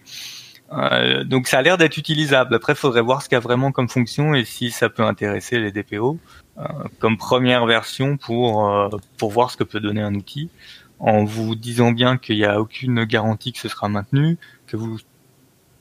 Euh, 0.74 1.24
donc 1.24 1.46
ça 1.46 1.58
a 1.58 1.62
l'air 1.62 1.78
d'être 1.78 1.96
utilisable. 1.96 2.54
Après, 2.54 2.72
il 2.72 2.76
faudrait 2.76 3.00
voir 3.00 3.22
ce 3.22 3.28
qu'il 3.28 3.36
y 3.36 3.38
a 3.38 3.40
vraiment 3.40 3.72
comme 3.72 3.88
fonction 3.88 4.34
et 4.34 4.44
si 4.44 4.70
ça 4.70 4.88
peut 4.88 5.04
intéresser 5.04 5.58
les 5.58 5.72
DPO 5.72 6.18
euh, 6.58 6.62
comme 6.98 7.16
première 7.16 7.66
version 7.66 8.16
pour 8.16 8.68
euh, 8.68 8.88
pour 9.18 9.30
voir 9.30 9.50
ce 9.50 9.56
que 9.56 9.64
peut 9.64 9.80
donner 9.80 10.02
un 10.02 10.14
outil, 10.14 10.50
en 10.98 11.24
vous 11.24 11.54
disant 11.54 11.92
bien 11.92 12.16
qu'il 12.16 12.36
n'y 12.36 12.44
a 12.44 12.60
aucune 12.60 13.04
garantie 13.04 13.52
que 13.52 13.58
ce 13.58 13.68
sera 13.68 13.88
maintenu, 13.88 14.38
que 14.66 14.76
vous 14.76 14.98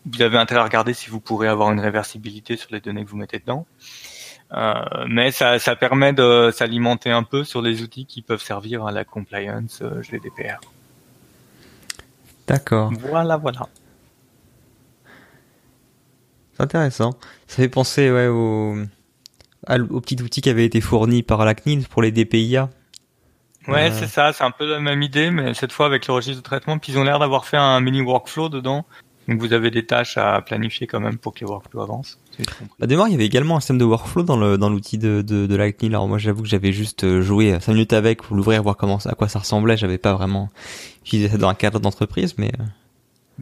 vous 0.05 0.21
avez 0.21 0.37
intérêt 0.37 0.61
à 0.61 0.63
regarder 0.65 0.93
si 0.93 1.09
vous 1.09 1.19
pourrez 1.19 1.47
avoir 1.47 1.71
une 1.71 1.79
réversibilité 1.79 2.57
sur 2.57 2.69
les 2.71 2.81
données 2.81 3.05
que 3.05 3.09
vous 3.09 3.17
mettez 3.17 3.39
dedans. 3.39 3.65
Euh, 4.53 4.73
mais 5.07 5.31
ça, 5.31 5.57
ça 5.59 5.75
permet 5.75 6.13
de 6.13 6.51
s'alimenter 6.53 7.09
un 7.09 7.23
peu 7.23 7.43
sur 7.43 7.61
les 7.61 7.81
outils 7.81 8.05
qui 8.05 8.21
peuvent 8.21 8.41
servir 8.41 8.85
à 8.85 8.91
la 8.91 9.03
compliance 9.03 9.79
euh, 9.81 10.01
GDPR. 10.03 10.59
D'accord. 12.47 12.91
Voilà, 12.99 13.37
voilà. 13.37 13.67
C'est 16.55 16.63
intéressant. 16.63 17.11
Ça 17.47 17.57
fait 17.57 17.69
penser 17.69 18.11
ouais, 18.11 18.27
au, 18.27 18.75
au 19.69 20.01
petit 20.01 20.21
outil 20.21 20.41
qui 20.41 20.49
avait 20.49 20.65
été 20.65 20.81
fourni 20.81 21.23
par 21.23 21.45
la 21.45 21.55
CNIL 21.55 21.87
pour 21.87 22.01
les 22.01 22.11
DPIA. 22.11 22.69
Ouais, 23.67 23.89
euh... 23.89 23.93
c'est 23.93 24.07
ça, 24.07 24.33
c'est 24.33 24.43
un 24.43 24.51
peu 24.51 24.69
la 24.69 24.79
même 24.79 25.01
idée, 25.01 25.31
mais 25.31 25.53
cette 25.53 25.71
fois 25.71 25.85
avec 25.85 26.07
le 26.07 26.13
registre 26.13 26.41
de 26.41 26.43
traitement. 26.43 26.77
Puis 26.77 26.93
ils 26.93 26.99
ont 26.99 27.03
l'air 27.03 27.19
d'avoir 27.19 27.45
fait 27.45 27.57
un 27.57 27.79
mini 27.79 28.01
workflow 28.01 28.49
dedans. 28.49 28.85
Donc 29.27 29.39
vous 29.39 29.53
avez 29.53 29.71
des 29.71 29.85
tâches 29.85 30.17
à 30.17 30.41
planifier 30.41 30.85
quand 30.85 30.99
même 30.99 31.17
pour 31.17 31.33
que 31.33 31.39
les 31.39 31.45
workflows 31.45 31.81
avancent. 31.81 32.19
Bah, 32.77 32.87
démarre, 32.87 33.07
il 33.07 33.11
y 33.11 33.15
avait 33.15 33.25
également 33.25 33.55
un 33.55 33.61
système 33.61 33.77
de 33.77 33.85
workflow 33.85 34.23
dans 34.23 34.35
le 34.35 34.57
dans 34.57 34.69
l'outil 34.69 34.97
de, 34.97 35.21
de, 35.21 35.47
de 35.47 35.55
la 35.55 35.71
CNIL. 35.71 35.93
Alors 35.93 36.09
moi 36.09 36.17
j'avoue 36.17 36.41
que 36.41 36.49
j'avais 36.49 36.73
juste 36.73 37.05
euh, 37.05 37.21
joué 37.21 37.57
5 37.57 37.71
minutes 37.71 37.93
avec 37.93 38.21
pour 38.21 38.35
l'ouvrir, 38.35 38.61
voir 38.61 38.75
comment 38.75 38.97
à 39.05 39.15
quoi 39.15 39.29
ça 39.29 39.39
ressemblait. 39.39 39.77
J'avais 39.77 39.97
pas 39.97 40.13
vraiment 40.13 40.49
utilisé 41.05 41.29
ça 41.29 41.37
dans 41.37 41.47
un 41.47 41.53
cadre 41.53 41.79
d'entreprise, 41.79 42.35
mais 42.37 42.51
euh, 42.59 42.63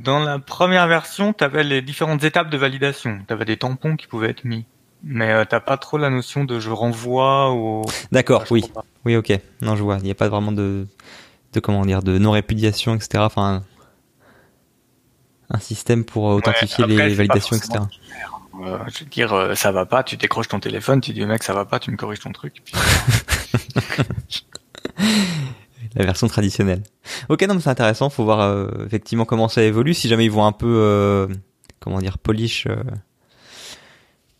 dans 0.04 0.20
la 0.20 0.40
première 0.40 0.88
version, 0.88 1.34
tu 1.34 1.44
avais 1.44 1.64
les 1.64 1.82
différentes 1.82 2.24
étapes 2.24 2.50
de 2.50 2.58
validation. 2.58 3.20
Tu 3.28 3.34
avais 3.34 3.46
des 3.46 3.58
tampons 3.58 3.96
qui 3.96 4.08
pouvaient 4.08 4.30
être 4.30 4.44
mis. 4.44 4.66
Mais 5.04 5.32
euh, 5.32 5.46
t'as 5.46 5.60
pas 5.60 5.78
trop 5.78 5.98
la 5.98 6.10
notion 6.10 6.44
de 6.44 6.60
je 6.60 6.70
renvoie 6.70 7.52
au. 7.52 7.84
D'accord, 8.12 8.46
oui. 8.52 8.64
Oui, 9.06 9.16
ok. 9.16 9.34
Non, 9.62 9.76
je 9.76 9.84
vois. 9.84 9.98
Il 9.98 10.04
n'y 10.04 10.12
a 10.12 10.16
pas 10.16 10.30
vraiment 10.30 10.52
de, 10.52 10.88
de 11.54 11.60
comment 11.60 11.86
dire, 11.86 12.04
de 12.04 12.18
non-répudiation, 12.18 12.96
etc. 12.96 13.24
Enfin, 13.24 13.64
un 15.50 15.60
système 15.60 16.06
pour 16.06 16.26
authentifier 16.26 16.86
ouais, 16.86 16.94
après, 16.94 17.10
les 17.10 17.16
validations, 17.16 17.58
etc. 17.58 17.80
Euh, 18.64 18.78
je 18.94 19.00
veux 19.04 19.10
dire, 19.10 19.34
euh, 19.34 19.56
ça 19.56 19.72
va 19.72 19.86
pas, 19.86 20.04
tu 20.04 20.18
décroches 20.18 20.50
ton 20.50 20.60
téléphone, 20.60 21.02
tu 21.02 21.14
dis 21.14 21.26
mec, 21.26 21.42
ça 21.42 21.54
va 21.54 21.66
pas, 21.66 21.80
tu 21.80 21.90
me 21.90 21.98
corriges 21.98 22.20
ton 22.20 22.32
truc. 22.32 22.62
Puis... 22.64 22.76
la 25.96 26.06
version 26.06 26.28
traditionnelle. 26.28 26.84
Ok, 27.30 27.42
non, 27.44 27.56
mais 27.56 27.62
c'est 27.62 27.70
intéressant. 27.70 28.10
Faut 28.10 28.24
voir 28.24 28.42
euh, 28.42 28.68
effectivement 28.86 29.26
comment 29.26 29.48
ça 29.48 29.64
évolue. 29.64 29.94
Si 29.94 30.08
jamais 30.08 30.26
ils 30.26 30.32
vont 30.32 30.46
un 30.46 30.52
peu, 30.52 30.68
euh, 30.68 31.28
comment 31.80 32.00
dire, 32.00 32.18
polish, 32.18 32.68
euh, 32.68 32.76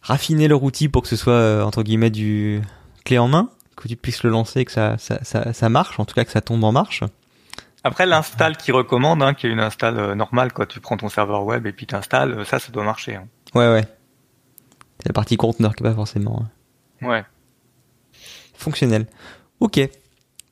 raffiner 0.02 0.48
leur 0.48 0.64
outil 0.64 0.90
pour 0.90 1.02
que 1.02 1.08
ce 1.08 1.16
soit 1.16 1.34
euh, 1.34 1.64
entre 1.64 1.84
guillemets 1.84 2.10
du 2.10 2.62
clé 3.06 3.18
en 3.18 3.28
main, 3.28 3.50
que 3.76 3.88
tu 3.88 3.96
puisses 3.96 4.24
le 4.24 4.30
lancer, 4.30 4.66
que 4.66 4.72
ça, 4.72 4.98
ça, 4.98 5.20
ça, 5.24 5.54
ça 5.54 5.70
marche, 5.70 6.00
en 6.00 6.06
tout 6.06 6.16
cas 6.16 6.24
que 6.24 6.32
ça 6.32 6.42
tombe 6.42 6.64
en 6.64 6.72
marche. 6.72 7.04
Après 7.84 8.06
l'install 8.06 8.58
qui 8.58 8.72
recommande, 8.72 9.24
hein, 9.24 9.34
qui 9.34 9.48
est 9.48 9.50
une 9.50 9.60
install 9.60 9.98
euh, 9.98 10.16
normale, 10.16 10.54
quoi. 10.54 10.68
Tu 10.68 10.80
prends 10.80 10.98
ton 10.98 11.10
serveur 11.10 11.44
web 11.46 11.66
et 11.66 11.72
puis 11.72 11.88
t'installes, 11.88 12.40
euh, 12.40 12.46
ça, 12.46 12.60
ça 12.60 12.72
doit 12.72 12.84
marcher. 12.84 13.16
Hein. 13.16 13.28
Ouais, 13.56 13.68
ouais. 13.68 13.86
C'est 15.00 15.10
la 15.10 15.14
partie 15.14 15.36
conteneur 15.36 15.76
qui 15.76 15.84
est 15.84 15.88
pas 15.88 15.96
forcément. 15.96 16.46
Hein. 17.02 17.08
Ouais. 17.08 17.24
Fonctionnel. 18.54 19.08
Ok. 19.60 19.80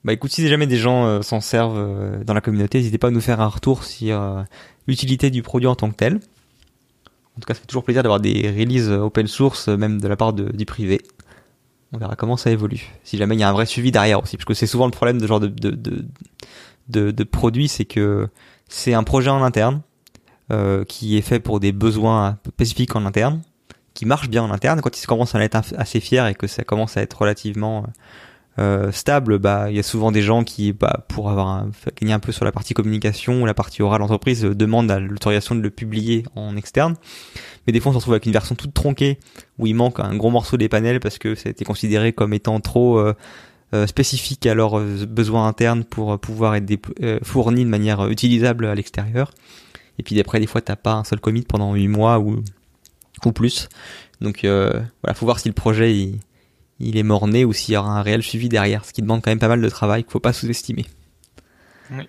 Bah 0.06 0.14
écoute, 0.14 0.32
si 0.32 0.48
jamais 0.48 0.68
des 0.68 0.78
gens 0.78 1.06
euh, 1.06 1.22
s'en 1.22 1.42
servent 1.42 1.78
euh, 1.78 2.24
dans 2.24 2.34
la 2.34 2.40
communauté, 2.40 2.78
n'hésitez 2.78 2.98
pas 2.98 3.10
à 3.10 3.12
nous 3.12 3.20
faire 3.20 3.42
un 3.42 3.48
retour 3.48 3.84
sur 3.84 4.22
euh, 4.22 4.44
l'utilité 4.88 5.30
du 5.30 5.42
produit 5.42 5.68
en 5.68 5.76
tant 5.76 5.90
que 5.90 5.96
tel. 5.96 6.16
En 6.16 7.42
tout 7.42 7.46
cas, 7.46 7.54
ça 7.54 7.60
fait 7.60 7.68
toujours 7.68 7.84
plaisir 7.84 8.02
d'avoir 8.02 8.22
des 8.22 8.50
releases 8.50 8.90
open 8.90 9.28
source, 9.28 9.68
même 9.68 10.00
de 10.00 10.08
la 10.08 10.16
part 10.16 10.34
du 10.34 10.66
privé. 10.66 11.02
On 11.92 11.98
verra 11.98 12.16
comment 12.16 12.38
ça 12.38 12.52
évolue. 12.52 12.90
Si 13.04 13.18
jamais 13.18 13.36
il 13.36 13.40
y 13.40 13.44
a 13.44 13.50
un 13.50 13.54
vrai 13.54 13.66
suivi 13.66 13.92
derrière 13.92 14.22
aussi, 14.22 14.38
parce 14.38 14.46
que 14.46 14.54
c'est 14.54 14.68
souvent 14.68 14.86
le 14.86 14.92
problème 14.92 15.20
de 15.20 15.28
genre 15.28 15.40
de, 15.40 15.48
de, 15.48 15.72
de, 16.90 17.12
de, 17.12 17.24
produit, 17.24 17.68
c'est 17.68 17.86
que 17.86 18.28
c'est 18.68 18.94
un 18.94 19.04
projet 19.04 19.30
en 19.30 19.42
interne 19.42 19.82
qui 20.88 21.18
est 21.18 21.22
fait 21.22 21.40
pour 21.40 21.60
des 21.60 21.72
besoins 21.72 22.38
spécifiques 22.48 22.96
en 22.96 23.06
interne, 23.06 23.42
qui 23.94 24.06
marche 24.06 24.28
bien 24.30 24.44
en 24.44 24.52
interne. 24.52 24.82
Quand 24.82 25.02
il 25.02 25.06
commence 25.08 25.34
à 25.34 25.42
être 25.42 25.62
assez 25.78 26.00
fier 26.02 26.28
et 26.28 26.36
que 26.36 26.48
ça 26.48 26.64
commence 26.64 26.98
à 26.98 27.02
être 27.02 27.22
relativement 27.22 27.86
euh, 28.60 28.91
stable, 28.91 29.39
bah 29.39 29.69
il 29.69 29.76
y 29.76 29.80
a 29.80 29.84
souvent 29.84 30.12
des 30.12 30.22
gens 30.22 30.43
qui, 30.43 30.74
bah, 30.74 31.06
pour 31.08 31.30
avoir 31.30 31.48
un, 31.48 31.72
gagner 32.00 32.13
un 32.13 32.19
peu 32.19 32.32
sur 32.32 32.45
la 32.45 32.52
partie 32.52 32.74
communication 32.74 33.41
ou 33.41 33.45
la 33.45 33.54
partie 33.54 33.82
orale, 33.82 34.02
l'entreprise 34.02 34.43
euh, 34.45 34.54
demande 34.54 34.91
l'autorisation 34.91 35.56
de 35.56 35.62
le 35.62 35.69
publier 35.69 36.24
en 36.36 36.56
externe. 36.58 36.95
Mais 37.65 37.74
des 37.74 37.80
fois, 37.80 37.91
on 37.91 37.93
se 37.93 37.98
retrouve 37.98 38.13
avec 38.13 38.26
une 38.26 38.32
version 38.32 38.56
toute 38.56 38.74
tronquée 38.74 39.17
où 39.58 39.67
il 39.67 39.76
manque 39.76 40.00
un 40.00 40.15
gros 40.15 40.30
morceau 40.30 40.58
des 40.58 40.69
panels 40.69 41.00
parce 41.00 41.17
que 41.17 41.36
ça 41.36 41.48
a 41.48 41.52
été 41.52 41.65
considéré 41.65 42.13
comme 42.13 42.34
étant 42.34 42.60
trop 42.60 43.00
euh, 43.00 43.13
euh, 43.74 43.88
spécifique 43.88 44.45
à 44.45 44.56
leurs 44.56 44.80
besoins 44.80 45.48
internes 45.48 45.84
pour 45.84 46.19
pouvoir 46.19 46.56
être 46.56 46.72
euh, 47.02 47.19
fourni 47.24 47.63
de 47.63 47.69
manière 47.69 48.08
utilisable 48.08 48.65
à 48.65 48.76
l'extérieur. 48.76 49.32
Et 49.98 50.04
puis 50.04 50.15
d'après, 50.15 50.39
des 50.39 50.48
fois, 50.48 50.62
t'as 50.62 50.76
pas 50.76 50.93
un 50.93 51.04
seul 51.04 51.19
commit 51.19 51.43
pendant 51.43 51.74
8 51.74 51.88
mois 51.88 52.19
ou 52.19 52.43
ou 53.26 53.32
plus. 53.32 53.69
Donc 54.22 54.43
euh, 54.43 54.72
voilà, 55.04 55.13
faut 55.13 55.26
voir 55.26 55.39
si 55.39 55.48
le 55.48 55.54
projet 55.54 55.95
il, 55.95 56.19
il 56.80 56.98
est 56.98 57.04
mort-né 57.04 57.46
ou 57.46 57.54
s'il 57.54 57.74
y 57.74 57.78
aura 57.78 58.00
un 58.00 58.02
réel 58.02 58.24
suivi 58.24 58.50
derrière, 58.50 58.86
ce 58.86 58.94
qui 58.94 59.02
demande 59.02 59.22
quand 59.22 59.32
même 59.32 59.39
pas 59.39 59.48
mal 59.48 59.62
de 59.62 59.70
travail 59.70 60.04
qu'il 60.04 60.12
faut 60.12 60.20
pas 60.20 60.34
sous-estimer. 60.34 60.86
Oui. 61.92 62.08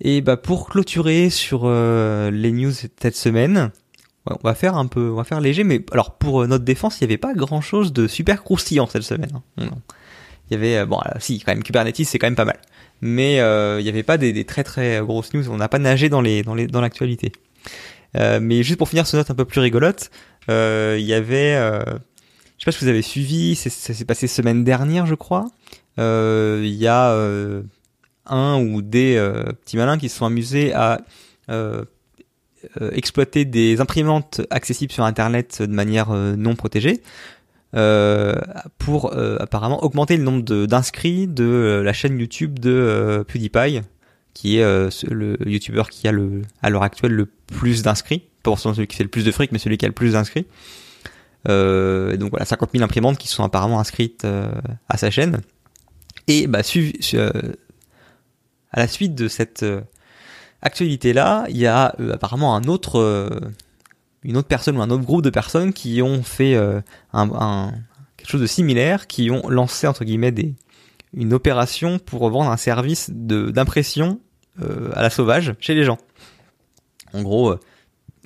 Et 0.00 0.20
bah 0.20 0.36
pour 0.36 0.68
clôturer 0.68 1.30
sur 1.30 1.62
euh, 1.64 2.30
les 2.30 2.50
news 2.50 2.72
cette 2.72 3.16
semaine, 3.16 3.70
ouais, 4.26 4.36
on 4.42 4.46
va 4.48 4.54
faire 4.54 4.76
un 4.76 4.86
peu, 4.86 5.10
on 5.10 5.14
va 5.14 5.24
faire 5.24 5.40
léger, 5.40 5.62
mais 5.64 5.84
alors 5.92 6.16
pour 6.16 6.42
euh, 6.42 6.46
notre 6.46 6.64
défense, 6.64 7.00
il 7.00 7.04
n'y 7.04 7.12
avait 7.12 7.18
pas 7.18 7.34
grand-chose 7.34 7.92
de 7.92 8.08
super 8.08 8.42
croustillant 8.42 8.86
cette 8.86 9.04
semaine. 9.04 9.40
Hein. 9.58 9.68
Il 10.50 10.54
y 10.54 10.56
avait 10.56 10.78
euh, 10.78 10.86
bon, 10.86 10.98
euh, 11.06 11.18
si 11.18 11.38
quand 11.40 11.52
même 11.52 11.62
Kubernetes, 11.62 12.04
c'est 12.04 12.18
quand 12.18 12.26
même 12.26 12.36
pas 12.36 12.44
mal, 12.44 12.58
mais 13.00 13.40
euh, 13.40 13.80
il 13.80 13.84
n'y 13.84 13.88
avait 13.88 14.02
pas 14.02 14.18
des, 14.18 14.32
des, 14.32 14.44
très 14.44 14.64
très 14.64 15.00
grosses 15.00 15.32
news. 15.34 15.48
On 15.50 15.56
n'a 15.56 15.68
pas 15.68 15.78
nagé 15.78 16.08
dans 16.08 16.20
les 16.20 16.42
dans 16.42 16.54
les 16.54 16.66
dans 16.66 16.80
l'actualité. 16.80 17.32
mais 18.14 18.62
juste 18.62 18.78
pour 18.78 18.88
finir 18.88 19.06
ce 19.06 19.16
note 19.16 19.30
un 19.30 19.34
peu 19.34 19.44
plus 19.44 19.60
rigolote, 19.60 20.10
il 20.48 21.00
y 21.00 21.14
avait 21.14 21.56
sais 22.62 22.66
pas 22.66 22.78
si 22.78 22.84
vous 22.84 22.90
avez 22.90 23.02
suivi, 23.02 23.56
ça 23.56 23.70
s'est 23.70 24.04
passé 24.04 24.28
semaine 24.28 24.62
dernière, 24.62 25.04
je 25.04 25.16
crois. 25.16 25.46
Il 25.98 26.02
euh, 26.02 26.64
y 26.64 26.86
a 26.86 27.10
euh, 27.10 27.62
un 28.24 28.62
ou 28.62 28.82
des 28.82 29.16
euh, 29.16 29.42
petits 29.64 29.76
malins 29.76 29.98
qui 29.98 30.08
se 30.08 30.18
sont 30.18 30.26
amusés 30.26 30.72
à 30.72 31.00
euh, 31.50 31.84
exploiter 32.92 33.44
des 33.44 33.80
imprimantes 33.80 34.42
accessibles 34.50 34.92
sur 34.92 35.02
Internet 35.02 35.60
de 35.60 35.74
manière 35.74 36.10
non 36.12 36.54
protégée. 36.54 37.02
pour 38.78 39.12
apparemment 39.12 39.82
augmenter 39.82 40.16
le 40.16 40.22
nombre 40.22 40.66
d'inscrits 40.66 41.26
de, 41.26 41.32
de, 41.32 41.82
la 41.84 41.92
chaîne 41.92 42.16
YouTube 42.16 42.60
de 42.60 43.24
PewDiePie, 43.26 43.80
qui 44.34 44.58
est 44.58 45.10
le 45.10 45.36
YouTuber 45.44 45.82
qui 45.90 46.06
a 46.06 46.12
le 46.12 46.42
à 46.62 46.70
l'heure 46.70 46.84
actuelle 46.84 47.12
le 47.12 47.26
plus 47.26 47.82
d'inscrits, 47.82 48.22
pas 48.44 48.52
forcément 48.52 48.74
celui 48.74 48.86
qui 48.86 48.96
fait 48.96 49.02
le 49.02 49.10
plus 49.10 49.24
de 49.24 49.32
fric, 49.32 49.50
mais 49.50 49.58
celui 49.58 49.78
qui 49.78 49.84
a 49.84 49.88
le 49.88 49.94
plus 49.94 50.12
d'inscrits. 50.12 50.46
Euh, 51.48 52.16
donc 52.16 52.30
voilà, 52.30 52.44
50 52.44 52.70
000 52.72 52.84
imprimantes 52.84 53.18
qui 53.18 53.28
sont 53.28 53.42
apparemment 53.42 53.80
inscrites 53.80 54.24
euh, 54.24 54.52
à 54.88 54.96
sa 54.96 55.10
chaîne. 55.10 55.40
Et 56.28 56.46
bah, 56.46 56.62
su, 56.62 56.94
su, 57.00 57.18
euh, 57.18 57.30
à 58.72 58.80
la 58.80 58.88
suite 58.88 59.14
de 59.14 59.28
cette 59.28 59.62
euh, 59.62 59.82
actualité-là, 60.62 61.46
il 61.48 61.58
y 61.58 61.66
a 61.66 61.94
euh, 62.00 62.14
apparemment 62.14 62.56
un 62.56 62.64
autre, 62.64 62.98
euh, 62.98 63.28
une 64.22 64.36
autre 64.36 64.48
personne 64.48 64.76
ou 64.76 64.82
un 64.82 64.90
autre 64.90 65.04
groupe 65.04 65.22
de 65.22 65.30
personnes 65.30 65.72
qui 65.72 66.00
ont 66.02 66.22
fait 66.22 66.56
un, 66.56 66.82
un, 67.12 67.72
quelque 68.16 68.30
chose 68.30 68.40
de 68.40 68.46
similaire, 68.46 69.06
qui 69.06 69.30
ont 69.30 69.48
lancé 69.48 69.86
entre 69.86 70.04
guillemets 70.04 70.32
des, 70.32 70.54
une 71.12 71.34
opération 71.34 71.98
pour 71.98 72.28
vendre 72.30 72.50
un 72.50 72.56
service 72.56 73.10
d'impression 73.10 74.20
à 74.60 75.02
la 75.02 75.10
sauvage 75.10 75.54
chez 75.58 75.74
les 75.74 75.82
gens. 75.82 75.98
En 77.12 77.22
gros, 77.22 77.56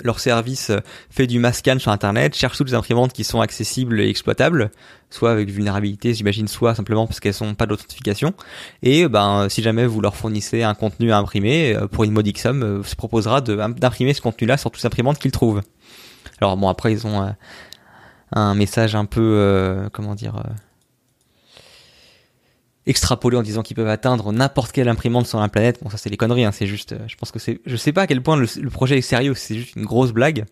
leur 0.02 0.20
service 0.20 0.70
fait 1.10 1.26
du 1.26 1.38
mass 1.38 1.58
scan 1.58 1.78
sur 1.78 1.90
internet, 1.90 2.34
cherche 2.34 2.58
toutes 2.58 2.68
les 2.68 2.74
imprimantes 2.74 3.12
qui 3.12 3.24
sont 3.24 3.40
accessibles 3.40 4.00
et 4.00 4.08
exploitables, 4.08 4.70
soit 5.10 5.30
avec 5.30 5.48
vulnérabilité, 5.48 6.12
j'imagine, 6.12 6.48
soit 6.48 6.74
simplement 6.74 7.06
parce 7.06 7.20
qu'elles 7.20 7.34
sont 7.34 7.54
pas 7.54 7.66
d'authentification. 7.66 8.34
Et 8.82 9.08
ben 9.08 9.48
si 9.48 9.62
jamais 9.62 9.86
vous 9.86 10.00
leur 10.00 10.16
fournissez 10.16 10.62
un 10.62 10.74
contenu 10.74 11.12
à 11.12 11.18
imprimer, 11.18 11.74
euh, 11.74 11.86
pour 11.86 12.04
une 12.04 12.12
modique 12.12 12.38
somme, 12.38 12.62
euh, 12.62 12.82
se 12.82 12.96
proposera 12.96 13.40
d'imprimer 13.40 14.12
ce 14.12 14.20
contenu-là 14.20 14.56
sur 14.56 14.70
toutes 14.70 14.82
les 14.82 14.86
imprimantes 14.86 15.18
qu'ils 15.18 15.32
trouvent. 15.32 15.62
Alors 16.40 16.56
bon 16.56 16.68
après 16.68 16.92
ils 16.92 17.06
ont 17.06 17.22
euh, 17.22 17.30
un 18.32 18.54
message 18.54 18.94
un 18.94 19.04
peu 19.04 19.20
euh, 19.22 19.88
comment 19.92 20.14
dire 20.14 20.42
extrapoler 22.86 23.36
en 23.36 23.42
disant 23.42 23.62
qu'ils 23.62 23.76
peuvent 23.76 23.88
atteindre 23.88 24.32
n'importe 24.32 24.72
quelle 24.72 24.88
imprimante 24.88 25.26
sur 25.26 25.40
la 25.40 25.48
planète. 25.48 25.82
Bon, 25.82 25.90
ça 25.90 25.96
c'est 25.96 26.10
les 26.10 26.16
conneries, 26.16 26.44
hein, 26.44 26.52
c'est 26.52 26.66
juste. 26.66 26.94
Je 27.06 27.16
pense 27.16 27.32
que 27.32 27.38
c'est. 27.38 27.60
Je 27.66 27.76
sais 27.76 27.92
pas 27.92 28.02
à 28.02 28.06
quel 28.06 28.22
point 28.22 28.36
le, 28.36 28.46
le 28.60 28.70
projet 28.70 28.98
est 28.98 29.02
sérieux, 29.02 29.34
c'est 29.34 29.56
juste 29.56 29.76
une 29.76 29.84
grosse 29.84 30.12
blague. 30.12 30.44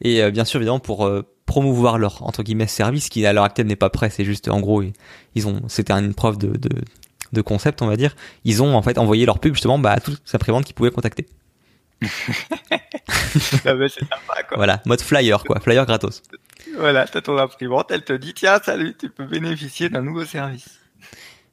Et 0.00 0.22
euh, 0.22 0.30
bien 0.30 0.44
sûr, 0.44 0.58
évidemment, 0.58 0.80
pour 0.80 1.06
euh, 1.06 1.22
promouvoir 1.46 1.98
leur 1.98 2.22
entre 2.22 2.42
guillemets 2.42 2.66
service, 2.66 3.08
qui 3.08 3.24
à 3.26 3.32
l'heure 3.32 3.44
actuelle 3.44 3.66
n'est 3.66 3.76
pas 3.76 3.90
prêt, 3.90 4.10
c'est 4.10 4.24
juste 4.24 4.48
en 4.48 4.60
gros 4.60 4.82
ils 5.34 5.48
ont. 5.48 5.62
C'était 5.68 5.92
une 5.92 6.14
preuve 6.14 6.38
de, 6.38 6.56
de 6.56 6.70
de 7.32 7.40
concept, 7.40 7.82
on 7.82 7.86
va 7.86 7.96
dire, 7.96 8.14
ils 8.44 8.62
ont 8.62 8.74
en 8.74 8.82
fait 8.82 8.98
envoyé 8.98 9.26
leur 9.26 9.38
pub 9.38 9.54
justement 9.54 9.78
bah, 9.78 9.92
à 9.92 10.00
toutes 10.00 10.20
les 10.26 10.36
imprimantes 10.36 10.64
qu'ils 10.64 10.74
pouvaient 10.74 10.90
contacter. 10.90 11.26
ah 12.02 12.08
bah, 13.74 13.88
c'est 13.88 14.00
sympa, 14.00 14.42
quoi. 14.48 14.56
Voilà, 14.56 14.82
mode 14.86 15.00
flyer, 15.00 15.42
quoi, 15.44 15.60
flyer 15.60 15.86
gratos. 15.86 16.22
Voilà, 16.76 17.06
t'as 17.06 17.20
ton 17.20 17.38
imprimante, 17.38 17.90
elle 17.90 18.04
te 18.04 18.12
dit 18.12 18.34
tiens, 18.34 18.60
salut, 18.62 18.94
tu 18.98 19.08
peux 19.08 19.24
bénéficier 19.24 19.88
d'un 19.88 20.02
nouveau 20.02 20.24
service. 20.24 20.81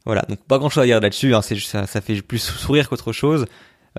Voilà, 0.05 0.23
donc 0.29 0.39
pas 0.39 0.57
grand 0.57 0.69
chose 0.69 0.83
à 0.83 0.85
dire 0.85 0.99
là-dessus, 0.99 1.35
hein, 1.35 1.41
ça, 1.41 1.85
ça 1.85 2.01
fait 2.01 2.21
plus 2.21 2.39
sourire 2.39 2.89
qu'autre 2.89 3.11
chose. 3.11 3.45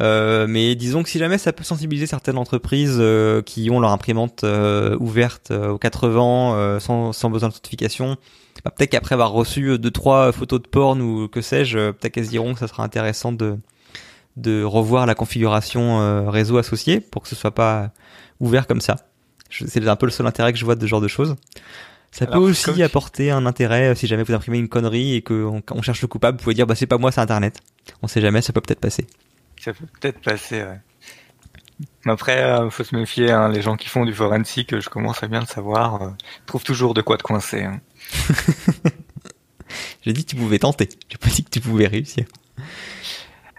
Euh, 0.01 0.47
mais 0.49 0.75
disons 0.77 1.03
que 1.03 1.09
si 1.09 1.19
jamais 1.19 1.37
ça 1.37 1.53
peut 1.53 1.65
sensibiliser 1.65 2.07
certaines 2.07 2.39
entreprises 2.39 2.99
euh, 3.01 3.43
qui 3.43 3.71
ont 3.71 3.81
leur 3.81 3.91
imprimante 3.91 4.45
euh, 4.45 4.97
ouverte 5.01 5.51
aux 5.51 5.79
80 5.79 6.79
sans, 6.81 7.13
sans 7.13 7.31
besoin 7.31 7.49
de 7.49 7.55
notification, 7.55 8.17
bah, 8.65 8.71
peut-être 8.71 8.91
qu'après 8.91 9.15
avoir 9.15 9.33
reçu 9.33 9.79
deux 9.79 9.91
trois 9.91 10.33
photos 10.33 10.63
de 10.63 10.69
porn 10.69 11.01
ou 11.01 11.29
que 11.29 11.41
sais-je, 11.41 11.91
peut-être 11.91 12.13
qu'elles 12.13 12.29
diront 12.29 12.55
que 12.55 12.61
ça 12.61 12.69
sera 12.69 12.83
intéressant 12.85 13.33
de 13.33 13.59
de 14.37 14.63
revoir 14.63 15.07
la 15.07 15.15
configuration 15.15 16.31
réseau 16.31 16.57
associée 16.57 17.01
pour 17.01 17.23
que 17.23 17.29
ce 17.29 17.35
soit 17.35 17.51
pas 17.51 17.91
ouvert 18.39 18.67
comme 18.67 18.81
ça. 18.81 18.97
C'est 19.51 19.87
un 19.87 19.97
peu 19.97 20.07
le 20.07 20.13
seul 20.13 20.27
intérêt 20.27 20.53
que 20.53 20.59
je 20.59 20.65
vois 20.65 20.77
de 20.77 20.81
ce 20.81 20.87
genre 20.87 21.01
de 21.01 21.09
choses. 21.09 21.35
Ça 22.13 22.27
peut 22.27 22.39
aussi 22.39 22.83
apporter 22.83 23.31
un 23.31 23.47
intérêt 23.47 23.95
si 23.95 24.07
jamais 24.07 24.25
vous 24.25 24.35
imprimez 24.35 24.59
une 24.59 24.69
connerie 24.69 25.15
et 25.15 25.23
qu'on 25.23 25.63
on 25.71 25.83
cherche 25.83 26.03
le 26.03 26.09
coupable, 26.09 26.39
vous 26.39 26.45
pouvez 26.45 26.55
dire 26.55 26.67
bah 26.67 26.75
c'est 26.75 26.87
pas 26.87 26.99
moi, 26.99 27.13
c'est 27.13 27.21
Internet. 27.21 27.61
On 28.03 28.09
sait 28.09 28.21
jamais, 28.21 28.43
ça 28.43 28.53
peut 28.53 28.61
peut-être 28.61 28.81
passer. 28.81 29.07
Ça 29.61 29.73
peut 29.73 29.87
peut-être 30.01 30.21
passer, 30.21 30.63
ouais. 30.63 30.81
Après, 32.07 32.39
il 32.39 32.45
euh, 32.45 32.71
faut 32.71 32.85
se 32.85 32.95
méfier. 32.95 33.31
Hein, 33.31 33.49
les 33.49 33.63
gens 33.63 33.77
qui 33.77 33.89
font 33.89 34.05
du 34.05 34.15
forensic, 34.15 34.79
je 34.79 34.89
commence 34.89 35.23
à 35.23 35.29
bien 35.29 35.41
le 35.41 35.47
savoir, 35.47 36.03
euh, 36.03 36.11
trouvent 36.47 36.65
toujours 36.65 36.95
de 36.95 37.03
quoi 37.03 37.17
te 37.17 37.23
coincer. 37.23 37.65
Hein. 37.65 37.81
J'ai 40.03 40.13
dit 40.13 40.25
que 40.25 40.31
tu 40.31 40.37
pouvais 40.37 40.59
tenter. 40.59 40.89
J'ai 41.09 41.19
pas 41.19 41.29
dit 41.29 41.45
que 41.45 41.51
tu 41.51 41.61
pouvais 41.61 41.87
réussir. 41.87 42.25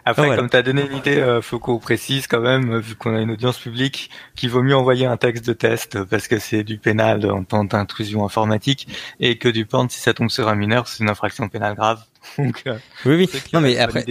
Après, 0.05 0.35
comme 0.35 0.49
tu 0.49 0.57
as 0.57 0.61
donné 0.61 0.85
une 0.85 0.97
idée, 0.97 1.17
euh, 1.17 1.41
Foucault 1.41 1.79
précise 1.79 2.27
quand 2.27 2.41
même, 2.41 2.79
vu 2.79 2.95
qu'on 2.95 3.15
a 3.15 3.21
une 3.21 3.31
audience 3.31 3.57
publique, 3.57 4.09
qu'il 4.35 4.49
vaut 4.49 4.63
mieux 4.63 4.75
envoyer 4.75 5.05
un 5.05 5.17
texte 5.17 5.45
de 5.45 5.53
test 5.53 6.03
parce 6.05 6.27
que 6.27 6.39
c'est 6.39 6.63
du 6.63 6.77
pénal 6.77 7.29
en 7.29 7.43
temps 7.43 7.63
d'intrusion 7.63 8.25
informatique 8.25 8.87
et 9.19 9.37
que 9.37 9.47
du 9.47 9.65
porn, 9.65 9.89
si 9.89 9.99
ça 9.99 10.13
tombe 10.13 10.29
sur 10.29 10.47
un 10.47 10.55
mineur, 10.55 10.87
c'est 10.87 11.03
une 11.03 11.09
infraction 11.09 11.49
pénale 11.49 11.75
grave. 11.75 12.03
Donc, 12.37 12.63
oui, 13.05 13.15
oui. 13.15 13.29
Non, 13.53 13.61
mais 13.61 13.77
après, 13.77 14.05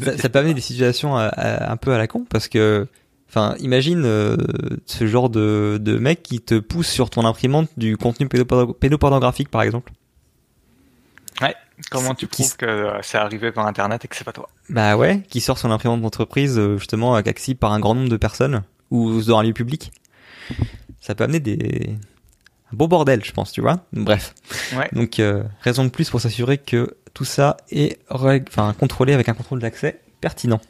ça, 0.00 0.16
ça, 0.16 0.28
peut 0.28 0.38
amener 0.38 0.54
des 0.54 0.60
situations 0.60 1.16
un 1.16 1.76
peu 1.76 1.92
à 1.92 1.98
la 1.98 2.06
con 2.06 2.24
parce 2.28 2.48
que, 2.48 2.86
enfin, 3.28 3.54
imagine 3.58 4.04
euh, 4.04 4.36
ce 4.86 5.06
genre 5.06 5.30
de, 5.30 5.78
de 5.80 5.98
mec 5.98 6.22
qui 6.22 6.40
te 6.40 6.58
pousse 6.58 6.88
sur 6.88 7.10
ton 7.10 7.24
imprimante 7.24 7.68
du 7.76 7.96
contenu 7.96 8.28
pédopornographique, 8.28 9.48
par 9.48 9.62
exemple. 9.62 9.92
Ouais. 11.40 11.54
Comment 11.90 12.14
tu 12.14 12.26
prouves 12.26 12.56
que 12.56 12.66
euh, 12.66 12.98
c'est 13.02 13.18
arrivé 13.18 13.52
par 13.52 13.66
Internet 13.66 14.04
et 14.04 14.08
que 14.08 14.16
c'est 14.16 14.24
pas 14.24 14.32
toi 14.32 14.48
Bah 14.68 14.96
ouais, 14.96 15.22
qui 15.28 15.40
sort 15.40 15.58
son 15.58 15.70
imprimante 15.70 16.02
d'entreprise 16.02 16.58
euh, 16.58 16.76
justement 16.78 17.14
accessible 17.14 17.58
par 17.58 17.72
un 17.72 17.80
grand 17.80 17.94
nombre 17.94 18.08
de 18.08 18.16
personnes 18.16 18.62
ou 18.90 19.20
dans 19.22 19.38
un 19.38 19.42
lieu 19.42 19.52
public. 19.52 19.92
Ça 21.00 21.14
peut 21.14 21.24
amener 21.24 21.40
des 21.40 21.96
un 22.72 22.76
beau 22.76 22.86
bordel, 22.86 23.24
je 23.24 23.32
pense, 23.32 23.50
tu 23.50 23.60
vois. 23.60 23.84
Bref. 23.92 24.34
Ouais. 24.76 24.88
Donc 24.92 25.20
raison 25.60 25.84
de 25.84 25.88
plus 25.88 26.08
pour 26.08 26.20
s'assurer 26.20 26.58
que 26.58 26.96
tout 27.14 27.24
ça 27.24 27.56
est 27.70 27.98
enfin, 28.10 28.74
contrôlé 28.78 29.12
avec 29.12 29.28
un 29.28 29.34
contrôle 29.34 29.58
d'accès 29.58 30.00
pertinent. 30.20 30.60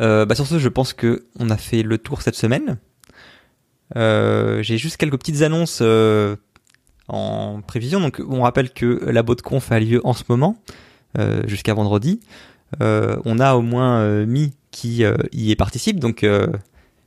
Euh, 0.00 0.26
bah 0.26 0.34
sur 0.34 0.46
ce, 0.46 0.58
je 0.58 0.68
pense 0.68 0.92
que 0.92 1.26
on 1.38 1.50
a 1.50 1.56
fait 1.56 1.82
le 1.82 1.98
tour 1.98 2.22
cette 2.22 2.34
semaine. 2.34 2.78
Euh, 3.96 4.62
j'ai 4.62 4.78
juste 4.78 4.96
quelques 4.96 5.18
petites 5.18 5.42
annonces 5.42 5.78
euh, 5.80 6.36
en 7.08 7.60
prévision. 7.62 8.00
Donc, 8.00 8.20
on 8.28 8.42
rappelle 8.42 8.70
que 8.70 9.04
la 9.06 9.22
de 9.22 9.40
conf 9.40 9.70
a 9.72 9.80
lieu 9.80 10.00
en 10.04 10.12
ce 10.12 10.24
moment, 10.28 10.56
jusqu'à 11.46 11.74
vendredi. 11.74 12.20
on 12.80 13.38
a 13.38 13.54
au 13.54 13.62
moins 13.62 14.24
Mi 14.26 14.54
qui 14.70 15.04
y 15.32 15.56
participe, 15.56 16.00
donc 16.00 16.24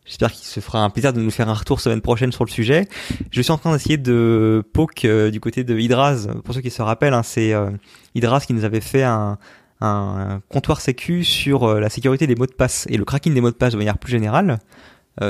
J'espère 0.10 0.32
qu'il 0.32 0.48
se 0.48 0.60
fera 0.60 0.84
un 0.84 0.90
plaisir 0.90 1.14
de 1.14 1.22
nous 1.22 1.30
faire 1.30 1.50
un 1.50 1.54
retour 1.54 1.80
semaine 1.80 2.02
prochaine 2.02 2.32
sur 2.32 2.44
le 2.44 2.50
sujet. 2.50 2.88
Je 3.30 3.44
suis 3.44 3.52
en 3.52 3.60
train 3.60 3.72
d'essayer 3.72 3.98
de 3.98 4.64
poke 4.74 5.06
euh, 5.06 5.30
du 5.30 5.40
côté 5.40 5.64
de 5.64 5.78
Hydraz. 5.78 6.28
Pour 6.44 6.56
ceux 6.56 6.62
qui 6.62 6.72
se 6.72 6.82
rappellent, 6.82 7.14
hein, 7.14 7.22
c'est 7.22 7.54
euh, 7.54 7.70
Hydraz 8.16 8.40
qui 8.48 8.54
nous 8.54 8.66
avait 8.66 8.82
fait 8.82 9.04
un, 9.04 9.38
un 9.82 10.42
comptoir 10.50 10.82
sécu 10.82 11.24
sur 11.24 11.64
euh, 11.64 11.80
la 11.80 11.90
sécurité 11.90 12.26
des 12.26 12.34
mots 12.34 12.48
de 12.48 12.54
passe 12.54 12.88
et 12.90 12.98
le 12.98 13.06
cracking 13.06 13.36
des 13.36 13.42
mots 13.42 13.52
de 13.52 13.56
passe 13.56 13.74
de 13.74 13.78
manière 13.78 14.00
plus 14.00 14.12
générale, 14.12 14.58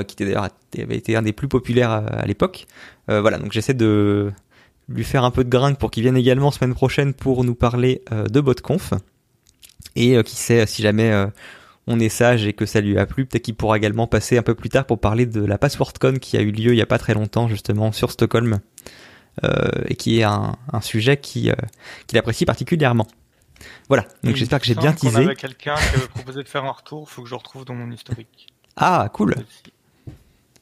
qui 0.07 0.13
était 0.13 0.23
d'ailleurs 0.23 0.47
avait 0.77 0.97
été 0.97 1.15
un 1.15 1.23
des 1.23 1.33
plus 1.33 1.47
populaires 1.47 1.89
à, 1.89 2.25
l'époque. 2.27 2.67
voilà, 3.07 3.39
donc 3.39 3.51
j'essaie 3.51 3.73
de 3.73 4.31
lui 4.89 5.03
faire 5.03 5.23
un 5.23 5.31
peu 5.31 5.43
de 5.43 5.49
gringue 5.49 5.77
pour 5.77 5.91
qu'il 5.91 6.03
vienne 6.03 6.17
également 6.17 6.51
semaine 6.51 6.73
prochaine 6.73 7.13
pour 7.13 7.43
nous 7.43 7.55
parler 7.55 8.01
de 8.11 8.41
BotConf. 8.41 8.93
Et 9.95 10.21
qui 10.23 10.35
sait, 10.35 10.65
si 10.65 10.81
jamais 10.81 11.27
on 11.89 11.99
est 11.99 12.09
sage 12.09 12.45
et 12.45 12.53
que 12.53 12.65
ça 12.67 12.81
lui 12.81 12.97
a 12.97 13.05
plu, 13.07 13.25
peut-être 13.25 13.43
qu'il 13.43 13.55
pourra 13.55 13.75
également 13.75 14.05
passer 14.05 14.37
un 14.37 14.43
peu 14.43 14.53
plus 14.53 14.69
tard 14.69 14.85
pour 14.85 14.99
parler 14.99 15.25
de 15.25 15.43
la 15.43 15.57
PasswordCon 15.57 16.19
qui 16.19 16.37
a 16.37 16.41
eu 16.41 16.51
lieu 16.51 16.73
il 16.73 16.77
y 16.77 16.81
a 16.81 16.85
pas 16.85 16.99
très 16.99 17.15
longtemps 17.15 17.47
justement 17.47 17.91
sur 17.91 18.11
Stockholm 18.11 18.59
euh, 19.43 19.69
et 19.87 19.95
qui 19.95 20.19
est 20.19 20.23
un, 20.23 20.55
sujet 20.81 21.17
qui 21.17 21.49
euh, 21.49 21.55
qu'il 22.05 22.17
apprécie 22.19 22.45
particulièrement. 22.45 23.07
Voilà, 23.89 24.05
donc 24.23 24.35
j'espère 24.35 24.59
que 24.59 24.67
j'ai 24.67 24.75
bien 24.75 24.93
teasé. 24.93 25.17
On 25.17 25.25
avait 25.25 25.35
quelqu'un 25.35 25.75
qui 25.75 25.95
avait 25.95 26.07
proposé 26.07 26.43
de 26.43 26.47
faire 26.47 26.63
un 26.63 26.71
retour, 26.71 27.09
faut 27.09 27.23
que 27.23 27.27
je 27.27 27.35
retrouve 27.35 27.65
dans 27.65 27.73
mon 27.73 27.91
historique. 27.91 28.47
Ah, 28.77 29.09
cool. 29.11 29.35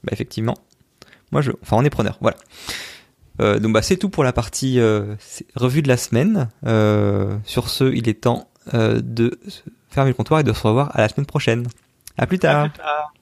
Bah 0.04 0.12
effectivement. 0.12 0.56
Moi 1.32 1.42
je 1.42 1.52
enfin 1.62 1.76
on 1.78 1.84
est 1.84 1.90
preneur, 1.90 2.18
voilà. 2.22 2.38
Euh, 3.40 3.60
donc 3.60 3.74
bah 3.74 3.82
c'est 3.82 3.98
tout 3.98 4.10
pour 4.10 4.24
la 4.24 4.34
partie 4.34 4.80
revue 5.56 5.82
de 5.82 5.88
la 5.88 5.98
semaine. 5.98 6.50
sur 7.46 7.70
ce, 7.70 7.94
il 7.94 8.10
est 8.10 8.22
temps 8.22 8.50
de 8.74 9.40
fermer 9.90 10.12
le 10.12 10.16
comptoir 10.16 10.40
et 10.40 10.44
de 10.44 10.54
se 10.54 10.62
revoir 10.68 10.92
à 10.94 11.02
la 11.02 11.10
semaine 11.10 11.26
prochaine. 11.26 11.68
À. 12.18 12.66
À 12.66 12.70
plus 12.70 12.78
tard. 12.78 13.14